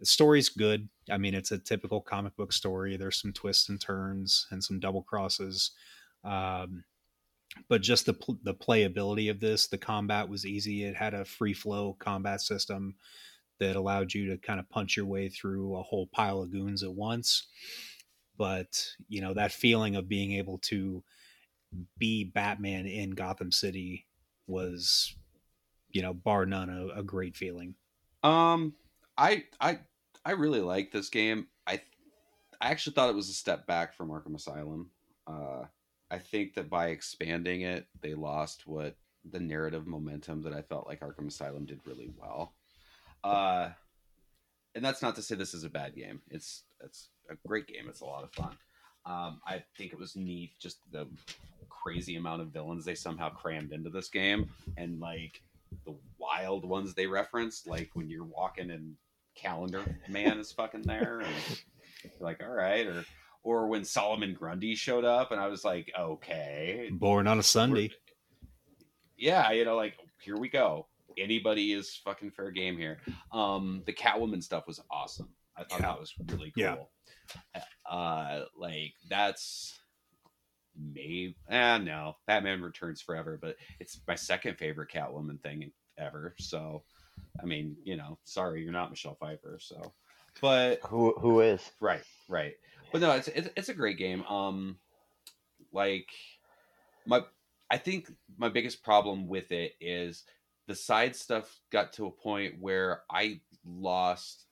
The 0.01 0.07
story's 0.07 0.49
good. 0.49 0.89
I 1.11 1.19
mean, 1.19 1.35
it's 1.35 1.53
a 1.53 1.59
typical 1.59 2.01
comic 2.01 2.37
book 2.37 2.53
story. 2.53 2.97
There's 2.97 3.21
some 3.21 3.33
twists 3.33 3.69
and 3.69 3.81
turns 3.81 4.47
and 4.51 4.63
some 4.63 4.81
double 4.81 5.03
crosses. 5.03 5.71
Um, 6.25 6.85
but 7.69 7.83
just 7.83 8.07
the 8.07 8.15
the 8.43 8.55
playability 8.55 9.31
of 9.31 9.41
this, 9.41 9.69
the 9.69 9.79
combat 9.79 10.29
was 10.29 10.45
easy. 10.45 10.85
It 10.85 10.97
had 10.97 11.15
a 11.15 11.25
free 11.25 11.55
flow 11.55 11.97
combat 11.99 12.41
system 12.41 12.97
that 13.61 13.77
allowed 13.77 14.13
you 14.13 14.31
to 14.31 14.39
kind 14.39 14.59
of 14.59 14.69
punch 14.69 14.97
your 14.97 15.07
way 15.07 15.29
through 15.29 15.77
a 15.77 15.83
whole 15.83 16.09
pile 16.09 16.43
of 16.43 16.51
goons 16.51 16.83
at 16.83 16.93
once. 16.93 17.47
But 18.37 18.85
you 19.09 19.21
know 19.21 19.35
that 19.35 19.53
feeling 19.53 19.95
of 19.95 20.09
being 20.09 20.33
able 20.33 20.59
to 20.65 21.03
be 21.99 22.25
Batman 22.25 22.87
in 22.87 23.11
Gotham 23.11 23.53
City 23.53 24.07
was, 24.47 25.15
you 25.91 26.03
know, 26.03 26.13
bar 26.13 26.47
none, 26.47 26.71
a, 26.71 27.01
a 27.01 27.03
great 27.03 27.37
feeling. 27.37 27.75
Um, 28.23 28.75
I 29.17 29.45
I 29.61 29.81
I 30.25 30.33
really 30.33 30.61
like 30.61 30.91
this 30.91 31.09
game. 31.09 31.49
I 31.67 31.81
I 32.61 32.71
actually 32.71 32.95
thought 32.95 33.11
it 33.11 33.17
was 33.17 33.29
a 33.29 33.35
step 33.35 33.67
back 33.67 33.95
from 33.95 34.11
Arkham 34.11 34.35
Asylum. 34.35 34.91
Uh, 35.27 35.65
I 36.11 36.19
think 36.19 36.55
that 36.55 36.71
by 36.71 36.89
expanding 36.89 37.63
it, 37.63 37.87
they 38.01 38.15
lost 38.15 38.67
what 38.67 38.97
the 39.31 39.41
narrative 39.41 39.87
momentum 39.87 40.43
that 40.43 40.53
I 40.53 40.63
felt 40.63 40.87
like 40.87 41.01
Arkham 41.01 41.29
Asylum 41.29 41.65
did 41.65 41.81
really 41.87 42.11
well. 42.17 42.55
Uh, 43.23 43.71
and 44.75 44.85
that's 44.85 45.03
not 45.03 45.15
to 45.17 45.23
say 45.23 45.35
this 45.35 45.55
is 45.55 45.65
a 45.65 45.71
bad 45.71 45.95
game. 45.95 46.21
It's 46.31 46.65
it's 46.85 47.09
a 47.31 47.35
great 47.47 47.67
game. 47.67 47.87
It's 47.89 48.01
a 48.01 48.07
lot 48.07 48.25
of 48.25 48.33
fun. 48.33 48.57
Um, 49.07 49.41
I 49.47 49.63
think 49.77 49.93
it 49.93 49.99
was 49.99 50.17
neat 50.17 50.53
just 50.59 50.79
the 50.91 51.07
crazy 51.69 52.17
amount 52.17 52.43
of 52.43 52.49
villains 52.49 52.85
they 52.85 52.95
somehow 52.95 53.29
crammed 53.29 53.73
into 53.73 53.91
this 53.91 54.09
game, 54.09 54.49
and 54.77 55.01
like 55.01 55.43
the 55.85 55.95
wild 56.19 56.65
ones 56.65 56.95
they 56.95 57.07
referenced, 57.07 57.67
like 57.67 57.91
when 57.95 58.09
you're 58.09 58.25
walking 58.25 58.71
and 58.71 58.95
Calendar 59.35 59.85
Man 60.09 60.39
is 60.39 60.53
fucking 60.53 60.83
there, 60.83 61.21
and 61.21 61.63
like, 62.21 62.43
all 62.43 62.51
right, 62.51 62.87
or 62.87 63.05
or 63.43 63.67
when 63.67 63.85
Solomon 63.85 64.33
Grundy 64.33 64.75
showed 64.75 65.05
up, 65.05 65.33
and 65.33 65.41
I 65.41 65.49
was 65.49 65.65
like, 65.65 65.93
okay, 65.99 66.89
born 66.93 67.27
on 67.27 67.39
a 67.39 67.43
Sunday. 67.43 67.91
Yeah, 69.19 69.51
you 69.53 69.65
know, 69.65 69.77
like 69.77 69.99
here 70.21 70.39
we 70.39 70.49
go. 70.49 70.87
Anybody 71.19 71.73
is 71.73 71.95
fucking 72.05 72.31
fair 72.31 72.51
game 72.51 72.77
here. 72.77 72.99
Um, 73.33 73.83
the 73.87 73.93
Catwoman 73.93 74.43
stuff 74.43 74.67
was 74.67 74.81
awesome. 74.91 75.29
I 75.57 75.63
thought 75.63 75.81
yeah. 75.81 75.87
that 75.87 76.01
was 76.01 76.13
really 76.29 76.51
cool. 76.51 76.65
Yeah. 76.65 76.77
Uh, 77.89 78.45
like 78.59 78.95
that's 79.09 79.79
maybe 80.77 81.37
ah 81.51 81.79
no 81.79 82.17
batman 82.27 82.61
returns 82.61 83.01
forever 83.01 83.39
but 83.41 83.57
it's 83.79 84.01
my 84.09 84.17
second 84.17 84.57
favorite 84.57 84.91
catwoman 84.91 85.41
thing 85.41 85.71
ever 85.99 86.35
so 86.39 86.83
i 87.41 87.45
mean 87.45 87.77
you 87.85 87.97
know 87.97 88.19
sorry 88.25 88.63
you're 88.63 88.73
not 88.73 88.91
michelle 88.91 89.15
pfeiffer 89.15 89.57
so 89.61 89.93
but 90.41 90.81
who 90.85 91.15
who 91.19 91.41
is? 91.41 91.71
Right 91.81 92.03
right. 92.29 92.55
But 92.93 93.01
no 93.01 93.13
it's 93.13 93.29
it's, 93.29 93.49
it's 93.57 93.69
a 93.69 93.75
great 93.75 93.99
game 93.99 94.25
um 94.25 94.79
like 95.73 96.09
my 97.07 97.23
i 97.71 97.77
think 97.79 98.11
my 98.37 98.49
biggest 98.49 98.83
problem 98.83 99.29
with 99.29 99.53
it 99.53 99.73
is 99.81 100.25
the 100.67 100.75
side 100.75 101.17
stuff 101.17 101.61
got 101.71 101.93
to 101.95 102.07
a 102.07 102.11
point 102.11 102.55
where 102.61 103.03
i 103.11 103.41
lost 103.65 104.45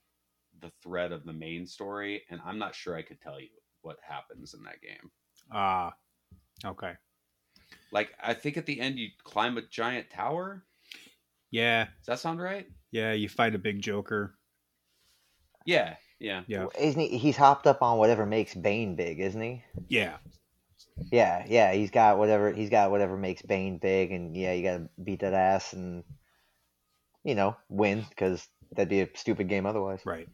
the 0.63 0.73
thread 0.83 1.13
of 1.13 1.25
the 1.25 1.33
main 1.33 1.67
story 1.67 2.23
and 2.31 2.41
i'm 2.45 2.59
not 2.59 2.75
sure 2.75 2.97
i 2.97 3.03
could 3.03 3.21
tell 3.21 3.39
you 3.41 3.49
what 3.83 3.97
happens 4.07 4.55
in 4.55 4.63
that 4.63 4.81
game 4.81 5.11
ah 5.53 5.89
uh, 5.89 5.91
Okay. 6.65 6.93
Like 7.91 8.13
I 8.23 8.35
think 8.35 8.57
at 8.57 8.67
the 8.67 8.81
end 8.81 8.99
you 8.99 9.09
climb 9.25 9.59
a 9.59 9.63
giant 9.63 10.11
tower. 10.11 10.65
Yeah. 11.51 11.85
Does 11.85 12.07
that 12.07 12.19
sound 12.19 12.41
right? 12.41 12.67
Yeah, 12.91 13.13
you 13.13 13.29
fight 13.29 13.55
a 13.55 13.59
big 13.59 13.81
Joker. 13.81 14.35
Yeah, 15.65 15.97
yeah, 16.19 16.43
yeah. 16.47 16.67
Isn't 16.79 17.01
he? 17.01 17.19
He's 17.19 17.37
hopped 17.37 17.67
up 17.67 17.83
on 17.83 17.99
whatever 17.99 18.27
makes 18.27 18.55
Bane 18.55 18.97
big, 18.97 19.21
isn't 19.21 19.41
he? 19.41 19.63
Yeah. 19.89 20.17
Yeah, 21.11 21.45
yeah. 21.47 21.73
He's 21.73 21.91
got 21.91 22.19
whatever. 22.19 22.53
He's 22.53 22.71
got 22.71 22.91
whatever 22.91 23.17
makes 23.17 23.43
Bane 23.43 23.79
big, 23.79 24.11
and 24.13 24.37
yeah, 24.37 24.53
you 24.53 24.63
got 24.63 24.79
to 24.79 24.89
beat 25.03 25.21
that 25.21 25.35
ass 25.35 25.73
and 25.73 26.05
you 27.23 27.35
know 27.35 27.57
win 27.69 28.05
because 28.09 28.47
that'd 28.73 28.89
be 28.89 29.03
a 29.03 29.09
stupid 29.15 29.49
game 29.49 29.67
otherwise. 29.67 30.01
Right. 30.05 30.29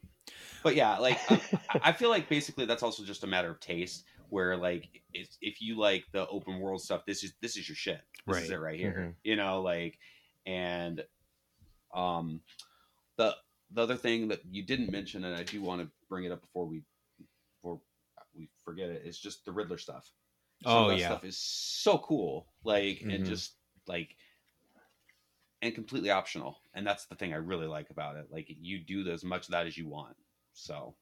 But 0.63 0.75
yeah, 0.75 0.99
like 0.99 1.19
I, 1.31 1.81
I 1.85 1.93
feel 1.93 2.11
like 2.11 2.29
basically 2.29 2.67
that's 2.67 2.83
also 2.83 3.05
just 3.05 3.25
a 3.25 3.27
matter 3.27 3.51
of 3.51 3.61
taste 3.61 4.05
where 4.31 4.57
like 4.57 4.89
if, 5.13 5.29
if 5.41 5.61
you 5.61 5.79
like 5.79 6.05
the 6.13 6.27
open 6.29 6.61
world 6.61 6.81
stuff 6.81 7.03
this 7.07 7.25
is 7.25 7.35
this 7.41 7.57
is 7.57 7.69
your 7.69 7.77
shit 7.77 8.01
this 8.27 8.37
right. 8.37 8.45
is 8.45 8.51
it 8.51 8.61
right 8.61 8.79
here 8.79 8.97
mm-hmm. 8.99 9.11
you 9.25 9.37
know 9.37 9.63
like 9.63 9.99
and 10.47 11.05
um 11.95 12.41
the 13.17 13.35
the 13.73 13.83
other 13.83 13.97
thing 13.97 14.29
that 14.29 14.41
you 14.51 14.63
didn't 14.63 14.91
mention 14.91 15.25
and 15.25 15.35
i 15.35 15.43
do 15.43 15.63
want 15.63 15.81
to 15.81 15.89
bring 16.09 16.25
it 16.25 16.33
up 16.33 16.41
before 16.41 16.67
we 16.67 16.83
before 17.57 17.81
we 18.37 18.49
forget 18.65 18.89
it 18.89 19.03
is 19.05 19.19
just 19.19 19.45
the 19.45 19.53
riddler 19.53 19.79
stuff 19.79 20.11
Some 20.63 20.73
oh 20.73 20.91
yeah 20.91 21.07
stuff 21.07 21.25
is 21.25 21.39
so 21.39 21.99
cool 21.99 22.47
like 22.65 22.99
mm-hmm. 22.99 23.11
and 23.11 23.27
just 23.27 23.55
like 23.87 24.17
and 25.61 25.75
completely 25.75 26.11
optional 26.11 26.59
and 26.75 26.87
that's 26.87 27.07
the 27.07 27.15
thing 27.15 27.33
i 27.33 27.37
really 27.37 27.67
like 27.67 27.91
about 27.91 28.17
it 28.17 28.27
like 28.31 28.47
you 28.49 28.79
do 28.79 29.09
as 29.11 29.25
much 29.25 29.47
of 29.47 29.53
that 29.53 29.67
as 29.67 29.77
you 29.77 29.89
want 29.89 30.17
so 30.59 30.95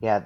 yeah 0.00 0.24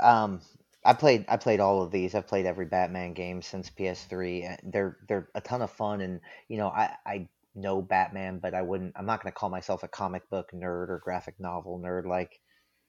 um 0.00 0.40
I 0.84 0.94
played 0.94 1.26
I 1.28 1.36
played 1.36 1.60
all 1.60 1.82
of 1.82 1.90
these. 1.90 2.14
I've 2.14 2.26
played 2.26 2.46
every 2.46 2.64
Batman 2.64 3.12
game 3.12 3.42
since 3.42 3.68
PS3. 3.68 4.56
They're 4.64 4.96
they're 5.08 5.28
a 5.34 5.40
ton 5.40 5.60
of 5.62 5.70
fun, 5.70 6.00
and 6.00 6.20
you 6.48 6.56
know 6.56 6.68
I 6.68 6.94
I 7.04 7.28
know 7.54 7.82
Batman, 7.82 8.38
but 8.38 8.54
I 8.54 8.62
wouldn't. 8.62 8.94
I'm 8.96 9.06
not 9.06 9.22
going 9.22 9.30
to 9.30 9.38
call 9.38 9.50
myself 9.50 9.82
a 9.82 9.88
comic 9.88 10.28
book 10.30 10.52
nerd 10.54 10.88
or 10.88 11.00
graphic 11.04 11.38
novel 11.38 11.78
nerd 11.78 12.06
like 12.06 12.40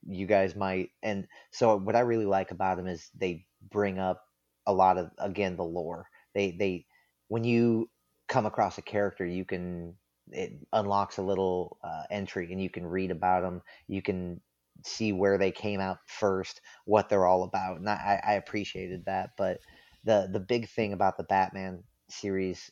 you 0.08 0.26
guys 0.26 0.56
might. 0.56 0.92
And 1.04 1.28
so 1.52 1.78
what 1.78 1.96
I 1.96 2.02
really 2.02 2.26
like 2.26 2.52
about 2.52 2.78
them 2.78 2.88
is 2.88 3.10
they 3.18 3.46
bring 3.70 4.00
up 4.00 4.24
a 4.66 4.74
lot 4.74 4.98
of 4.98 5.12
again 5.18 5.58
the 5.58 5.64
lore. 5.64 6.08
They 6.34 6.52
they 6.52 6.86
when 7.28 7.44
you 7.44 7.90
come 8.30 8.46
across 8.46 8.78
a 8.78 8.82
character, 8.82 9.26
you 9.26 9.44
can 9.44 9.96
it 10.32 10.54
unlocks 10.72 11.18
a 11.18 11.24
little 11.24 11.78
uh, 11.84 12.04
entry 12.10 12.52
and 12.52 12.62
you 12.62 12.70
can 12.70 12.86
read 12.86 13.12
about 13.12 13.42
them. 13.42 13.62
You 13.88 14.02
can 14.02 14.40
see 14.84 15.14
where 15.14 15.38
they 15.38 15.52
came 15.52 15.80
out 15.80 15.98
first, 16.06 16.62
what 16.86 17.10
they're 17.10 17.26
all 17.26 17.44
about, 17.44 17.80
and 17.80 17.90
I, 17.90 18.22
I 18.26 18.34
appreciated 18.34 19.06
that. 19.06 19.32
But 19.38 19.60
the 20.04 20.30
the 20.32 20.40
big 20.40 20.70
thing 20.70 20.94
about 20.94 21.18
the 21.18 21.24
Batman 21.24 21.84
series 22.10 22.72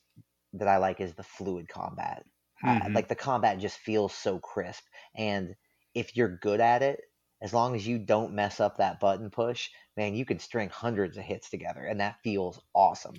that 0.53 0.67
I 0.67 0.77
like 0.77 0.99
is 0.99 1.13
the 1.13 1.23
fluid 1.23 1.67
combat. 1.67 2.25
Mm-hmm. 2.65 2.93
like 2.93 3.07
the 3.07 3.15
combat 3.15 3.57
just 3.59 3.77
feels 3.77 4.13
so 4.13 4.37
crisp, 4.37 4.83
and 5.15 5.55
if 5.93 6.17
you're 6.17 6.37
good 6.37 6.59
at 6.59 6.81
it, 6.81 6.99
as 7.41 7.53
long 7.53 7.75
as 7.75 7.87
you 7.87 7.97
don't 7.97 8.33
mess 8.33 8.59
up 8.59 8.77
that 8.77 8.99
button 8.99 9.29
push, 9.29 9.69
man, 9.95 10.13
you 10.13 10.25
can 10.25 10.39
string 10.39 10.69
hundreds 10.69 11.17
of 11.17 11.23
hits 11.23 11.49
together, 11.49 11.85
and 11.85 12.01
that 12.01 12.17
feels 12.23 12.61
awesome. 12.73 13.15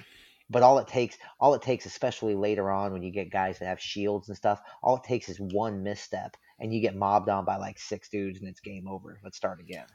But 0.50 0.62
all 0.62 0.78
it 0.78 0.88
takes, 0.88 1.16
all 1.38 1.54
it 1.54 1.62
takes, 1.62 1.86
especially 1.86 2.34
later 2.34 2.70
on 2.70 2.92
when 2.92 3.02
you 3.02 3.12
get 3.12 3.30
guys 3.30 3.58
that 3.58 3.66
have 3.66 3.80
shields 3.80 4.28
and 4.28 4.36
stuff, 4.36 4.60
all 4.82 4.96
it 4.96 5.04
takes 5.04 5.28
is 5.28 5.40
one 5.40 5.82
misstep, 5.82 6.36
and 6.60 6.72
you 6.72 6.80
get 6.80 6.94
mobbed 6.94 7.28
on 7.28 7.44
by 7.44 7.56
like 7.56 7.78
six 7.78 8.08
dudes 8.08 8.38
and 8.38 8.48
it's 8.48 8.60
game 8.60 8.86
over. 8.86 9.18
Let's 9.24 9.36
start 9.36 9.60
again. 9.60 9.86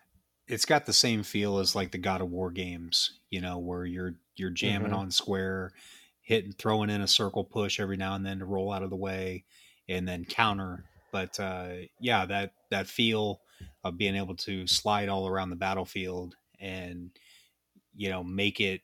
It's 0.48 0.66
got 0.66 0.86
the 0.86 0.94
same 0.94 1.24
feel 1.24 1.60
as 1.60 1.76
like 1.76 1.92
the 1.92 1.98
God 1.98 2.22
of 2.22 2.30
War 2.30 2.52
games, 2.52 3.20
you 3.30 3.42
know, 3.42 3.58
where 3.58 3.86
you're 3.86 4.16
you're 4.36 4.50
jamming 4.50 4.90
mm-hmm. 4.92 5.00
on 5.00 5.12
square, 5.12 5.72
hitting 6.22 6.52
throwing 6.52 6.90
in 6.90 7.02
a 7.02 7.08
circle 7.08 7.44
push 7.44 7.80
every 7.80 7.98
now 7.98 8.16
and 8.16 8.26
then 8.26 8.40
to 8.40 8.46
roll 8.46 8.72
out 8.72 8.84
of 8.84 8.90
the 8.90 8.96
way 8.96 9.46
and 9.88 10.08
then 10.08 10.26
counter. 10.26 10.86
But 11.12 11.40
uh, 11.40 11.70
yeah, 12.00 12.26
that 12.26 12.54
that 12.72 12.88
feel 12.88 13.42
of 13.84 13.98
being 13.98 14.16
able 14.16 14.36
to 14.36 14.68
slide 14.68 15.10
all 15.10 15.28
around 15.28 15.50
the 15.50 15.56
battlefield 15.56 16.36
and 16.60 17.12
you 17.96 18.10
know 18.10 18.24
make 18.24 18.60
it 18.60 18.82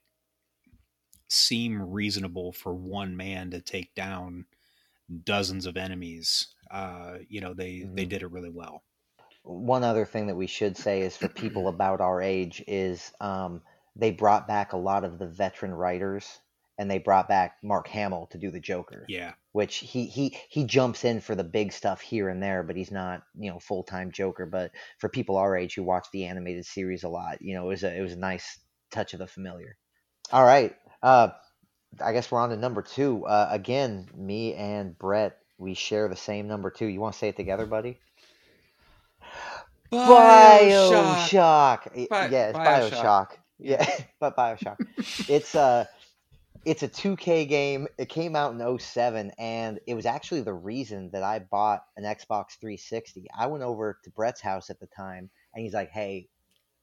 seem 1.28 1.82
reasonable 1.82 2.52
for 2.52 2.74
one 2.74 3.16
man 3.16 3.52
to 3.52 3.62
take 3.62 3.94
down 3.96 4.46
dozens 5.24 5.66
of 5.66 5.78
enemies 5.78 6.48
uh, 6.72 7.18
you 7.30 7.42
know, 7.42 7.54
they 7.54 7.80
mm-hmm. 7.80 7.96
they 7.96 8.06
did 8.06 8.22
it 8.22 8.32
really 8.32 8.50
well. 8.50 8.84
one 9.44 9.84
other 9.84 10.06
thing 10.06 10.28
that 10.28 10.36
we 10.36 10.48
should 10.48 10.78
say 10.78 11.02
is 11.02 11.18
for 11.18 11.28
people 11.28 11.68
about 11.76 12.02
our 12.02 12.22
age 12.22 12.64
is 12.68 13.12
um, 13.20 13.62
they 13.96 14.12
brought 14.12 14.48
back 14.48 14.74
a 14.74 14.78
lot 14.78 15.04
of 15.04 15.20
the 15.20 15.28
veteran 15.28 15.74
writers 15.74 16.40
and 16.78 16.90
they 16.90 16.98
brought 16.98 17.28
back 17.28 17.58
Mark 17.62 17.88
Hamill 17.90 18.28
to 18.32 18.40
do 18.40 18.50
the 18.50 18.60
Joker. 18.60 19.06
Yeah. 19.08 19.34
Which 19.52 19.78
he 19.78 20.06
he 20.06 20.38
he 20.50 20.64
jumps 20.64 21.04
in 21.04 21.20
for 21.20 21.36
the 21.36 21.44
big 21.44 21.74
stuff 21.74 22.02
here 22.02 22.30
and 22.30 22.42
there, 22.42 22.64
but 22.64 22.76
he's 22.76 22.92
not 22.92 23.22
you 23.38 23.52
know 23.52 23.60
full 23.60 23.84
time 23.84 24.12
Joker. 24.12 24.46
But 24.46 24.72
for 24.98 25.10
people 25.10 25.38
our 25.38 25.56
age 25.56 25.76
who 25.76 25.84
watch 25.84 26.08
the 26.12 26.26
animated 26.26 26.66
series 26.66 27.04
a 27.04 27.10
lot, 27.10 27.42
you 27.42 27.54
know, 27.54 27.66
it 27.66 27.68
was 27.68 27.84
a 27.84 27.96
it 27.96 28.02
was 28.02 28.14
a 28.14 28.18
nice 28.18 28.60
touch 28.92 29.14
of 29.14 29.20
the 29.20 29.28
familiar. 29.28 29.78
All 30.32 30.44
right, 30.44 30.74
uh, 31.04 31.30
I 32.04 32.14
guess 32.14 32.32
we're 32.32 32.40
on 32.40 32.50
to 32.50 32.58
number 32.58 32.82
two. 32.82 33.26
Uh, 33.26 33.50
again, 33.52 34.08
me 34.16 34.54
and 34.56 34.98
Brett, 34.98 35.38
we 35.62 35.76
share 35.76 36.08
the 36.08 36.16
same 36.16 36.48
number 36.48 36.72
two. 36.72 36.88
You 36.88 37.00
want 37.00 37.14
to 37.14 37.20
say 37.20 37.30
it 37.30 37.38
together, 37.38 37.68
buddy? 37.68 38.00
Bioshock. 39.94 42.10
Bi- 42.10 42.28
yeah, 42.28 42.50
it's 42.50 42.58
Bioshock. 42.58 42.92
Bioshock. 42.92 43.28
Yeah, 43.60 43.88
but 44.20 44.36
Bioshock. 44.36 44.78
it's 45.30 45.54
a 45.54 45.88
it's 46.66 46.82
a 46.82 46.88
2K 46.88 47.48
game. 47.48 47.88
It 48.00 48.10
came 48.10 48.36
out 48.36 48.54
in 48.54 48.80
07 48.80 49.32
and 49.38 49.80
it 49.86 49.94
was 49.94 50.08
actually 50.08 50.42
the 50.42 50.54
reason 50.54 51.12
that 51.12 51.24
I 51.24 51.40
bought 51.40 51.84
an 51.96 52.06
Xbox 52.06 52.58
360. 52.60 53.28
I 53.38 53.48
went 53.48 53.64
over 53.64 54.00
to 54.04 54.10
Brett's 54.10 54.42
house 54.42 54.72
at 54.72 54.80
the 54.80 54.88
time 54.88 55.30
and 55.54 55.64
he's 55.64 55.74
like, 55.74 55.92
"Hey, 55.92 56.28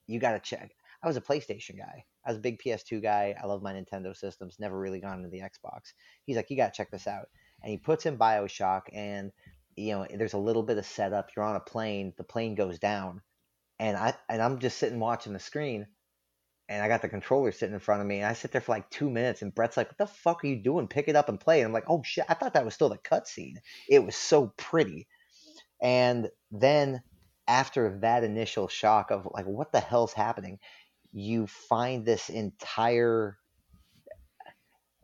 you 0.07 0.21
got 0.21 0.33
to 0.33 0.41
check." 0.41 0.71
I 1.03 1.09
was 1.09 1.17
a 1.17 1.21
PlayStation 1.21 1.79
guy. 1.79 2.05
I 2.25 2.31
was 2.31 2.39
a 2.39 2.43
big 2.43 2.61
PS2 2.61 3.03
guy. 3.03 3.35
I 3.43 3.47
love 3.47 3.63
my 3.63 3.73
Nintendo 3.73 4.17
systems. 4.17 4.57
Never 4.61 4.79
really 4.79 5.01
gone 5.01 5.19
into 5.19 5.31
the 5.31 5.41
Xbox. 5.41 5.95
He's 6.27 6.37
like, 6.37 6.51
"You 6.51 6.57
got 6.57 6.73
to 6.73 6.77
check 6.77 6.93
this 6.93 7.09
out." 7.09 7.29
And 7.63 7.71
he 7.71 7.79
puts 7.79 8.07
in 8.07 8.19
BioShock 8.19 8.83
and 8.93 9.33
you 9.77 9.93
know, 9.93 10.07
there's 10.13 10.33
a 10.33 10.39
little 10.39 10.65
bit 10.65 10.79
of 10.79 10.87
setup. 10.87 11.31
You're 11.35 11.45
on 11.45 11.57
a 11.57 11.61
plane, 11.61 12.13
the 12.17 12.25
plane 12.25 12.55
goes 12.57 12.79
down. 12.79 13.23
And 13.79 13.97
I 13.97 14.15
and 14.29 14.43
I'm 14.43 14.59
just 14.59 14.79
sitting 14.79 14.99
watching 15.01 15.33
the 15.33 15.39
screen 15.39 15.87
and 16.69 16.83
I 16.83 16.89
got 16.89 17.03
the 17.03 17.09
controller 17.09 17.51
sitting 17.51 17.75
in 17.75 17.81
front 17.81 18.03
of 18.03 18.07
me, 18.07 18.19
and 18.19 18.27
I 18.27 18.35
sit 18.35 18.53
there 18.53 18.61
for 18.61 18.73
like 18.73 18.91
two 18.91 19.09
minutes, 19.09 19.41
and 19.43 19.55
Brett's 19.55 19.77
like, 19.77 19.89
"What 19.89 19.99
the 19.99 20.07
fuck 20.07 20.45
are 20.45 20.49
you 20.49 20.63
doing? 20.63 20.87
Pick 20.89 21.09
it 21.09 21.17
up 21.17 21.29
and 21.29 21.41
play." 21.41 21.61
And 21.61 21.67
I'm 21.67 21.73
like, 21.73 21.89
"Oh 21.89 22.03
shit! 22.05 22.27
I 22.29 22.35
thought 22.35 22.55
that 22.55 22.65
was 22.65 22.75
still 22.75 22.91
the 22.91 22.99
cutscene. 22.99 23.57
It 23.89 24.05
was 24.05 24.17
so 24.17 24.53
pretty." 24.57 25.09
And 25.83 26.31
then 26.51 27.03
after 27.47 27.99
that 28.01 28.25
initial 28.25 28.69
shock 28.69 29.11
of 29.11 29.29
like, 29.33 29.47
"What 29.47 29.73
the 29.73 29.81
hell's 29.81 30.13
happening?" 30.13 30.59
You 31.13 31.47
find 31.47 32.05
this 32.05 32.29
entire. 32.29 33.39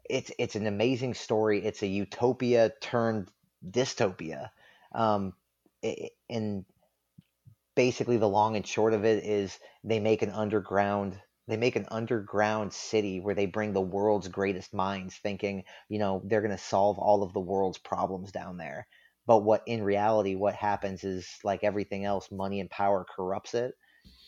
It's 0.08 0.30
it's 0.38 0.56
an 0.56 0.66
amazing 0.66 1.14
story. 1.14 1.64
It's 1.64 1.82
a 1.82 1.86
utopia 1.86 2.72
turned 2.80 3.30
dystopia, 3.70 4.50
um, 4.94 5.34
and 6.28 6.64
basically 7.74 8.16
the 8.16 8.28
long 8.28 8.56
and 8.56 8.66
short 8.66 8.94
of 8.94 9.04
it 9.04 9.24
is 9.24 9.58
they 9.82 10.00
make 10.00 10.22
an 10.22 10.30
underground 10.30 11.20
they 11.46 11.56
make 11.58 11.76
an 11.76 11.86
underground 11.90 12.72
city 12.72 13.20
where 13.20 13.34
they 13.34 13.44
bring 13.46 13.72
the 13.72 13.80
world's 13.80 14.28
greatest 14.28 14.72
minds 14.72 15.16
thinking 15.16 15.64
you 15.88 15.98
know 15.98 16.22
they're 16.24 16.40
going 16.40 16.50
to 16.56 16.58
solve 16.58 16.98
all 16.98 17.22
of 17.22 17.32
the 17.32 17.40
world's 17.40 17.78
problems 17.78 18.32
down 18.32 18.56
there. 18.56 18.86
But 19.26 19.38
what 19.42 19.62
in 19.66 19.82
reality 19.82 20.34
what 20.34 20.54
happens 20.54 21.04
is 21.04 21.28
like 21.44 21.64
everything 21.64 22.04
else 22.04 22.30
money 22.30 22.60
and 22.60 22.70
power 22.70 23.04
corrupts 23.04 23.54
it 23.54 23.74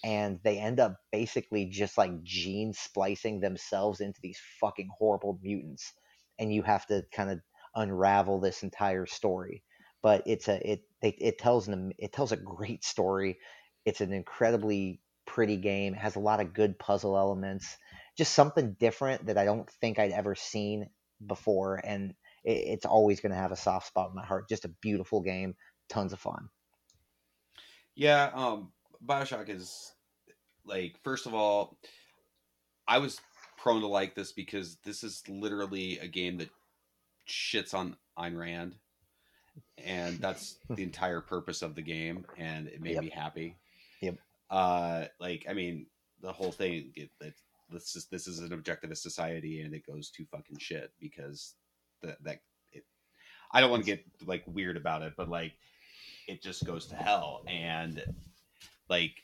and 0.04 0.38
they 0.44 0.58
end 0.58 0.80
up 0.80 0.96
basically 1.12 1.66
just 1.66 1.98
like 1.98 2.22
gene 2.22 2.72
splicing 2.72 3.40
themselves 3.40 4.00
into 4.00 4.20
these 4.22 4.40
fucking 4.60 4.88
horrible 4.98 5.38
mutants 5.42 5.92
and 6.38 6.52
you 6.52 6.62
have 6.62 6.86
to 6.86 7.02
kind 7.12 7.30
of 7.30 7.40
unravel 7.74 8.40
this 8.40 8.62
entire 8.62 9.06
story 9.06 9.62
but 10.02 10.22
it's 10.26 10.48
a 10.48 10.72
it 10.72 10.80
it, 11.02 11.14
it 11.18 11.38
tells 11.38 11.68
an 11.68 11.92
it 11.98 12.12
tells 12.12 12.32
a 12.32 12.36
great 12.36 12.84
story 12.84 13.36
it's 13.84 14.00
an 14.00 14.12
incredibly 14.12 15.00
pretty 15.26 15.56
game. 15.56 15.94
It 15.94 16.00
has 16.00 16.16
a 16.16 16.20
lot 16.20 16.40
of 16.40 16.54
good 16.54 16.78
puzzle 16.78 17.16
elements. 17.18 17.76
Just 18.16 18.34
something 18.34 18.76
different 18.78 19.26
that 19.26 19.36
I 19.36 19.44
don't 19.44 19.70
think 19.80 19.98
I'd 19.98 20.12
ever 20.12 20.34
seen 20.34 20.88
before, 21.24 21.80
and 21.84 22.14
it, 22.44 22.52
it's 22.52 22.86
always 22.86 23.20
going 23.20 23.32
to 23.32 23.38
have 23.38 23.52
a 23.52 23.56
soft 23.56 23.88
spot 23.88 24.10
in 24.10 24.16
my 24.16 24.24
heart. 24.24 24.48
Just 24.48 24.64
a 24.64 24.74
beautiful 24.80 25.20
game, 25.20 25.54
tons 25.88 26.12
of 26.12 26.20
fun. 26.20 26.48
Yeah, 27.94 28.30
um, 28.34 28.72
Bioshock 29.04 29.48
is 29.48 29.92
like 30.64 30.96
first 31.02 31.26
of 31.26 31.34
all, 31.34 31.78
I 32.86 32.98
was 32.98 33.20
prone 33.56 33.80
to 33.80 33.86
like 33.86 34.14
this 34.14 34.32
because 34.32 34.76
this 34.84 35.02
is 35.02 35.22
literally 35.28 35.98
a 35.98 36.06
game 36.06 36.38
that 36.38 36.50
shits 37.28 37.74
on 37.74 37.96
Ayn 38.18 38.38
Rand, 38.38 38.74
and 39.84 40.18
that's 40.20 40.58
the 40.70 40.82
entire 40.82 41.20
purpose 41.20 41.62
of 41.62 41.74
the 41.74 41.82
game, 41.82 42.26
and 42.36 42.68
it 42.68 42.80
made 42.80 42.94
yep. 42.94 43.02
me 43.02 43.10
happy. 43.10 43.56
Yep 44.00 44.18
uh 44.50 45.04
like 45.18 45.44
i 45.48 45.52
mean 45.52 45.86
the 46.22 46.32
whole 46.32 46.52
thing 46.52 46.92
it, 46.94 47.10
it, 47.20 47.34
this 47.70 47.96
is 47.96 48.06
this 48.06 48.26
is 48.26 48.38
an 48.38 48.50
objectivist 48.50 48.98
society 48.98 49.60
and 49.60 49.74
it 49.74 49.84
goes 49.86 50.10
to 50.10 50.24
fucking 50.26 50.58
shit 50.58 50.92
because 51.00 51.54
that 52.02 52.22
that 52.22 52.38
it, 52.72 52.84
i 53.52 53.60
don't 53.60 53.70
want 53.70 53.84
to 53.84 53.90
get 53.90 54.04
like 54.24 54.44
weird 54.46 54.76
about 54.76 55.02
it 55.02 55.14
but 55.16 55.28
like 55.28 55.52
it 56.28 56.42
just 56.42 56.64
goes 56.64 56.86
to 56.86 56.94
hell 56.94 57.42
and 57.48 58.02
like 58.88 59.14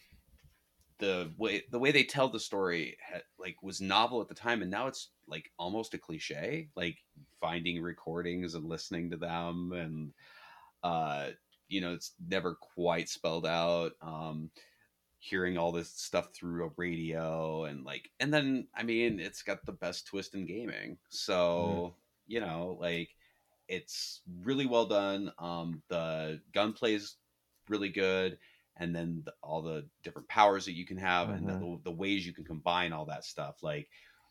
the 0.99 1.31
way 1.37 1.65
the 1.71 1.79
way 1.79 1.91
they 1.91 2.05
tell 2.05 2.29
the 2.29 2.39
story 2.39 2.97
like 3.39 3.57
was 3.63 3.81
novel 3.81 4.21
at 4.21 4.29
the 4.29 4.35
time 4.35 4.63
and 4.63 4.71
now 4.71 4.87
it's 4.87 5.09
like 5.27 5.51
almost 5.59 5.95
a 5.95 5.99
cliche 5.99 6.69
like 6.77 6.99
finding 7.41 7.83
recordings 7.83 8.55
and 8.55 8.69
listening 8.69 9.11
to 9.11 9.17
them 9.17 9.73
and 9.73 10.13
uh 10.85 11.29
you 11.69 11.81
know 11.81 11.93
it's 11.93 12.13
never 12.29 12.55
quite 12.55 13.09
spelled 13.09 13.47
out 13.47 13.93
um 14.01 14.51
hearing 15.23 15.57
all 15.57 15.71
this 15.71 15.89
stuff 15.89 16.33
through 16.35 16.65
a 16.67 16.71
radio 16.77 17.65
and 17.65 17.85
like 17.85 18.11
and 18.19 18.35
then 18.35 18.67
i 18.77 18.83
mean 18.83 19.21
it's 19.21 19.43
got 19.43 19.65
the 19.65 19.73
best 19.73 20.05
twist 20.05 20.35
in 20.35 20.45
gaming. 20.45 20.99
So 21.11 21.95
mm. 21.95 21.95
you 22.27 22.41
know 22.41 22.77
like 22.81 23.11
it's 23.69 24.21
really 24.43 24.67
well 24.67 24.87
done. 24.87 25.33
Um 25.39 25.81
the 25.89 26.41
gunplay 26.53 26.95
is 26.95 27.17
really 27.69 27.89
good 27.89 28.37
and 28.79 28.95
then 28.95 29.23
the, 29.25 29.33
all 29.43 29.62
the 29.62 29.87
different 30.03 30.29
powers 30.29 30.64
that 30.64 30.73
you 30.73 30.87
can 30.87 30.97
have 30.97 31.29
mm-hmm. 31.29 31.49
and 31.49 31.49
the, 31.49 31.81
the, 31.85 31.91
ways 31.91 32.27
you 32.27 32.33
can 32.33 32.45
combine 32.45 32.93
all 32.93 33.05
that 33.05 33.25
stuff 33.25 33.62
like 33.62 33.89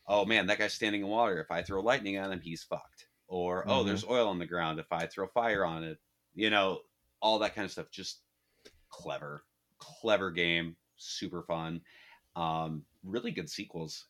oh 0.08 0.26
man 0.26 0.48
that 0.48 0.58
guy's 0.58 0.74
standing 0.74 1.02
in 1.02 1.08
water 1.08 1.39
if 1.39 1.52
i 1.52 1.62
throw 1.62 1.82
lightning 1.82 2.18
on 2.18 2.32
him 2.32 2.42
he's 2.42 2.64
fucked 2.64 3.08
or 3.28 3.60
oh, 3.60 3.62
mm-hmm. 3.62 3.72
oh 3.72 3.84
there's 3.84 4.06
oil 4.06 4.28
on 4.28 4.39
the 4.39 4.46
ground 4.46 4.80
if 4.80 4.92
i 4.92 5.06
throw 5.06 5.28
fire 5.28 5.64
on 5.66 5.84
it 5.84 6.00
you 6.34 6.50
know 6.50 6.80
all 7.22 7.39
that 7.39 7.54
kind 7.56 7.66
of 7.66 7.72
stuff 7.72 7.92
just 7.92 8.22
clever 8.89 9.44
clever 9.80 10.32
game 10.32 10.76
super 11.02 11.44
fun. 11.44 11.82
Um, 12.36 12.84
really 13.04 13.32
good 13.32 13.50
sequels, 13.50 14.06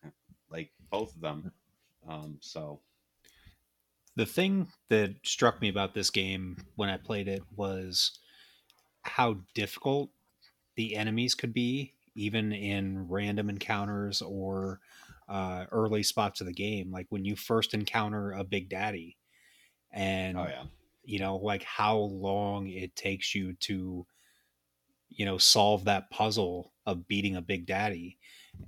like 0.50 0.72
both 0.92 1.16
of 1.16 1.22
them. 1.22 1.52
Um, 2.08 2.38
so 2.42 2.82
the 4.16 4.26
thing 4.26 4.68
that 4.90 5.16
struck 5.24 5.62
me 5.62 5.70
about 5.70 5.94
this 5.94 6.10
game 6.10 6.58
when 6.76 6.90
I 6.90 6.98
played 6.98 7.28
it 7.28 7.42
was 7.56 8.12
how 9.04 9.38
difficult 9.56 10.10
the 10.76 10.96
enemies 10.96 11.36
could 11.36 11.54
be, 11.54 11.94
even 12.16 12.52
in 12.52 13.08
random 13.08 13.50
encounters 13.50 14.22
or 14.22 14.80
uh, 15.30 15.66
early 15.72 16.04
spots 16.04 16.42
of 16.42 16.48
the 16.48 16.54
game. 16.54 16.92
Like 16.92 17.08
when 17.10 17.26
you 17.26 17.36
first 17.36 17.74
encounter 17.74 18.32
a 18.32 18.44
Big 18.44 18.70
Daddy, 18.70 19.18
and 19.92 20.38
oh 20.38 20.48
yeah, 20.50 20.64
you 21.04 21.20
know, 21.20 21.38
like 21.38 21.64
how 21.64 21.98
long 21.98 22.68
it 22.68 22.96
takes 22.96 23.34
you 23.36 23.54
to 23.62 24.06
you 25.12 25.26
know 25.26 25.38
solve 25.38 25.86
that 25.86 26.10
puzzle 26.10 26.74
of 26.86 27.08
beating 27.08 27.36
a 27.36 27.42
big 27.42 27.66
daddy 27.66 28.18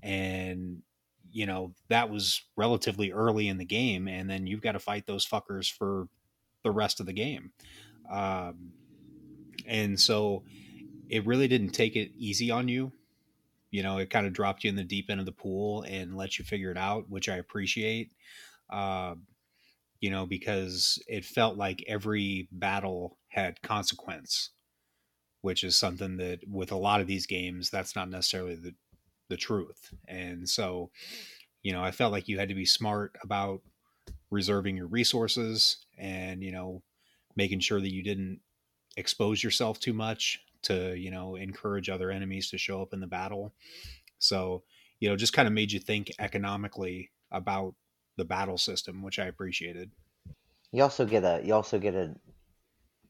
and 0.03 0.81
you 1.31 1.45
know 1.45 1.73
that 1.87 2.09
was 2.09 2.43
relatively 2.55 3.11
early 3.11 3.47
in 3.47 3.57
the 3.57 3.65
game 3.65 4.07
and 4.07 4.29
then 4.29 4.45
you've 4.45 4.61
got 4.61 4.73
to 4.73 4.79
fight 4.79 5.07
those 5.07 5.25
fuckers 5.25 5.71
for 5.71 6.07
the 6.63 6.71
rest 6.71 6.99
of 6.99 7.05
the 7.05 7.13
game 7.13 7.51
um, 8.11 8.73
and 9.65 9.99
so 9.99 10.43
it 11.09 11.25
really 11.25 11.47
didn't 11.47 11.71
take 11.71 11.95
it 11.95 12.11
easy 12.17 12.51
on 12.51 12.67
you 12.67 12.91
you 13.71 13.83
know 13.83 13.97
it 13.97 14.09
kind 14.09 14.27
of 14.27 14.33
dropped 14.33 14.63
you 14.63 14.69
in 14.69 14.75
the 14.75 14.83
deep 14.83 15.09
end 15.09 15.19
of 15.19 15.25
the 15.25 15.31
pool 15.31 15.83
and 15.83 16.15
let 16.15 16.37
you 16.37 16.45
figure 16.45 16.71
it 16.71 16.77
out 16.77 17.09
which 17.09 17.29
i 17.29 17.35
appreciate 17.35 18.11
uh, 18.69 19.15
you 19.99 20.09
know 20.09 20.25
because 20.25 21.01
it 21.07 21.25
felt 21.25 21.57
like 21.57 21.83
every 21.87 22.47
battle 22.51 23.17
had 23.29 23.61
consequence 23.61 24.51
which 25.41 25.63
is 25.63 25.75
something 25.75 26.17
that 26.17 26.39
with 26.47 26.71
a 26.71 26.77
lot 26.77 27.01
of 27.01 27.07
these 27.07 27.25
games 27.25 27.69
that's 27.69 27.95
not 27.95 28.09
necessarily 28.09 28.55
the 28.55 28.73
the 29.29 29.37
truth. 29.37 29.93
And 30.07 30.47
so, 30.47 30.91
you 31.63 31.73
know, 31.73 31.83
I 31.83 31.91
felt 31.91 32.11
like 32.11 32.27
you 32.27 32.39
had 32.39 32.49
to 32.49 32.55
be 32.55 32.65
smart 32.65 33.15
about 33.23 33.61
reserving 34.29 34.77
your 34.77 34.87
resources 34.87 35.85
and, 35.97 36.43
you 36.43 36.51
know, 36.51 36.83
making 37.35 37.59
sure 37.59 37.81
that 37.81 37.93
you 37.93 38.03
didn't 38.03 38.41
expose 38.95 39.43
yourself 39.43 39.79
too 39.79 39.93
much 39.93 40.39
to, 40.63 40.95
you 40.97 41.11
know, 41.11 41.35
encourage 41.35 41.89
other 41.89 42.11
enemies 42.11 42.49
to 42.49 42.57
show 42.57 42.81
up 42.81 42.93
in 42.93 42.99
the 42.99 43.07
battle. 43.07 43.53
So, 44.19 44.63
you 44.99 45.09
know, 45.09 45.15
just 45.15 45.33
kind 45.33 45.47
of 45.47 45.53
made 45.53 45.71
you 45.71 45.79
think 45.79 46.11
economically 46.19 47.11
about 47.31 47.75
the 48.17 48.25
battle 48.25 48.57
system, 48.57 49.03
which 49.03 49.19
I 49.19 49.25
appreciated. 49.25 49.91
You 50.71 50.83
also 50.83 51.05
get 51.05 51.23
a 51.23 51.41
you 51.43 51.53
also 51.53 51.79
get 51.79 51.95
a 51.95 52.15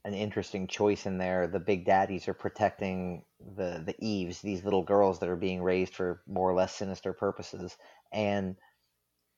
an 0.05 0.13
interesting 0.13 0.67
choice 0.67 1.05
in 1.05 1.17
there. 1.17 1.47
The 1.47 1.59
big 1.59 1.85
daddies 1.85 2.27
are 2.27 2.33
protecting 2.33 3.23
the 3.39 3.83
the 3.85 3.95
Eves, 3.99 4.41
these 4.41 4.63
little 4.63 4.83
girls 4.83 5.19
that 5.19 5.29
are 5.29 5.37
being 5.37 5.61
raised 5.61 5.93
for 5.93 6.21
more 6.27 6.49
or 6.49 6.55
less 6.55 6.75
sinister 6.75 7.13
purposes, 7.13 7.77
and 8.11 8.55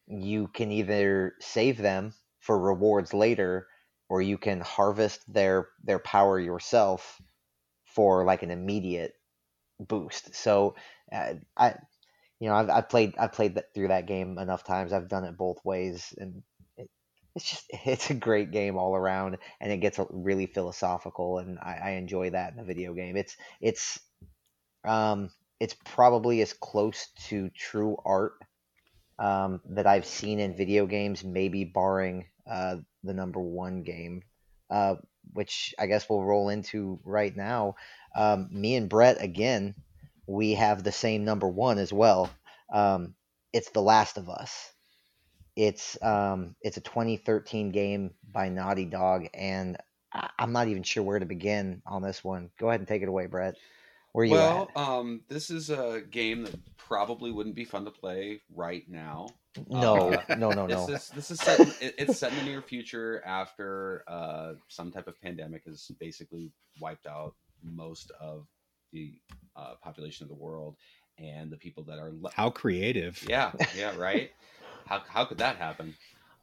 you 0.07 0.47
can 0.47 0.71
either 0.71 1.33
save 1.39 1.77
them 1.77 2.13
for 2.39 2.59
rewards 2.59 3.13
later, 3.13 3.67
or 4.09 4.21
you 4.21 4.37
can 4.37 4.61
harvest 4.61 5.21
their 5.31 5.69
their 5.83 5.99
power 5.99 6.39
yourself 6.39 7.21
for 7.95 8.25
like 8.25 8.43
an 8.43 8.51
immediate 8.51 9.13
boost. 9.79 10.35
So 10.35 10.75
uh, 11.11 11.35
I, 11.57 11.75
you 12.39 12.49
know, 12.49 12.55
I've, 12.55 12.69
I've 12.69 12.89
played 12.89 13.15
I've 13.17 13.33
played 13.33 13.55
that 13.55 13.73
through 13.73 13.87
that 13.87 14.07
game 14.07 14.37
enough 14.37 14.63
times. 14.63 14.93
I've 14.93 15.09
done 15.09 15.23
it 15.23 15.37
both 15.37 15.63
ways, 15.63 16.13
and 16.17 16.43
it, 16.77 16.89
it's 17.35 17.49
just 17.49 17.65
it's 17.85 18.09
a 18.09 18.15
great 18.15 18.51
game 18.51 18.77
all 18.77 18.95
around, 18.95 19.37
and 19.59 19.71
it 19.71 19.77
gets 19.77 19.99
really 20.09 20.45
philosophical, 20.45 21.39
and 21.39 21.57
I, 21.59 21.79
I 21.83 21.89
enjoy 21.91 22.31
that 22.31 22.53
in 22.53 22.59
a 22.59 22.63
video 22.65 22.93
game. 22.93 23.15
It's 23.15 23.37
it's 23.61 23.99
um 24.83 25.29
it's 25.59 25.75
probably 25.85 26.41
as 26.41 26.53
close 26.53 27.07
to 27.29 27.49
true 27.49 27.97
art 28.05 28.33
um, 29.17 29.61
that 29.69 29.87
I've 29.87 30.05
seen 30.05 30.39
in 30.39 30.55
video 30.55 30.85
games, 30.85 31.23
maybe 31.23 31.63
barring 31.63 32.25
uh, 32.49 32.77
the 33.03 33.13
number 33.13 33.39
one 33.39 33.83
game, 33.83 34.23
uh, 34.69 34.95
which 35.33 35.73
I 35.79 35.87
guess 35.87 36.09
we'll 36.09 36.23
roll 36.23 36.49
into 36.49 36.99
right 37.03 37.35
now. 37.35 37.75
Um, 38.15 38.49
me 38.51 38.75
and 38.75 38.89
Brett 38.89 39.21
again, 39.21 39.75
we 40.27 40.53
have 40.53 40.83
the 40.83 40.91
same 40.91 41.25
number 41.25 41.47
one 41.47 41.77
as 41.77 41.91
well. 41.91 42.29
Um, 42.73 43.15
it's 43.53 43.69
The 43.69 43.81
Last 43.81 44.17
of 44.17 44.29
Us. 44.29 44.71
It's 45.55 46.01
um, 46.01 46.55
it's 46.61 46.77
a 46.77 46.81
2013 46.81 47.71
game 47.71 48.11
by 48.29 48.49
Naughty 48.49 48.85
Dog, 48.85 49.27
and 49.33 49.77
I- 50.11 50.29
I'm 50.37 50.51
not 50.51 50.67
even 50.67 50.83
sure 50.83 51.03
where 51.03 51.19
to 51.19 51.25
begin 51.25 51.81
on 51.85 52.01
this 52.01 52.23
one. 52.23 52.49
Go 52.59 52.67
ahead 52.67 52.81
and 52.81 52.87
take 52.87 53.01
it 53.01 53.07
away, 53.07 53.27
Brett. 53.27 53.55
Where 54.11 54.25
you 54.25 54.35
well, 54.35 54.69
at? 54.75 54.81
um, 54.81 55.21
this 55.29 55.49
is 55.49 55.69
a 55.69 56.01
game 56.09 56.43
that 56.43 56.55
probably 56.77 57.31
wouldn't 57.31 57.55
be 57.55 57.65
fun 57.65 57.85
to 57.85 57.91
play 57.91 58.41
right 58.53 58.83
now. 58.87 59.27
No, 59.69 60.11
uh, 60.13 60.35
no, 60.37 60.51
no, 60.51 60.67
This 60.67 60.87
no. 60.87 60.93
is 60.95 61.09
this 61.09 61.31
is 61.31 61.39
set. 61.39 61.59
In, 61.59 61.67
it- 61.81 61.95
it's 61.97 62.17
set 62.17 62.31
in 62.33 62.39
the 62.39 62.45
near 62.45 62.61
future 62.61 63.21
after 63.25 64.03
uh, 64.07 64.53
some 64.67 64.91
type 64.91 65.07
of 65.07 65.19
pandemic 65.21 65.63
has 65.65 65.89
basically 65.99 66.51
wiped 66.79 67.07
out 67.07 67.35
most 67.63 68.11
of 68.19 68.47
the 68.91 69.13
uh, 69.55 69.75
population 69.81 70.23
of 70.23 70.29
the 70.29 70.35
world, 70.35 70.75
and 71.17 71.51
the 71.51 71.57
people 71.57 71.83
that 71.83 71.99
are 71.99 72.11
le- 72.19 72.31
How 72.33 72.49
creative. 72.49 73.23
yeah, 73.27 73.51
yeah, 73.77 73.95
right. 73.97 74.31
how 74.85 75.01
how 75.07 75.25
could 75.25 75.37
that 75.39 75.55
happen? 75.57 75.95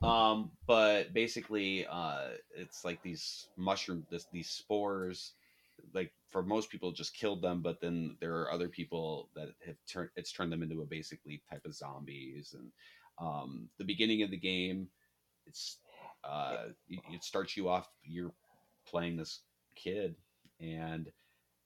Um, 0.03 0.51
but 0.67 1.13
basically, 1.15 1.87
uh, 1.87 2.31
it's 2.57 2.85
like 2.85 3.03
these 3.03 3.47
mushroom, 3.57 4.05
this, 4.11 4.27
these 4.33 4.51
spores. 4.51 5.33
Like 5.95 6.13
for 6.29 6.43
most 6.43 6.71
people, 6.71 6.93
just 6.93 7.15
killed 7.15 7.43
them, 7.43 7.61
but 7.63 7.81
then 7.81 8.17
there 8.21 8.35
are 8.41 8.53
other 8.53 8.69
people 8.69 9.29
that 9.35 9.49
have 9.67 9.77
turned. 9.89 10.11
It's 10.17 10.33
turned 10.33 10.51
them 10.53 10.63
into 10.63 10.81
a 10.83 10.87
basically 10.87 11.43
type 11.51 11.65
of 11.67 11.75
zombies. 11.75 12.55
And 12.59 12.71
um, 13.19 13.69
the 13.79 13.85
beginning 13.85 14.23
of 14.23 14.31
the 14.31 14.39
game, 14.39 14.89
it's 15.47 15.79
uh, 16.25 16.69
it 16.89 17.01
it 17.13 17.25
starts 17.25 17.57
you 17.57 17.69
off. 17.69 17.89
You're 18.05 18.33
playing 18.87 19.17
this 19.17 19.41
kid, 19.77 20.15
and 20.61 21.11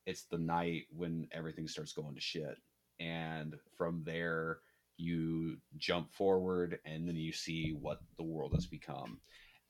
it's 0.07 0.25
the 0.25 0.39
night 0.39 0.85
when 0.95 1.29
everything 1.33 1.69
starts 1.69 1.93
going 1.93 2.15
to 2.15 2.21
shit. 2.21 2.57
And 2.99 3.55
from 3.77 4.03
there, 4.05 4.59
you 4.97 5.57
jump 5.77 6.13
forward 6.13 6.79
and 6.85 7.07
then 7.07 7.17
you 7.17 7.33
see 7.33 7.77
what 7.81 8.01
the 8.17 8.25
world 8.25 8.53
has 8.55 8.67
become 8.67 9.19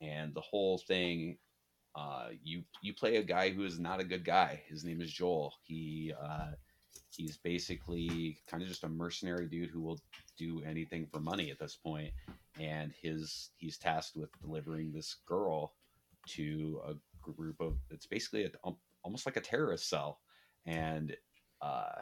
and 0.00 0.34
the 0.34 0.40
whole 0.40 0.78
thing 0.78 1.36
uh, 1.96 2.28
you 2.42 2.62
you 2.82 2.92
play 2.94 3.16
a 3.16 3.22
guy 3.22 3.50
who 3.50 3.64
is 3.64 3.78
not 3.78 4.00
a 4.00 4.04
good 4.04 4.24
guy 4.24 4.62
his 4.68 4.84
name 4.84 5.00
is 5.00 5.10
joel 5.10 5.54
he 5.62 6.12
uh, 6.22 6.50
he's 7.10 7.36
basically 7.36 8.38
kind 8.48 8.62
of 8.62 8.68
just 8.68 8.84
a 8.84 8.88
mercenary 8.88 9.46
dude 9.46 9.70
who 9.70 9.80
will 9.80 10.00
do 10.38 10.62
anything 10.66 11.06
for 11.06 11.20
money 11.20 11.50
at 11.50 11.58
this 11.58 11.76
point 11.76 12.12
and 12.60 12.92
his 13.00 13.50
he's 13.56 13.78
tasked 13.78 14.16
with 14.16 14.30
delivering 14.40 14.92
this 14.92 15.16
girl 15.26 15.74
to 16.26 16.80
a 16.86 16.94
group 17.32 17.60
of 17.60 17.76
it's 17.90 18.06
basically 18.06 18.44
a, 18.44 18.70
almost 19.02 19.26
like 19.26 19.36
a 19.36 19.40
terrorist 19.40 19.88
cell 19.88 20.20
and 20.66 21.16
uh, 21.62 22.00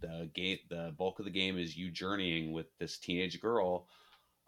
the 0.00 0.30
game 0.34 0.58
the 0.68 0.92
bulk 0.98 1.18
of 1.18 1.24
the 1.24 1.30
game 1.30 1.58
is 1.58 1.76
you 1.76 1.90
journeying 1.90 2.52
with 2.52 2.66
this 2.78 2.98
teenage 2.98 3.40
girl 3.40 3.88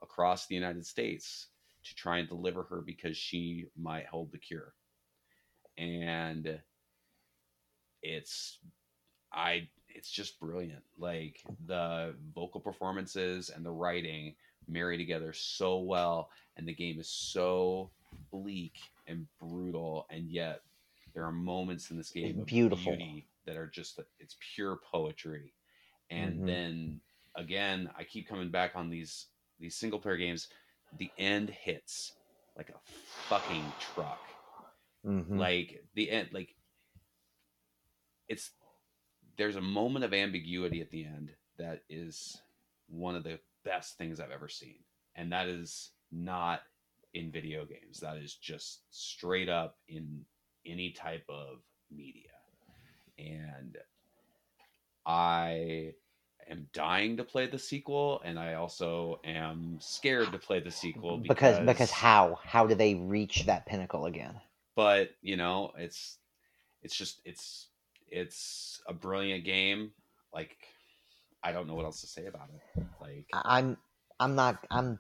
across 0.03 0.47
the 0.47 0.55
United 0.55 0.87
States 0.87 1.49
to 1.85 1.95
try 1.95 2.19
and 2.19 2.29
deliver 2.29 2.65
her 2.65 2.83
because 2.83 3.17
she 3.17 3.67
might 3.77 4.07
hold 4.07 4.33
the 4.33 4.39
cure. 4.39 4.75
And 5.77 6.61
it's 8.03 8.59
I 9.39 9.69
it's 9.89 10.11
just 10.11 10.39
brilliant. 10.41 10.83
Like 10.99 11.41
the 11.67 12.15
vocal 12.35 12.61
performances 12.61 13.51
and 13.51 13.65
the 13.65 13.71
writing 13.71 14.35
marry 14.67 14.99
together 14.99 15.33
so 15.33 15.79
well 15.79 16.31
and 16.57 16.67
the 16.69 16.75
game 16.75 17.01
is 17.01 17.09
so 17.09 17.91
bleak 18.31 18.75
and 19.07 19.27
brutal 19.41 20.07
and 20.11 20.29
yet 20.29 20.61
there 21.15 21.25
are 21.25 21.33
moments 21.33 21.91
in 21.91 21.97
this 21.97 22.11
game 22.11 22.39
of 22.41 22.47
beautiful. 22.47 22.93
beauty 22.93 23.27
that 23.47 23.57
are 23.57 23.67
just 23.67 23.99
it's 24.19 24.37
pure 24.55 24.77
poetry 24.77 25.55
and 26.11 26.41
Mhm. 26.41 26.47
then 26.47 27.01
again 27.35 27.91
i 27.97 28.05
keep 28.05 28.29
coming 28.29 28.51
back 28.51 28.77
on 28.77 28.91
these 28.91 29.29
these 29.59 29.75
single 29.75 29.99
player 29.99 30.19
games 30.19 30.49
the 30.99 31.11
end 31.17 31.49
hits 31.49 32.13
like 32.57 32.69
a 32.69 32.79
fucking 33.31 33.73
truck 33.79 34.21
Mhm. 35.07 35.39
like 35.39 35.83
the 35.95 36.11
end 36.11 36.29
like 36.33 36.55
it's 38.29 38.51
there's 39.39 39.57
a 39.57 39.61
moment 39.61 40.05
of 40.05 40.13
ambiguity 40.13 40.81
at 40.81 40.91
the 40.91 41.05
end 41.05 41.31
that 41.59 41.83
is 41.89 42.43
one 42.89 43.15
of 43.15 43.25
the 43.25 43.39
best 43.65 43.97
things 43.97 44.21
i've 44.21 44.31
ever 44.31 44.49
seen. 44.49 44.77
And 45.17 45.33
that 45.33 45.49
is 45.49 45.91
not 46.13 46.61
in 47.15 47.33
video 47.33 47.65
games. 47.65 48.01
That 48.01 48.19
is 48.19 48.35
just 48.35 48.83
straight 48.91 49.49
up 49.49 49.79
in 49.89 50.25
any 50.67 50.91
type 50.91 51.25
of 51.29 51.59
media. 51.91 52.31
And 53.19 53.77
i 55.07 55.93
am 56.51 56.67
dying 56.75 57.17
to 57.17 57.25
play 57.25 57.47
the 57.47 57.59
sequel 57.59 58.21
and 58.25 58.39
i 58.39 58.55
also 58.55 59.19
am 59.25 59.79
scared 59.81 60.31
to 60.31 60.39
play 60.39 60.61
the 60.61 60.71
sequel 60.71 61.17
because 61.17 61.59
because 61.65 61.91
how? 61.91 62.39
How 62.45 62.67
do 62.67 62.75
they 62.75 62.95
reach 62.95 63.47
that 63.47 63.65
pinnacle 63.65 64.05
again? 64.05 64.35
but 64.79 65.11
you 65.23 65.37
know 65.37 65.73
it's 65.77 66.19
it's 66.83 66.95
just 66.95 67.21
it's 67.25 67.68
it's 68.11 68.81
a 68.87 68.93
brilliant 68.93 69.45
game 69.45 69.91
like 70.33 70.57
i 71.43 71.53
don't 71.53 71.67
know 71.67 71.75
what 71.75 71.85
else 71.85 72.01
to 72.01 72.07
say 72.07 72.27
about 72.27 72.49
it 72.77 72.85
like 73.01 73.27
I'm 73.33 73.77
I'm 74.21 74.35
not 74.35 74.67
I'm 74.71 74.99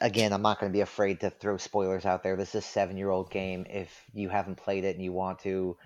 again 0.00 0.32
I'm 0.32 0.42
not 0.42 0.60
going 0.60 0.70
to 0.70 0.76
be 0.76 0.82
afraid 0.82 1.20
to 1.20 1.30
throw 1.30 1.56
spoilers 1.56 2.04
out 2.04 2.22
there. 2.22 2.36
This 2.36 2.50
is 2.50 2.56
a 2.56 2.62
seven 2.62 2.96
year 2.96 3.10
old 3.10 3.30
game. 3.30 3.66
If 3.68 3.90
you 4.12 4.28
haven't 4.28 4.56
played 4.56 4.84
it 4.84 4.96
and 4.96 5.04
you 5.04 5.12
want 5.12 5.38
to 5.40 5.76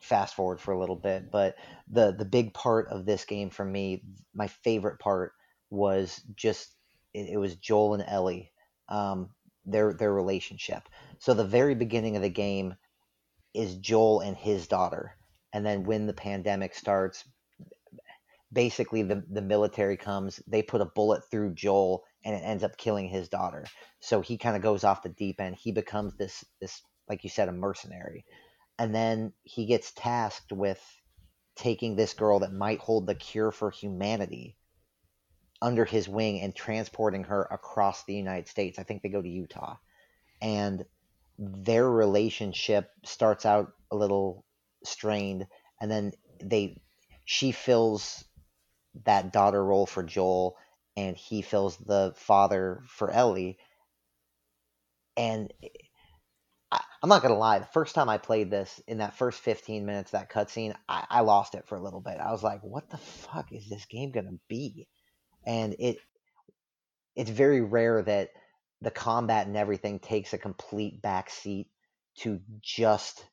fast 0.00 0.34
forward 0.34 0.60
for 0.60 0.72
a 0.72 0.78
little 0.78 0.96
bit, 0.96 1.30
but 1.30 1.56
the 1.88 2.12
the 2.12 2.24
big 2.24 2.54
part 2.54 2.88
of 2.88 3.04
this 3.04 3.24
game 3.24 3.50
for 3.50 3.64
me, 3.64 4.02
my 4.34 4.46
favorite 4.46 5.00
part 5.00 5.32
was 5.68 6.22
just 6.34 6.74
it, 7.12 7.28
it 7.32 7.36
was 7.36 7.56
Joel 7.56 7.94
and 7.94 8.04
Ellie, 8.06 8.52
um, 8.88 9.28
their 9.66 9.92
their 9.92 10.12
relationship. 10.12 10.88
So 11.18 11.34
the 11.34 11.44
very 11.44 11.74
beginning 11.74 12.16
of 12.16 12.22
the 12.22 12.30
game 12.30 12.74
is 13.52 13.74
Joel 13.76 14.20
and 14.20 14.34
his 14.34 14.66
daughter, 14.66 15.14
and 15.52 15.64
then 15.64 15.84
when 15.84 16.06
the 16.06 16.12
pandemic 16.12 16.74
starts, 16.74 17.24
basically 18.52 19.02
the, 19.02 19.24
the 19.30 19.42
military 19.42 19.96
comes 19.96 20.40
they 20.46 20.62
put 20.62 20.82
a 20.82 20.86
bullet 20.86 21.22
through 21.30 21.54
joel 21.54 22.04
and 22.24 22.34
it 22.34 22.42
ends 22.44 22.62
up 22.62 22.76
killing 22.76 23.08
his 23.08 23.28
daughter. 23.28 23.64
So 24.00 24.20
he 24.20 24.38
kind 24.38 24.56
of 24.56 24.62
goes 24.62 24.84
off 24.84 25.02
the 25.02 25.08
deep 25.08 25.40
end. 25.40 25.56
He 25.56 25.72
becomes 25.72 26.16
this 26.16 26.44
this 26.60 26.82
like 27.08 27.24
you 27.24 27.30
said 27.30 27.48
a 27.48 27.52
mercenary. 27.52 28.24
And 28.78 28.94
then 28.94 29.32
he 29.42 29.66
gets 29.66 29.92
tasked 29.92 30.52
with 30.52 30.80
taking 31.56 31.96
this 31.96 32.14
girl 32.14 32.40
that 32.40 32.52
might 32.52 32.78
hold 32.78 33.06
the 33.06 33.14
cure 33.14 33.50
for 33.50 33.70
humanity 33.70 34.56
under 35.60 35.84
his 35.84 36.08
wing 36.08 36.40
and 36.40 36.54
transporting 36.54 37.24
her 37.24 37.46
across 37.50 38.04
the 38.04 38.14
united 38.14 38.48
states. 38.48 38.78
I 38.78 38.82
think 38.82 39.02
they 39.02 39.08
go 39.08 39.22
to 39.22 39.28
utah. 39.28 39.76
And 40.40 40.84
their 41.38 41.88
relationship 41.88 42.90
starts 43.04 43.46
out 43.46 43.72
a 43.90 43.96
little 43.96 44.44
strained 44.86 45.46
and 45.80 45.90
then 45.90 46.12
they 46.42 46.80
she 47.24 47.52
fills 47.52 48.24
that 49.04 49.32
daughter 49.32 49.64
role 49.64 49.86
for 49.86 50.02
Joel 50.02 50.56
and 50.96 51.16
he 51.16 51.42
fills 51.42 51.76
the 51.78 52.12
father 52.16 52.82
for 52.86 53.10
Ellie. 53.10 53.58
And 55.16 55.52
I, 56.70 56.80
I'm 57.02 57.08
not 57.08 57.22
gonna 57.22 57.38
lie, 57.38 57.58
the 57.58 57.66
first 57.66 57.94
time 57.94 58.08
I 58.08 58.18
played 58.18 58.50
this, 58.50 58.80
in 58.86 58.98
that 58.98 59.14
first 59.14 59.40
15 59.40 59.86
minutes, 59.86 60.10
that 60.10 60.30
cutscene, 60.30 60.74
I, 60.88 61.04
I 61.08 61.20
lost 61.20 61.54
it 61.54 61.66
for 61.66 61.76
a 61.76 61.82
little 61.82 62.00
bit. 62.00 62.18
I 62.18 62.32
was 62.32 62.42
like, 62.42 62.62
"What 62.62 62.90
the 62.90 62.98
fuck 62.98 63.52
is 63.52 63.68
this 63.68 63.84
game 63.86 64.10
gonna 64.10 64.38
be?" 64.48 64.88
And 65.46 65.74
it, 65.78 65.98
it's 67.14 67.30
very 67.30 67.60
rare 67.60 68.02
that 68.02 68.30
the 68.80 68.90
combat 68.90 69.46
and 69.46 69.56
everything 69.56 69.98
takes 69.98 70.32
a 70.32 70.38
complete 70.38 71.02
backseat 71.02 71.66
to 72.18 72.40
just 72.60 73.24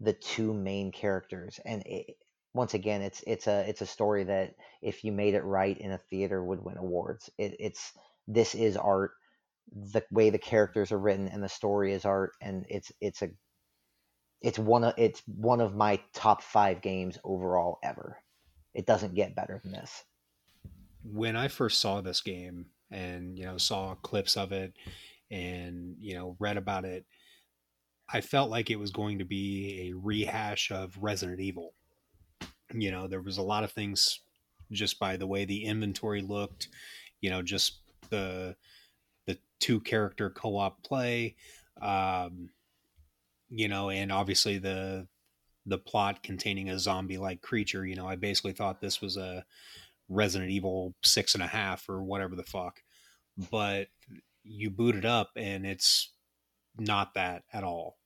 the 0.00 0.12
two 0.12 0.52
main 0.52 0.90
characters 0.90 1.60
and 1.64 1.82
it, 1.86 2.16
once 2.54 2.74
again 2.74 3.02
it's 3.02 3.22
it's 3.26 3.46
a 3.46 3.68
it's 3.68 3.82
a 3.82 3.86
story 3.86 4.24
that 4.24 4.54
if 4.80 5.04
you 5.04 5.12
made 5.12 5.34
it 5.34 5.44
right 5.44 5.76
in 5.78 5.92
a 5.92 5.98
theater 5.98 6.42
would 6.42 6.64
win 6.64 6.78
awards. 6.78 7.28
It, 7.36 7.56
it's 7.58 7.92
this 8.28 8.54
is 8.54 8.76
art. 8.76 9.12
The 9.72 10.02
way 10.10 10.30
the 10.30 10.38
characters 10.38 10.92
are 10.92 10.98
written 10.98 11.28
and 11.28 11.42
the 11.42 11.48
story 11.48 11.92
is 11.92 12.04
art 12.04 12.32
and 12.40 12.64
it's 12.68 12.92
it's 13.00 13.22
a 13.22 13.30
it's 14.40 14.58
one 14.58 14.84
of 14.84 14.94
it's 14.96 15.22
one 15.26 15.60
of 15.60 15.74
my 15.74 16.00
top 16.12 16.42
five 16.42 16.80
games 16.80 17.18
overall 17.24 17.78
ever. 17.82 18.18
It 18.72 18.86
doesn't 18.86 19.14
get 19.14 19.34
better 19.34 19.60
than 19.62 19.72
this. 19.72 20.04
When 21.02 21.36
i 21.36 21.48
first 21.48 21.80
saw 21.80 22.00
this 22.00 22.20
game 22.20 22.66
and 22.90 23.36
you 23.38 23.44
know 23.44 23.58
saw 23.58 23.94
clips 23.96 24.36
of 24.36 24.52
it 24.52 24.74
and 25.30 25.96
you 25.98 26.14
know 26.14 26.36
read 26.38 26.56
about 26.56 26.84
it 26.84 27.04
i 28.12 28.20
felt 28.20 28.50
like 28.50 28.70
it 28.70 28.78
was 28.78 28.90
going 28.90 29.18
to 29.18 29.24
be 29.24 29.88
a 29.90 29.96
rehash 29.96 30.70
of 30.70 30.96
resident 31.00 31.40
evil. 31.40 31.74
You 32.72 32.90
know 32.90 33.06
there 33.06 33.20
was 33.20 33.38
a 33.38 33.42
lot 33.42 33.64
of 33.64 33.72
things 33.72 34.20
just 34.72 34.98
by 34.98 35.16
the 35.16 35.26
way 35.26 35.44
the 35.44 35.64
inventory 35.64 36.22
looked 36.22 36.68
you 37.20 37.30
know 37.30 37.42
just 37.42 37.78
the 38.10 38.56
the 39.26 39.38
two 39.60 39.80
character 39.80 40.30
co-op 40.30 40.82
play 40.82 41.36
um 41.80 42.50
you 43.50 43.68
know 43.68 43.90
and 43.90 44.10
obviously 44.10 44.58
the 44.58 45.06
the 45.66 45.78
plot 45.78 46.22
containing 46.22 46.70
a 46.70 46.78
zombie 46.78 47.18
like 47.18 47.40
creature 47.40 47.86
you 47.86 47.94
know 47.94 48.06
i 48.06 48.16
basically 48.16 48.52
thought 48.52 48.80
this 48.80 49.00
was 49.00 49.16
a 49.16 49.44
resident 50.08 50.50
evil 50.50 50.94
six 51.02 51.34
and 51.34 51.42
a 51.42 51.46
half 51.46 51.88
or 51.88 52.02
whatever 52.02 52.36
the 52.36 52.42
fuck 52.42 52.82
but 53.50 53.88
you 54.42 54.70
boot 54.70 54.94
it 54.94 55.04
up 55.04 55.30
and 55.36 55.64
it's 55.64 56.13
not 56.78 57.14
that 57.14 57.44
at 57.52 57.64
all 57.64 57.98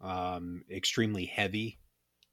um 0.00 0.62
extremely 0.70 1.24
heavy 1.24 1.78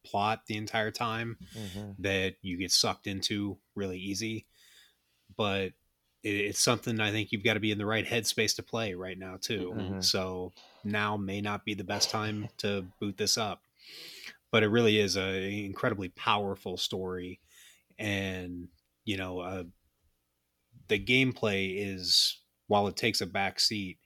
plot 0.06 0.41
the 0.47 0.56
entire 0.56 0.91
time 0.91 1.38
mm-hmm. 1.58 1.91
that 1.99 2.36
you 2.41 2.58
get 2.58 2.72
sucked 2.72 3.08
into 3.08 3.58
really 3.76 3.97
easy. 3.97 4.45
But 5.36 5.74
it, 6.24 6.30
it's 6.30 6.64
something 6.64 6.99
I 6.99 7.12
think 7.12 7.32
you've 7.32 7.43
got 7.43 7.56
to 7.56 7.60
be 7.60 7.72
in 7.72 7.78
the 7.78 7.86
right 7.86 8.06
headspace 8.06 8.56
to 8.56 8.64
play 8.64 8.93
right 8.93 9.18
now 9.18 9.38
too. 9.41 9.74
Mm-hmm. 9.76 10.01
So 10.01 10.53
now 10.84 11.18
may 11.18 11.41
not 11.41 11.66
be 11.66 11.74
the 11.74 11.84
best 11.84 12.10
time 12.10 12.47
to 12.60 12.86
boot 12.99 13.18
this 13.18 13.38
up, 13.38 13.64
but 14.51 14.64
it 14.64 14.68
really 14.70 14.99
is 14.99 15.18
a 15.18 15.66
incredibly 15.66 16.10
powerful 16.10 16.78
story, 16.78 17.41
and 17.97 18.68
you 19.03 19.18
know, 19.18 19.39
uh, 19.39 19.64
the 20.88 21.03
gameplay 21.03 21.76
is 21.78 22.39
while 22.68 22.88
it 22.88 22.95
takes 22.95 23.22
a 23.22 23.26
back 23.26 23.60
seat, 23.60 23.97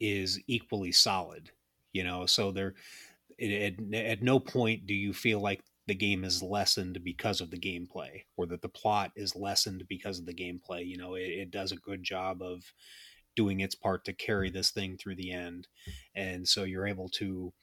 is 0.00 0.40
equally 0.46 0.92
solid. 0.92 1.50
You 1.92 2.04
know, 2.04 2.26
so 2.26 2.52
there 2.52 2.74
at, 3.40 3.74
at 3.94 4.22
no 4.22 4.40
point 4.40 4.86
do 4.86 4.94
you 4.94 5.12
feel 5.12 5.40
like 5.40 5.62
the 5.88 5.94
game 5.94 6.22
is 6.22 6.42
lessened 6.42 7.02
because 7.02 7.40
of 7.40 7.50
the 7.50 7.58
gameplay 7.58 8.22
or 8.36 8.46
that 8.46 8.60
the 8.60 8.68
plot 8.68 9.10
is 9.16 9.34
lessened 9.34 9.84
because 9.88 10.18
of 10.18 10.26
the 10.26 10.34
gameplay. 10.34 10.86
You 10.86 10.98
know, 10.98 11.14
it, 11.14 11.22
it, 11.22 11.50
does 11.50 11.72
a 11.72 11.76
good 11.76 12.02
job 12.02 12.42
of 12.42 12.62
doing 13.34 13.60
its 13.60 13.74
part 13.74 14.04
to 14.04 14.12
carry 14.12 14.50
this 14.50 14.70
thing 14.70 14.98
through 14.98 15.16
the 15.16 15.32
end. 15.32 15.66
And 16.14 16.46
so 16.46 16.64
you're 16.64 16.86
able 16.86 17.08
to 17.10 17.54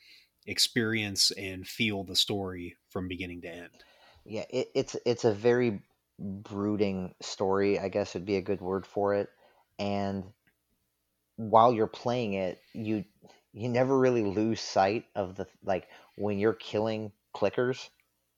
experience 0.48 1.32
and 1.38 1.68
feel 1.68 2.04
the 2.04 2.16
story 2.16 2.78
from 2.90 3.08
beginning 3.08 3.42
to 3.42 3.50
end. 3.50 3.84
Yeah, 4.26 4.46
it, 4.50 4.70
it's 4.74 4.96
it's 5.06 5.24
a 5.24 5.34
very 5.34 5.82
brooding 6.18 7.14
story, 7.22 7.78
I 7.78 7.90
guess 7.90 8.16
would 8.16 8.26
be 8.26 8.38
a 8.38 8.42
good 8.42 8.62
word 8.62 8.88
for 8.88 9.14
it. 9.14 9.30
And 9.78 10.24
while 11.38 11.74
you're 11.74 11.88
playing 11.88 12.34
it, 12.34 12.60
you 12.74 13.04
you 13.54 13.70
never 13.70 13.98
really 13.98 14.24
lose 14.24 14.60
sight 14.60 15.06
of 15.16 15.36
the 15.36 15.48
like 15.64 15.88
when 16.18 16.40
you're 16.40 16.54
killing 16.54 17.12
clickers, 17.36 17.90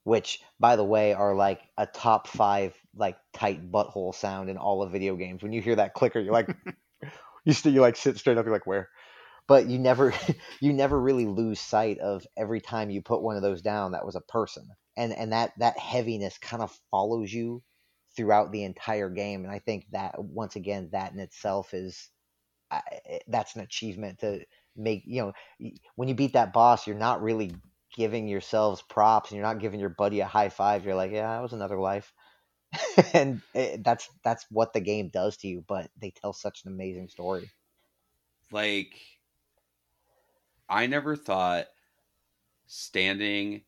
which 0.04 0.41
by 0.60 0.76
the 0.76 0.84
way 0.84 1.14
are 1.14 1.36
like 1.36 1.62
a 1.78 1.86
top 1.86 2.28
five 2.28 2.76
like 2.95 3.18
tight 3.34 3.72
butthole 3.72 4.14
sound 4.14 4.50
in 4.50 4.58
all 4.58 4.84
of 4.84 4.91
video 4.91 5.16
games. 5.16 5.43
When 5.43 5.54
you 5.54 5.62
hear 5.62 5.76
that 5.76 5.93
clicker, 5.93 6.20
you're 6.20 6.34
like 6.34 6.56
you 7.45 7.54
still 7.54 7.74
you 7.74 7.82
like 7.82 7.95
sit 7.95 8.18
straight 8.18 8.38
up, 8.38 8.45
you're 8.45 8.54
like 8.54 8.68
where? 8.68 8.89
But 9.48 9.68
you 9.68 9.80
never 9.80 10.14
you 10.62 10.74
never 10.74 11.00
really 11.00 11.26
lose 11.26 11.60
sight 11.60 12.00
of 12.00 12.26
every 12.36 12.62
time 12.62 12.89
you 12.89 13.02
put 13.02 13.22
one 13.22 13.36
of 13.36 13.41
those 13.41 13.62
down 13.62 13.91
that 13.91 14.06
was 14.06 14.16
a 14.16 14.22
person. 14.22 14.68
And 14.95 15.14
and 15.14 15.32
that 15.32 15.54
that 15.60 15.78
heaviness 15.78 16.38
kind 16.38 16.64
of 16.64 16.78
follows 16.91 17.32
you 17.32 17.64
throughout 18.16 18.52
the 18.52 18.64
entire 18.64 19.10
game. 19.10 19.45
And 19.45 19.54
I 19.54 19.60
think 19.60 19.86
that 19.91 20.16
once 20.18 20.56
again, 20.56 20.89
that 20.91 21.14
in 21.14 21.20
itself 21.20 21.74
is 21.74 22.10
uh, 22.72 22.82
that's 23.28 23.55
an 23.55 23.61
achievement 23.61 24.20
to 24.20 24.45
make 24.76 25.03
you 25.05 25.22
know 25.22 25.72
when 25.95 26.07
you 26.07 26.15
beat 26.15 26.34
that 26.34 26.53
boss, 26.53 26.88
you're 26.88 26.95
not 26.95 27.22
really 27.22 27.51
giving 27.95 28.28
yourselves 28.28 28.84
props 28.89 29.32
and 29.32 29.38
you're 29.38 29.45
not 29.45 29.59
giving 29.59 29.80
your 29.80 29.89
buddy 29.89 30.20
a 30.20 30.26
high 30.26 30.49
five. 30.49 30.86
You're 30.86 30.95
like, 30.95 31.11
yeah, 31.11 31.36
that 31.36 31.41
was 31.41 31.53
another 31.53 31.80
life. 31.80 32.13
and 33.13 33.41
it, 33.53 33.84
that's 33.84 34.09
that's 34.24 34.45
what 34.51 34.74
the 34.74 34.82
game 34.82 35.09
does 35.09 35.38
to 35.38 35.47
you, 35.47 35.63
but 35.68 35.89
they 35.99 36.11
tell 36.11 36.34
such 36.34 36.63
an 36.65 36.72
amazing 36.72 37.07
story. 37.07 37.49
Like 38.51 38.99
I 40.70 40.88
never 40.88 41.15
thought 41.15 41.68
standing 42.68 43.61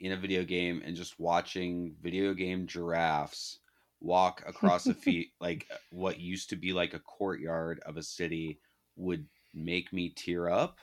in 0.00 0.12
a 0.12 0.16
video 0.16 0.44
game 0.44 0.82
and 0.84 0.96
just 0.96 1.20
watching 1.20 1.94
video 2.02 2.32
game 2.32 2.66
giraffes 2.66 3.58
walk 4.00 4.42
across 4.46 4.86
a 4.86 4.94
feet 5.06 5.32
like 5.40 5.66
what 5.90 6.20
used 6.20 6.50
to 6.50 6.56
be 6.56 6.72
like 6.72 6.94
a 6.94 7.00
courtyard 7.00 7.80
of 7.86 7.96
a 7.96 8.02
city 8.02 8.58
would 8.96 9.26
make 9.54 9.92
me 9.92 10.10
tear 10.10 10.48
up. 10.48 10.78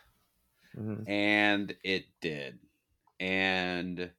Mm-hmm. 0.78 1.10
And 1.10 1.76
it 1.84 2.06
did. 2.22 2.60
And 3.20 4.12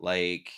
like 0.00 0.50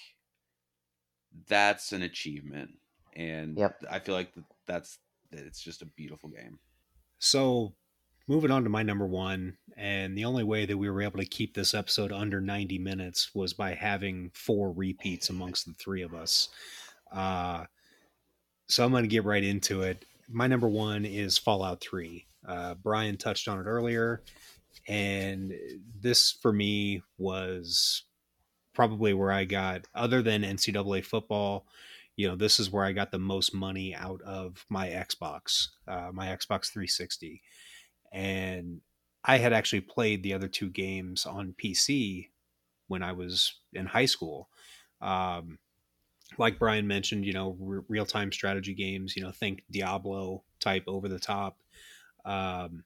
that's 1.48 1.92
an 1.92 2.02
achievement. 2.02 2.70
And 3.16 3.58
yep. 3.58 3.80
I 3.90 3.98
feel 3.98 4.14
like 4.14 4.32
that's 4.66 4.98
it's 5.32 5.60
just 5.60 5.82
a 5.82 5.86
beautiful 5.86 6.30
game. 6.30 6.58
So 7.18 7.74
moving 8.28 8.50
on 8.50 8.62
to 8.64 8.70
my 8.70 8.82
number 8.82 9.06
one, 9.06 9.56
and 9.76 10.16
the 10.16 10.24
only 10.24 10.44
way 10.44 10.66
that 10.66 10.76
we 10.76 10.88
were 10.88 11.02
able 11.02 11.18
to 11.18 11.26
keep 11.26 11.54
this 11.54 11.74
episode 11.74 12.12
under 12.12 12.40
90 12.40 12.78
minutes 12.78 13.34
was 13.34 13.52
by 13.52 13.74
having 13.74 14.30
four 14.34 14.72
repeats 14.72 15.30
amongst 15.30 15.66
the 15.66 15.72
three 15.72 16.02
of 16.02 16.14
us. 16.14 16.48
Uh, 17.12 17.64
so 18.68 18.84
I'm 18.84 18.90
going 18.90 19.04
to 19.04 19.08
get 19.08 19.24
right 19.24 19.42
into 19.42 19.82
it. 19.82 20.04
My 20.28 20.46
number 20.46 20.68
one 20.68 21.04
is 21.04 21.38
Fallout 21.38 21.80
3. 21.80 22.24
Uh, 22.46 22.74
Brian 22.74 23.16
touched 23.16 23.48
on 23.48 23.58
it 23.58 23.64
earlier, 23.64 24.22
and 24.86 25.54
this 26.00 26.32
for 26.32 26.52
me 26.52 27.02
was 27.18 28.02
probably 28.74 29.12
where 29.12 29.32
I 29.32 29.44
got, 29.44 29.86
other 29.94 30.22
than 30.22 30.42
NCAA 30.42 31.04
football, 31.04 31.66
you 32.16 32.28
know, 32.28 32.36
this 32.36 32.60
is 32.60 32.70
where 32.70 32.84
I 32.84 32.92
got 32.92 33.10
the 33.10 33.18
most 33.18 33.54
money 33.54 33.94
out 33.94 34.20
of 34.22 34.64
my 34.68 34.88
Xbox, 34.88 35.68
uh, 35.86 36.10
my 36.12 36.26
Xbox 36.26 36.70
360. 36.70 37.42
And 38.12 38.80
I 39.24 39.38
had 39.38 39.52
actually 39.52 39.80
played 39.82 40.22
the 40.22 40.34
other 40.34 40.48
two 40.48 40.68
games 40.68 41.26
on 41.26 41.54
PC 41.62 42.28
when 42.88 43.02
I 43.02 43.12
was 43.12 43.54
in 43.72 43.86
high 43.86 44.06
school. 44.06 44.48
Um, 45.00 45.58
like 46.36 46.58
Brian 46.58 46.86
mentioned, 46.86 47.24
you 47.24 47.32
know, 47.32 47.56
re- 47.58 47.82
real 47.88 48.06
time 48.06 48.30
strategy 48.32 48.74
games, 48.74 49.16
you 49.16 49.22
know, 49.22 49.30
think 49.30 49.64
Diablo 49.70 50.44
type 50.60 50.84
over 50.86 51.08
the 51.08 51.18
top 51.18 51.62
um, 52.24 52.84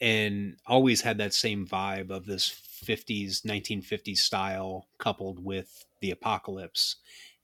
and 0.00 0.56
always 0.66 1.02
had 1.02 1.18
that 1.18 1.34
same 1.34 1.66
vibe 1.66 2.10
of 2.10 2.26
this 2.26 2.48
50s 2.48 3.42
1950s 3.42 4.18
style 4.18 4.88
coupled 4.98 5.44
with 5.44 5.84
the 6.00 6.10
apocalypse. 6.10 6.96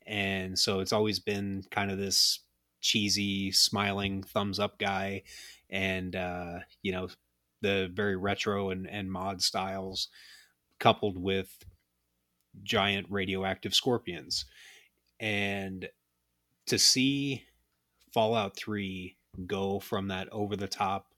And 0.07 0.59
so 0.59 0.81
it's 0.81 0.93
always 0.93 1.19
been 1.19 1.65
kind 1.71 1.91
of 1.91 1.99
this 1.99 2.41
cheesy 2.81 3.51
smiling 3.51 4.23
thumbs 4.23 4.59
up 4.59 4.79
guy 4.79 5.23
and 5.71 6.15
uh, 6.15 6.61
you 6.83 6.93
know 6.93 7.09
the 7.63 7.91
very 7.93 8.17
retro 8.17 8.71
and, 8.71 8.89
and 8.89 9.11
mod 9.11 9.43
styles 9.43 10.09
coupled 10.79 11.19
with 11.19 11.65
giant 12.63 13.07
radioactive 13.11 13.75
scorpions 13.75 14.45
and 15.21 15.89
to 16.67 16.79
see 16.79 17.45
fallout 18.13 18.57
3 18.57 19.17
go 19.47 19.79
from 19.81 20.09
that 20.09 20.29
over 20.33 20.57
the 20.57 20.69
top 20.69 21.13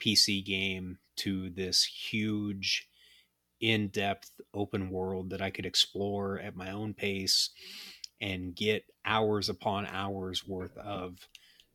PC 0.00 0.44
game 0.44 0.98
to 1.16 1.50
this 1.50 1.84
huge, 1.84 2.88
in 3.60 3.88
depth 3.88 4.30
open 4.52 4.90
world 4.90 5.30
that 5.30 5.40
I 5.40 5.50
could 5.50 5.64
explore 5.64 6.38
at 6.38 6.56
my 6.56 6.70
own 6.70 6.92
pace 6.92 7.50
and 8.20 8.54
get 8.54 8.84
hours 9.06 9.48
upon 9.48 9.86
hours 9.86 10.46
worth 10.46 10.76
of 10.76 11.28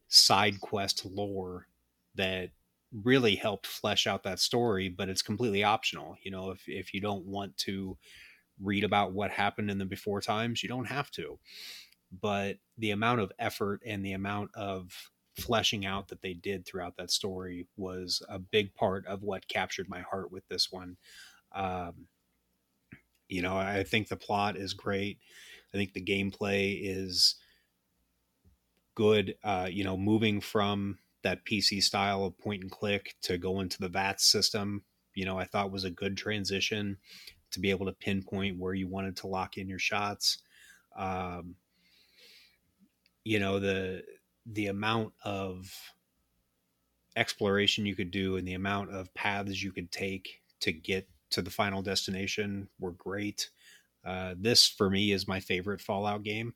side 0.08 0.62
quest 0.62 1.06
lore 1.06 1.68
that 2.16 2.52
really 3.04 3.36
helped 3.36 3.66
flesh 3.66 4.08
out 4.08 4.24
that 4.24 4.40
story, 4.40 4.90
but 4.90 5.10
it's 5.10 5.22
completely 5.22 5.64
optional. 5.64 6.16
You 6.22 6.32
know, 6.32 6.52
if, 6.52 6.68
if 6.68 6.94
you 6.94 7.02
don't 7.02 7.26
want 7.26 7.58
to 7.60 7.98
read 8.62 8.84
about 8.84 9.14
what 9.14 9.32
happened 9.32 9.72
in 9.72 9.78
the 9.78 9.86
before 9.86 10.22
times, 10.22 10.64
you 10.64 10.70
don't 10.70 10.86
have 10.86 11.12
to. 11.12 11.40
But 12.12 12.58
the 12.78 12.92
amount 12.92 13.22
of 13.22 13.32
effort 13.40 13.82
and 13.86 14.04
the 14.04 14.14
amount 14.14 14.52
of 14.56 15.12
fleshing 15.38 15.86
out 15.86 16.08
that 16.10 16.22
they 16.22 16.34
did 16.34 16.66
throughout 16.66 16.98
that 16.98 17.12
story 17.12 17.68
was 17.78 18.22
a 18.28 18.40
big 18.40 18.74
part 18.74 19.06
of 19.08 19.24
what 19.24 19.48
captured 19.48 19.88
my 19.88 20.02
heart 20.02 20.32
with 20.32 20.48
this 20.48 20.72
one. 20.72 20.98
Um, 21.54 22.08
you 23.28 23.42
know, 23.42 23.56
I 23.56 23.84
think 23.84 24.08
the 24.08 24.18
plot 24.18 24.58
is 24.58 24.74
great. 24.74 25.20
I 25.74 25.78
think 25.78 25.94
the 25.94 26.04
gameplay 26.04 26.80
is 26.82 27.36
good. 28.96 29.36
Uh, 29.44 29.68
you 29.70 29.84
know, 29.84 29.96
moving 29.96 30.42
from 30.42 30.98
that 31.24 31.46
PC 31.46 31.82
style 31.82 32.26
of 32.26 32.38
point 32.38 32.64
and 32.64 32.72
click 32.72 33.16
to 33.22 33.38
go 33.38 33.60
into 33.60 33.80
the 33.80 33.90
VATS 33.90 34.26
system, 34.26 34.84
you 35.14 35.26
know, 35.26 35.38
I 35.38 35.46
thought 35.46 35.72
was 35.72 35.84
a 35.84 35.92
good 35.92 36.18
transition 36.18 36.98
to 37.52 37.60
be 37.60 37.70
able 37.70 37.86
to 37.86 37.92
pinpoint 37.92 38.58
where 38.58 38.74
you 38.74 38.88
wanted 38.88 39.16
to 39.18 39.28
lock 39.28 39.58
in 39.58 39.68
your 39.68 39.80
shots. 39.80 40.40
Um, 40.98 41.56
you 43.24 43.40
know, 43.40 43.60
the 43.60 44.04
the 44.46 44.68
amount 44.68 45.14
of 45.24 45.72
exploration 47.16 47.86
you 47.86 47.96
could 47.96 48.12
do 48.12 48.38
and 48.38 48.48
the 48.48 48.54
amount 48.54 48.92
of 48.92 49.14
paths 49.14 49.62
you 49.62 49.72
could 49.72 49.92
take 49.92 50.42
to 50.62 50.72
get 50.72 51.08
to 51.32 51.42
the 51.42 51.50
final 51.50 51.82
destination 51.82 52.68
were 52.80 52.92
great. 52.94 53.50
Uh, 54.06 54.34
this 54.38 54.68
for 54.68 54.90
me 54.90 55.12
is 55.12 55.28
my 55.28 55.40
favorite 55.40 55.82
Fallout 55.82 56.24
game. 56.24 56.54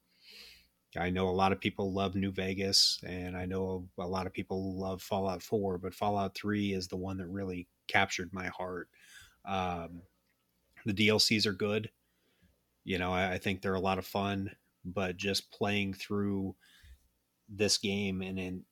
I 0.97 1.09
know 1.09 1.27
a 1.27 1.31
lot 1.31 1.51
of 1.51 1.59
people 1.59 1.91
love 1.91 2.15
New 2.15 2.31
Vegas, 2.31 2.99
and 3.05 3.35
I 3.35 3.45
know 3.45 3.87
a 3.97 4.07
lot 4.07 4.27
of 4.27 4.33
people 4.33 4.79
love 4.79 5.01
Fallout 5.01 5.41
4, 5.41 5.79
but 5.79 5.93
Fallout 5.93 6.35
3 6.35 6.73
is 6.73 6.87
the 6.87 6.95
one 6.95 7.17
that 7.17 7.27
really 7.27 7.67
captured 7.87 8.31
my 8.31 8.47
heart. 8.47 8.89
Um, 9.45 10.01
the 10.85 10.93
DLCs 10.93 11.45
are 11.45 11.53
good. 11.53 11.89
You 12.83 12.97
know, 12.97 13.11
I, 13.11 13.33
I, 13.33 13.37
think 13.37 13.61
they're 13.61 13.75
a 13.75 13.79
lot 13.79 13.97
of 13.97 14.05
fun, 14.05 14.51
but 14.83 15.15
just 15.15 15.51
playing 15.51 15.93
through 15.93 16.55
this 17.47 17.77
game 17.77 18.21
and 18.21 18.37
in 18.37 18.65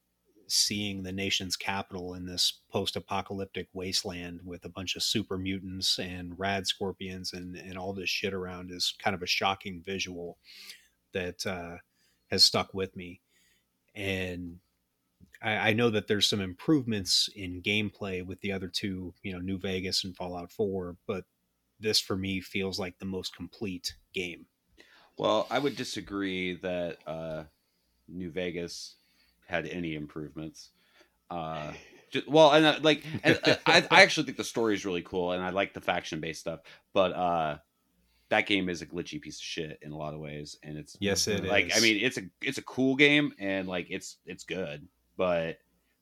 seeing 0.48 1.02
the 1.02 1.14
nation's 1.14 1.56
capital 1.56 2.14
in 2.14 2.26
this 2.26 2.60
post-apocalyptic 2.70 3.70
wasteland 3.74 4.42
with 4.44 4.66
a 4.66 4.70
bunch 4.70 4.98
of 4.98 5.04
super 5.04 5.38
mutants 5.38 5.98
and 5.98 6.38
rad 6.38 6.68
scorpions 6.68 7.32
and, 7.32 7.56
and 7.56 7.78
all 7.78 7.94
this 7.94 8.10
shit 8.10 8.34
around 8.34 8.70
is 8.70 8.94
kind 9.02 9.16
of 9.16 9.22
a 9.22 9.28
shocking 9.28 9.82
visual 9.86 10.38
that 11.14 11.46
uh, 11.46 11.78
has 12.30 12.44
stuck 12.44 12.74
with 12.74 12.94
me. 12.98 13.22
And 13.96 14.58
I, 15.42 15.70
I, 15.70 15.74
know 15.74 15.90
that 15.90 16.08
there's 16.08 16.28
some 16.28 16.42
improvements 16.42 17.30
in 17.36 17.62
gameplay 17.62 18.26
with 18.26 18.40
the 18.42 18.52
other 18.52 18.68
two, 18.68 19.14
you 19.24 19.32
know, 19.34 19.40
New 19.40 19.58
Vegas 19.58 20.04
and 20.04 20.16
Fallout 20.16 20.52
4, 20.52 20.98
but 21.08 21.24
this 21.82 22.00
for 22.00 22.16
me 22.16 22.40
feels 22.42 22.80
like 22.80 23.00
the 23.00 23.06
most 23.06 23.36
complete 23.36 23.96
game. 24.14 24.46
Well, 25.18 25.48
I 25.52 25.60
would 25.60 25.76
disagree 25.76 26.56
that 26.56 26.98
uh, 27.06 27.44
New 28.08 28.32
Vegas 28.32 28.96
had 29.48 29.68
any 29.68 29.96
improvements. 29.96 30.70
Uh, 31.30 31.74
just, 32.12 32.28
well, 32.28 32.52
and 32.52 32.66
uh, 32.66 32.80
like, 32.82 33.04
and, 33.24 33.40
uh, 33.44 33.56
I, 33.66 33.86
I 33.92 34.02
actually 34.04 34.26
think 34.26 34.38
the 34.38 34.44
story 34.44 34.74
is 34.74 34.86
really 34.86 35.02
cool, 35.02 35.34
and 35.34 35.44
I 35.44 35.50
like 35.50 35.74
the 35.74 35.82
faction 35.82 36.20
based 36.20 36.42
stuff. 36.42 36.62
But 36.94 37.14
uh, 37.14 37.58
that 38.30 38.48
game 38.48 38.70
is 38.70 38.82
a 38.82 38.86
glitchy 38.86 39.22
piece 39.22 39.38
of 39.38 39.44
shit 39.44 39.80
in 39.82 39.92
a 39.92 39.98
lot 39.98 40.14
of 40.14 40.20
ways, 40.20 40.58
and 40.64 40.78
it's 40.78 40.98
yes, 41.00 41.28
it 41.28 41.44
like 41.44 41.68
is. 41.68 41.78
I 41.78 41.82
mean, 41.82 42.04
it's 42.04 42.18
a 42.18 42.24
it's 42.42 42.58
a 42.58 42.64
cool 42.64 42.96
game, 42.96 43.34
and 43.38 43.68
like 43.68 43.88
it's 43.90 44.18
it's 44.26 44.44
good, 44.44 44.88
but 45.18 45.58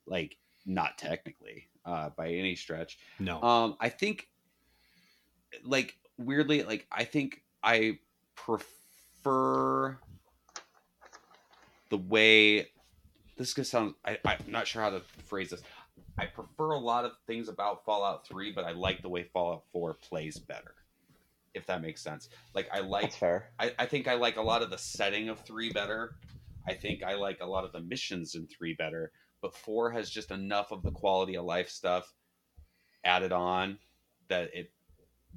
like 0.05 0.37
not 0.65 0.97
technically 0.97 1.67
uh, 1.85 2.09
by 2.15 2.29
any 2.29 2.55
stretch. 2.55 2.99
No, 3.19 3.41
um, 3.41 3.75
I 3.79 3.89
think 3.89 4.29
like 5.63 5.97
weirdly, 6.17 6.63
like 6.63 6.87
I 6.91 7.03
think 7.03 7.43
I 7.63 7.99
prefer 8.35 9.97
the 11.89 11.97
way 11.97 12.67
this 13.37 13.53
could 13.53 13.67
sound. 13.67 13.95
I, 14.05 14.17
I'm 14.25 14.39
not 14.47 14.67
sure 14.67 14.81
how 14.81 14.91
to 14.91 15.01
phrase 15.25 15.49
this. 15.49 15.61
I 16.17 16.25
prefer 16.25 16.71
a 16.71 16.79
lot 16.79 17.05
of 17.05 17.13
things 17.27 17.47
about 17.47 17.85
Fallout 17.85 18.27
3, 18.27 18.51
but 18.51 18.65
I 18.65 18.71
like 18.71 19.01
the 19.01 19.09
way 19.09 19.23
Fallout 19.23 19.63
4 19.71 19.93
plays 19.93 20.37
better 20.37 20.75
if 21.53 21.65
that 21.67 21.81
makes 21.81 22.01
sense. 22.01 22.29
Like 22.53 22.69
I 22.73 22.79
like 22.79 23.03
That's 23.03 23.15
fair. 23.15 23.49
I, 23.59 23.73
I 23.79 23.85
think 23.85 24.07
I 24.07 24.15
like 24.15 24.37
a 24.37 24.41
lot 24.41 24.61
of 24.61 24.69
the 24.69 24.77
setting 24.77 25.29
of 25.29 25.39
three 25.39 25.71
better. 25.71 26.15
I 26.67 26.73
think 26.73 27.03
I 27.03 27.15
like 27.15 27.39
a 27.41 27.45
lot 27.45 27.65
of 27.65 27.71
the 27.71 27.81
missions 27.81 28.35
in 28.35 28.47
three 28.47 28.73
better, 28.73 29.11
but 29.41 29.55
four 29.55 29.91
has 29.91 30.09
just 30.09 30.31
enough 30.31 30.71
of 30.71 30.83
the 30.83 30.91
quality 30.91 31.35
of 31.35 31.45
life 31.45 31.69
stuff 31.69 32.13
added 33.03 33.31
on 33.31 33.77
that 34.27 34.49
it 34.53 34.71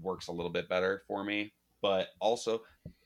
works 0.01 0.29
a 0.29 0.33
little 0.33 0.51
bit 0.51 0.69
better 0.69 1.03
for 1.07 1.25
me. 1.25 1.53
But 1.81 2.09
also 2.21 2.63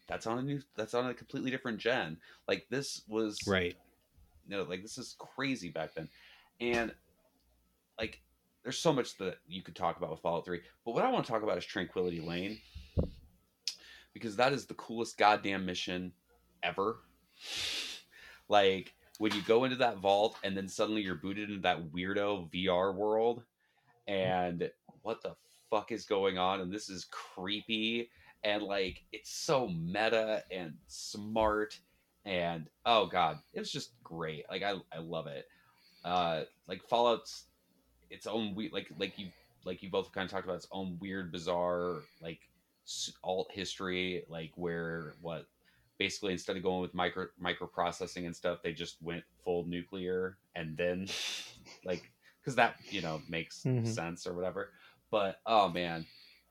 that's 0.08 0.26
on 0.26 0.38
a 0.38 0.42
new 0.42 0.60
that's 0.76 0.94
on 0.94 1.08
a 1.08 1.14
completely 1.14 1.50
different 1.50 1.78
gen. 1.78 2.18
Like 2.46 2.66
this 2.70 3.02
was 3.08 3.38
right. 3.46 3.76
You 4.48 4.56
know, 4.56 4.62
like 4.62 4.82
this 4.82 4.98
is 4.98 5.16
crazy 5.18 5.70
back 5.70 5.94
then. 5.94 6.08
And 6.60 6.94
like 7.98 8.20
there's 8.62 8.78
so 8.78 8.92
much 8.92 9.16
that 9.18 9.36
you 9.48 9.62
could 9.62 9.76
talk 9.76 9.96
about 9.96 10.10
with 10.10 10.20
Fallout 10.20 10.44
3. 10.44 10.60
But 10.84 10.94
what 10.94 11.04
I 11.04 11.10
want 11.10 11.24
to 11.24 11.32
talk 11.32 11.42
about 11.42 11.58
is 11.58 11.64
Tranquility 11.64 12.20
Lane 12.20 12.58
because 14.12 14.36
that 14.36 14.52
is 14.52 14.66
the 14.66 14.74
coolest 14.74 15.18
goddamn 15.18 15.66
mission 15.66 16.12
ever. 16.62 16.98
Like 18.48 18.94
when 19.18 19.32
you 19.34 19.42
go 19.42 19.64
into 19.64 19.76
that 19.76 19.98
vault 19.98 20.36
and 20.44 20.56
then 20.56 20.68
suddenly 20.68 21.02
you're 21.02 21.16
booted 21.16 21.48
into 21.50 21.62
that 21.62 21.92
weirdo 21.92 22.50
VR 22.52 22.94
world 22.94 23.42
and 24.06 24.70
what 25.02 25.22
the 25.22 25.34
fuck 25.70 25.92
is 25.92 26.04
going 26.04 26.38
on 26.38 26.60
and 26.60 26.72
this 26.72 26.88
is 26.88 27.06
creepy 27.10 28.10
and 28.44 28.62
like 28.62 29.02
it's 29.12 29.30
so 29.30 29.68
meta 29.68 30.42
and 30.50 30.74
smart 30.86 31.78
and 32.24 32.68
oh 32.84 33.06
god 33.06 33.38
it 33.52 33.58
was 33.58 33.70
just 33.70 33.92
great 34.02 34.44
like 34.50 34.62
i, 34.62 34.74
I 34.92 34.98
love 34.98 35.26
it 35.26 35.46
uh 36.04 36.42
like 36.68 36.82
fallout's 36.88 37.44
its 38.10 38.26
own 38.26 38.54
we 38.54 38.70
like 38.70 38.88
like 38.98 39.18
you 39.18 39.28
like 39.64 39.82
you 39.82 39.90
both 39.90 40.12
kind 40.12 40.24
of 40.24 40.30
talked 40.30 40.44
about 40.44 40.56
its 40.56 40.68
own 40.70 40.96
weird 41.00 41.32
bizarre 41.32 42.02
like 42.22 42.40
alt 43.24 43.50
history, 43.52 44.24
like 44.28 44.52
where 44.54 45.14
what 45.20 45.46
basically 45.98 46.32
instead 46.32 46.56
of 46.56 46.62
going 46.62 46.80
with 46.80 46.94
micro 46.94 47.26
microprocessing 47.42 48.26
and 48.26 48.36
stuff, 48.36 48.60
they 48.62 48.72
just 48.72 49.00
went 49.02 49.24
full 49.44 49.66
nuclear 49.66 50.38
and 50.54 50.76
then 50.76 51.06
like 51.84 52.10
because 52.40 52.54
that 52.54 52.76
you 52.90 53.02
know 53.02 53.20
makes 53.28 53.62
mm-hmm. 53.62 53.84
sense 53.86 54.26
or 54.26 54.34
whatever. 54.34 54.70
But 55.10 55.40
oh 55.46 55.68
man, 55.68 56.06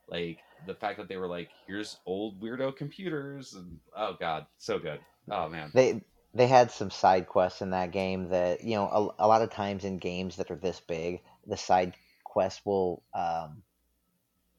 like 0.07 0.39
the 0.65 0.75
fact 0.75 0.97
that 0.97 1.07
they 1.07 1.17
were 1.17 1.27
like, 1.27 1.49
here's 1.67 1.97
old 2.05 2.41
weirdo 2.41 2.75
computers 2.75 3.53
and 3.53 3.79
oh 3.95 4.15
god, 4.19 4.45
so 4.57 4.79
good. 4.79 4.99
Oh 5.29 5.49
man, 5.49 5.71
they 5.73 6.01
they 6.33 6.47
had 6.47 6.71
some 6.71 6.91
side 6.91 7.27
quests 7.27 7.61
in 7.61 7.71
that 7.71 7.91
game 7.91 8.29
that 8.29 8.63
you 8.63 8.75
know 8.75 9.13
a, 9.19 9.25
a 9.25 9.27
lot 9.27 9.41
of 9.41 9.51
times 9.51 9.85
in 9.85 9.97
games 9.97 10.35
that 10.37 10.51
are 10.51 10.55
this 10.55 10.79
big, 10.79 11.21
the 11.47 11.57
side 11.57 11.93
quest 12.23 12.65
will 12.65 13.03
um 13.13 13.63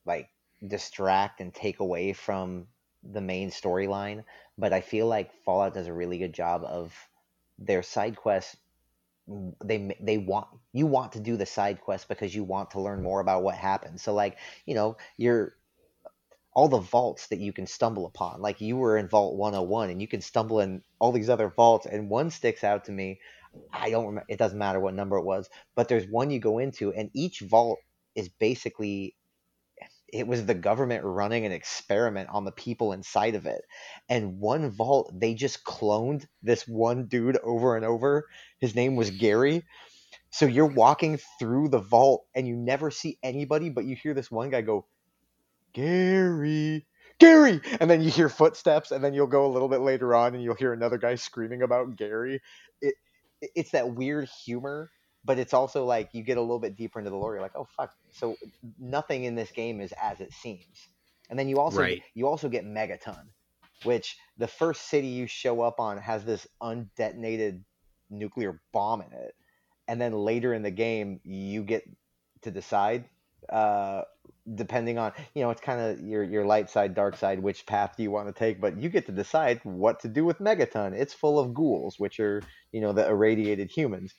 like 0.05 0.31
distract 0.67 1.41
and 1.41 1.53
take 1.55 1.81
away 1.81 2.13
from 2.13 2.67
the 3.03 3.21
main 3.21 3.51
storyline. 3.51 4.25
But 4.59 4.73
I 4.73 4.81
feel 4.81 5.07
like 5.07 5.33
Fallout 5.45 5.75
does 5.75 5.87
a 5.87 5.93
really 5.93 6.19
good 6.19 6.33
job 6.33 6.65
of 6.65 6.95
their 7.59 7.83
side 7.83 8.17
quests. 8.17 8.57
They 9.65 9.97
they 10.01 10.19
want 10.19 10.49
you 10.73 10.87
want 10.87 11.13
to 11.13 11.21
do 11.21 11.37
the 11.37 11.47
side 11.47 11.81
quest 11.81 12.09
because 12.09 12.35
you 12.35 12.45
want 12.45 12.71
to 12.73 12.81
learn 12.81 13.03
more 13.03 13.21
about 13.21 13.43
what 13.43 13.57
happened. 13.57 14.01
So 14.01 14.15
like 14.15 14.39
you 14.67 14.75
know 14.75 14.97
you're 15.17 15.57
all 16.57 16.69
the 16.69 16.79
vaults 16.79 17.27
that 17.27 17.39
you 17.39 17.53
can 17.53 17.67
stumble 17.67 18.07
upon. 18.07 18.41
Like 18.41 18.61
you 18.63 18.77
were 18.77 18.97
in 18.97 19.09
Vault 19.09 19.37
101 19.37 19.91
and 19.91 20.01
you 20.01 20.09
can 20.09 20.23
stumble 20.23 20.61
in 20.61 20.83
all 20.99 21.13
these 21.13 21.29
other 21.29 21.49
vaults 21.49 21.87
and 21.87 22.09
one 22.09 22.31
sticks 22.31 22.65
out 22.65 22.87
to 22.87 22.93
me. 22.93 23.21
I 23.73 23.91
don't 23.91 24.07
remember 24.07 24.27
it 24.29 24.39
doesn't 24.39 24.59
matter 24.59 24.81
what 24.81 24.95
number 24.95 25.17
it 25.19 25.25
was, 25.25 25.51
but 25.75 25.89
there's 25.89 26.09
one 26.09 26.31
you 26.31 26.39
go 26.39 26.59
into 26.59 26.93
and 26.93 27.11
each 27.13 27.41
vault 27.41 27.79
is 28.15 28.29
basically 28.29 29.17
it 30.09 30.27
was 30.27 30.47
the 30.47 30.55
government 30.55 31.05
running 31.05 31.45
an 31.47 31.53
experiment 31.53 32.29
on 32.31 32.45
the 32.45 32.53
people 32.53 32.93
inside 32.93 33.35
of 33.35 33.47
it. 33.47 33.63
And 34.09 34.39
one 34.39 34.71
vault, 34.71 35.13
they 35.15 35.35
just 35.35 35.65
cloned 35.65 36.27
this 36.43 36.67
one 36.67 37.07
dude 37.07 37.39
over 37.43 37.77
and 37.77 37.85
over. 37.85 38.27
His 38.59 38.75
name 38.75 38.97
was 38.97 39.11
Gary. 39.11 39.65
So 40.31 40.47
you're 40.47 40.67
walking 40.67 41.19
through 41.39 41.69
the 41.69 41.79
vault 41.79 42.27
and 42.35 42.47
you 42.47 42.57
never 42.57 42.91
see 42.91 43.19
anybody, 43.23 43.71
but 43.71 43.85
you 43.85 43.97
hear 43.97 44.15
this 44.15 44.31
one 44.31 44.51
guy 44.51 44.61
go, 44.61 44.87
Gary, 45.73 46.87
Gary, 47.19 47.61
and 47.81 47.91
then 47.91 48.01
you 48.01 48.11
hear 48.11 48.29
footsteps, 48.29 48.91
and 48.91 49.03
then 49.03 49.15
you'll 49.15 49.27
go 49.27 49.47
a 49.47 49.53
little 49.53 49.69
bit 49.69 49.81
later 49.81 50.15
on 50.15 50.35
and 50.35 50.43
you'll 50.43 50.55
hear 50.55 50.73
another 50.73 50.99
guy 50.99 51.15
screaming 51.15 51.63
about 51.63 51.97
Gary. 51.97 52.41
It, 52.81 52.95
it's 53.41 53.71
that 53.73 53.95
weird 53.95 54.29
humor 54.45 54.91
but 55.27 55.39
it's 55.39 55.53
also 55.53 55.85
like 55.85 56.09
you 56.13 56.23
get 56.23 56.39
a 56.39 56.41
little 56.41 56.61
bit 56.61 56.77
deeper 56.77 57.01
into 57.01 57.11
the 57.11 57.17
lore. 57.17 57.35
You're 57.35 57.43
like, 57.43 57.57
oh 57.57 57.67
fuck, 57.77 57.93
so 58.13 58.37
nothing 58.79 59.25
in 59.25 59.35
this 59.35 59.51
game 59.51 59.81
is 59.81 59.93
as 60.01 60.21
it 60.21 60.33
seems. 60.33 60.89
And 61.29 61.39
then 61.39 61.49
you 61.49 61.59
also 61.59 61.81
right. 61.81 62.03
you 62.15 62.29
also 62.29 62.49
get 62.49 62.65
Megaton, 62.65 63.25
which 63.83 64.17
the 64.39 64.47
first 64.47 64.89
city 64.89 65.09
you 65.09 65.27
show 65.27 65.61
up 65.61 65.81
on 65.81 65.99
has 65.99 66.25
this 66.25 66.47
undetonated 66.63 67.63
nuclear 68.09 68.61
bomb 68.73 69.03
in 69.03 69.13
it, 69.13 69.35
and 69.89 70.01
then 70.01 70.13
later 70.13 70.55
in 70.55 70.63
the 70.63 70.71
game 70.71 71.21
you 71.25 71.63
get 71.63 71.83
to 72.43 72.51
decide. 72.51 73.05
Uh, 73.53 74.03
depending 74.55 74.97
on 74.97 75.13
you 75.35 75.43
know 75.43 75.51
it's 75.51 75.61
kind 75.61 75.81
of 75.81 76.01
your 76.01 76.23
your 76.23 76.45
light 76.45 76.71
side 76.71 76.95
dark 76.95 77.17
side 77.17 77.41
which 77.41 77.67
path 77.67 77.95
do 77.97 78.03
you 78.03 78.11
want 78.11 78.29
to 78.29 78.33
take 78.33 78.61
but 78.61 78.77
you 78.81 78.89
get 78.89 79.07
to 79.07 79.13
decide 79.13 79.61
what 79.65 79.99
to 79.99 80.09
do 80.09 80.25
with 80.25 80.39
megaton 80.39 80.93
it's 80.93 81.13
full 81.13 81.39
of 81.39 81.53
ghouls 81.53 81.99
which 81.99 82.21
are 82.21 82.43
you 82.71 82.81
know 82.81 82.93
the 82.93 83.07
irradiated 83.09 83.69
humans 83.71 84.15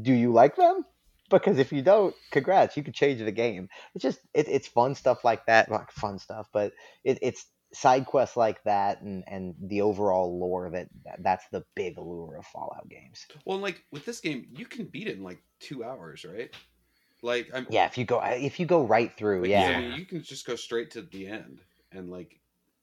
do 0.00 0.12
you 0.12 0.32
like 0.32 0.56
them? 0.56 0.84
Because 1.30 1.58
if 1.58 1.72
you 1.72 1.82
don't, 1.82 2.14
congrats, 2.30 2.76
you 2.76 2.82
could 2.82 2.94
change 2.94 3.20
the 3.20 3.32
game. 3.32 3.68
It's 3.94 4.02
just 4.02 4.20
it, 4.34 4.48
it's 4.48 4.68
fun 4.68 4.94
stuff 4.94 5.24
like 5.24 5.46
that, 5.46 5.70
not 5.70 5.90
fun 5.92 6.18
stuff, 6.18 6.48
but 6.52 6.72
it, 7.04 7.18
it's 7.22 7.46
side 7.74 8.04
quests 8.04 8.36
like 8.36 8.62
that 8.64 9.00
and 9.00 9.24
and 9.26 9.54
the 9.58 9.80
overall 9.80 10.38
lore 10.38 10.68
that 10.70 10.88
that's 11.20 11.44
the 11.50 11.64
big 11.74 11.96
allure 11.96 12.36
of 12.36 12.44
Fallout 12.46 12.86
games. 12.90 13.26
Well, 13.46 13.58
like 13.58 13.82
with 13.90 14.04
this 14.04 14.20
game, 14.20 14.46
you 14.54 14.66
can 14.66 14.84
beat 14.86 15.08
it 15.08 15.16
in 15.16 15.22
like 15.24 15.42
two 15.58 15.82
hours, 15.82 16.24
right? 16.24 16.54
Like, 17.22 17.48
I'm 17.54 17.66
Yeah, 17.70 17.86
if 17.86 17.96
you 17.96 18.04
go 18.04 18.20
if 18.22 18.60
you 18.60 18.66
go 18.66 18.82
right 18.84 19.16
through, 19.16 19.42
like, 19.42 19.50
yeah. 19.50 19.78
you, 19.78 19.94
you 19.94 20.04
can 20.04 20.22
just 20.22 20.46
go 20.46 20.54
straight 20.56 20.90
to 20.90 21.02
the 21.02 21.28
end 21.28 21.60
and 21.92 22.10
like 22.10 22.38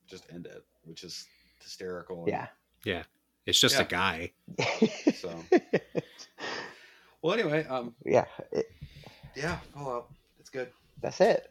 just 0.08 0.26
end 0.34 0.48
it, 0.48 0.64
which 0.86 1.04
is 1.04 1.28
hysterical. 1.62 2.26
and- 2.26 2.48
Yeah. 2.84 3.04
It's 3.46 3.60
just 3.60 3.76
Yeah. 3.76 3.82
a 3.82 3.86
guy. 3.86 4.32
So, 5.16 5.44
well, 7.22 7.34
anyway, 7.34 7.66
um, 7.66 7.96
yeah, 8.06 8.26
it, 8.52 8.66
yeah, 9.36 9.60
Fallout, 9.74 10.10
it's 10.40 10.50
good. 10.50 10.70
that's 11.02 11.22
it. 11.22 11.46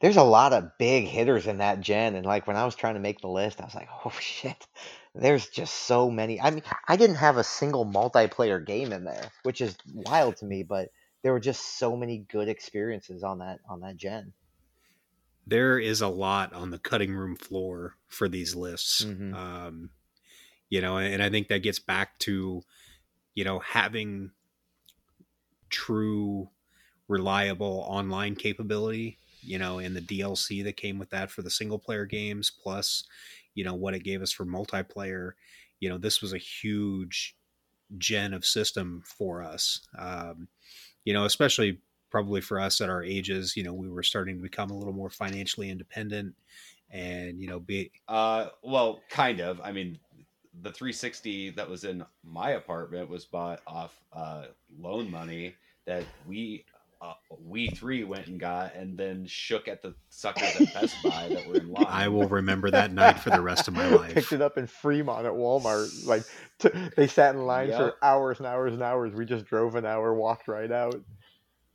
There's 0.00 0.16
a 0.16 0.22
lot 0.22 0.54
of 0.54 0.78
big 0.78 1.04
hitters 1.06 1.46
in 1.46 1.58
that 1.58 1.80
gen, 1.80 2.14
and 2.14 2.24
like 2.24 2.46
when 2.46 2.56
I 2.56 2.64
was 2.64 2.74
trying 2.74 2.94
to 2.94 3.00
make 3.00 3.20
the 3.20 3.28
list, 3.28 3.60
I 3.60 3.64
was 3.64 3.74
like, 3.74 3.88
"Oh 4.04 4.10
shit!" 4.20 4.66
There's 5.14 5.48
just 5.48 5.74
so 5.74 6.10
many. 6.10 6.40
I 6.40 6.50
mean, 6.50 6.62
I 6.88 6.96
didn't 6.96 7.16
have 7.16 7.36
a 7.36 7.44
single 7.44 7.84
multiplayer 7.84 8.64
game 8.64 8.92
in 8.92 9.04
there, 9.04 9.30
which 9.42 9.60
is 9.60 9.76
wild 9.92 10.36
to 10.38 10.46
me. 10.46 10.62
But 10.62 10.88
there 11.22 11.32
were 11.32 11.40
just 11.40 11.78
so 11.78 11.96
many 11.96 12.18
good 12.18 12.48
experiences 12.48 13.22
on 13.22 13.38
that 13.40 13.60
on 13.68 13.80
that 13.80 13.96
gen. 13.96 14.32
There 15.46 15.78
is 15.78 16.00
a 16.00 16.08
lot 16.08 16.52
on 16.52 16.70
the 16.70 16.78
cutting 16.78 17.12
room 17.12 17.36
floor 17.36 17.96
for 18.08 18.28
these 18.28 18.54
lists. 18.54 19.04
Mhm. 19.04 19.34
Um, 19.34 19.90
you 20.68 20.80
know, 20.80 20.98
and 20.98 21.22
I 21.22 21.28
think 21.28 21.48
that 21.48 21.62
gets 21.62 21.80
back 21.80 22.18
to, 22.20 22.62
you 23.34 23.44
know, 23.44 23.58
having 23.58 24.30
true, 25.70 26.50
reliable 27.08 27.84
online 27.88 28.36
capability, 28.36 29.18
you 29.42 29.58
know, 29.58 29.78
and 29.78 29.96
the 29.96 30.00
DLC 30.00 30.62
that 30.62 30.76
came 30.76 30.98
with 30.98 31.10
that 31.10 31.30
for 31.30 31.42
the 31.42 31.50
single 31.50 31.78
player 31.78 32.06
games, 32.06 32.50
plus, 32.50 33.04
you 33.54 33.64
know, 33.64 33.74
what 33.74 33.94
it 33.94 34.04
gave 34.04 34.22
us 34.22 34.32
for 34.32 34.44
multiplayer. 34.46 35.32
You 35.80 35.88
know, 35.88 35.98
this 35.98 36.22
was 36.22 36.32
a 36.32 36.38
huge 36.38 37.36
gen 37.98 38.34
of 38.34 38.44
system 38.46 39.02
for 39.06 39.42
us. 39.42 39.86
Um, 39.98 40.48
you 41.04 41.12
know, 41.12 41.24
especially 41.24 41.80
probably 42.10 42.40
for 42.40 42.60
us 42.60 42.80
at 42.80 42.90
our 42.90 43.02
ages, 43.04 43.56
you 43.56 43.62
know, 43.64 43.74
we 43.74 43.88
were 43.88 44.02
starting 44.02 44.36
to 44.36 44.42
become 44.42 44.70
a 44.70 44.78
little 44.78 44.92
more 44.94 45.10
financially 45.10 45.70
independent 45.70 46.36
and, 46.90 47.40
you 47.40 47.48
know, 47.48 47.60
be 47.60 47.92
Uh, 48.08 48.50
well, 48.62 49.02
kind 49.08 49.40
of. 49.40 49.60
I 49.60 49.72
mean, 49.72 50.00
the 50.62 50.70
360 50.70 51.50
that 51.50 51.68
was 51.68 51.84
in 51.84 52.04
my 52.24 52.50
apartment 52.50 53.08
was 53.08 53.24
bought 53.24 53.60
off 53.66 53.98
uh, 54.12 54.46
loan 54.78 55.10
money 55.10 55.54
that 55.86 56.04
we 56.26 56.64
uh, 57.02 57.14
we 57.42 57.68
three 57.68 58.04
went 58.04 58.26
and 58.26 58.38
got, 58.38 58.74
and 58.74 58.98
then 58.98 59.24
shook 59.26 59.68
at 59.68 59.80
the 59.80 59.94
suckers 60.10 60.54
at 60.60 60.74
Best 60.74 60.94
Buy 61.04 61.28
that 61.30 61.46
were 61.48 61.56
in 61.56 61.70
line. 61.72 61.86
I 61.88 62.08
will 62.08 62.28
remember 62.28 62.70
that 62.72 62.92
night 62.92 63.18
for 63.20 63.30
the 63.30 63.40
rest 63.40 63.68
of 63.68 63.74
my 63.74 63.88
life. 63.96 64.12
Picked 64.12 64.34
it 64.34 64.42
up 64.42 64.58
in 64.58 64.66
Fremont 64.66 65.24
at 65.24 65.32
Walmart. 65.32 66.06
Like 66.06 66.24
t- 66.58 66.68
they 66.96 67.06
sat 67.06 67.34
in 67.34 67.46
line 67.46 67.68
Yep. 67.68 67.78
for 67.78 67.94
hours 68.02 68.36
and 68.38 68.46
hours 68.46 68.74
and 68.74 68.82
hours. 68.82 69.14
We 69.14 69.24
just 69.24 69.46
drove 69.46 69.76
an 69.76 69.86
hour, 69.86 70.12
walked 70.12 70.46
right 70.46 70.70
out. 70.70 71.00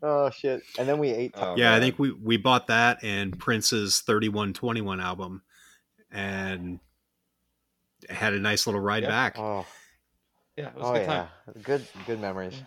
Oh 0.03 0.29
shit! 0.29 0.61
And 0.77 0.87
then 0.87 0.99
we 0.99 1.09
ate. 1.09 1.31
Oh, 1.35 1.55
yeah, 1.57 1.73
I 1.73 1.79
think 1.79 1.97
we 1.97 2.11
we 2.11 2.37
bought 2.37 2.67
that 2.67 3.03
and 3.03 3.37
Prince's 3.39 4.01
3121 4.01 4.99
album 4.99 5.41
and 6.11 6.79
had 8.09 8.33
a 8.33 8.39
nice 8.39 8.67
little 8.67 8.81
ride 8.81 9.03
Yep. 9.03 9.07
back. 9.07 9.37
Oh, 9.37 9.65
Yeah, 10.57 10.69
it 10.69 10.75
was 10.75 10.87
oh 10.87 10.89
a 10.89 10.93
good 10.93 11.03
yeah, 11.03 11.05
time. 11.05 11.29
good 11.63 11.87
good 12.05 12.19
memories. 12.19 12.61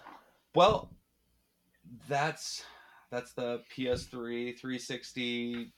Well, 0.54 0.90
that's 2.08 2.64
that's 3.10 3.32
the 3.34 3.62
PS3 3.70 4.52
360. 4.52 5.72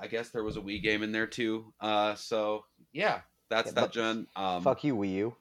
I 0.00 0.06
guess 0.06 0.30
there 0.30 0.44
was 0.44 0.56
a 0.56 0.60
Wii 0.60 0.82
game 0.82 1.02
in 1.02 1.12
there 1.12 1.26
too. 1.26 1.72
Uh, 1.80 2.14
so 2.14 2.64
yeah, 2.92 3.20
that's 3.48 3.70
Yeah, 3.70 3.72
that 3.72 3.80
but 3.80 3.92
gen. 3.92 4.26
Um, 4.36 4.62
Fuck 4.62 4.84
you, 4.84 4.96
Wii 4.96 5.12
U. 5.14 5.36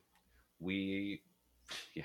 we, 0.60 1.22
yeah, 1.95 2.04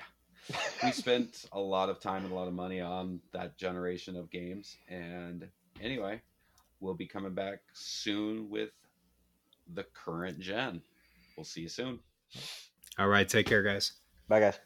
we 0.83 0.91
spent 0.91 1.45
a 1.51 1.59
lot 1.59 1.89
of 1.89 1.99
time 1.99 2.23
and 2.23 2.31
a 2.31 2.35
lot 2.35 2.47
of 2.47 2.53
money 2.53 2.81
on 2.81 3.19
that 3.33 3.57
generation 3.57 4.15
of 4.15 4.29
games. 4.31 4.77
And 4.87 5.47
anyway, 5.81 6.21
we'll 6.79 6.93
be 6.93 7.07
coming 7.07 7.33
back 7.33 7.59
soon 7.73 8.49
with 8.49 8.71
the 9.73 9.83
current 9.93 10.39
gen. 10.39 10.81
We'll 11.35 11.43
see 11.43 11.61
you 11.61 11.69
soon. 11.69 11.99
All 12.97 13.07
right, 13.07 13.27
take 13.27 13.45
care, 13.45 13.63
guys. 13.63 13.93
Bye 14.27 14.39
guys. 14.39 14.59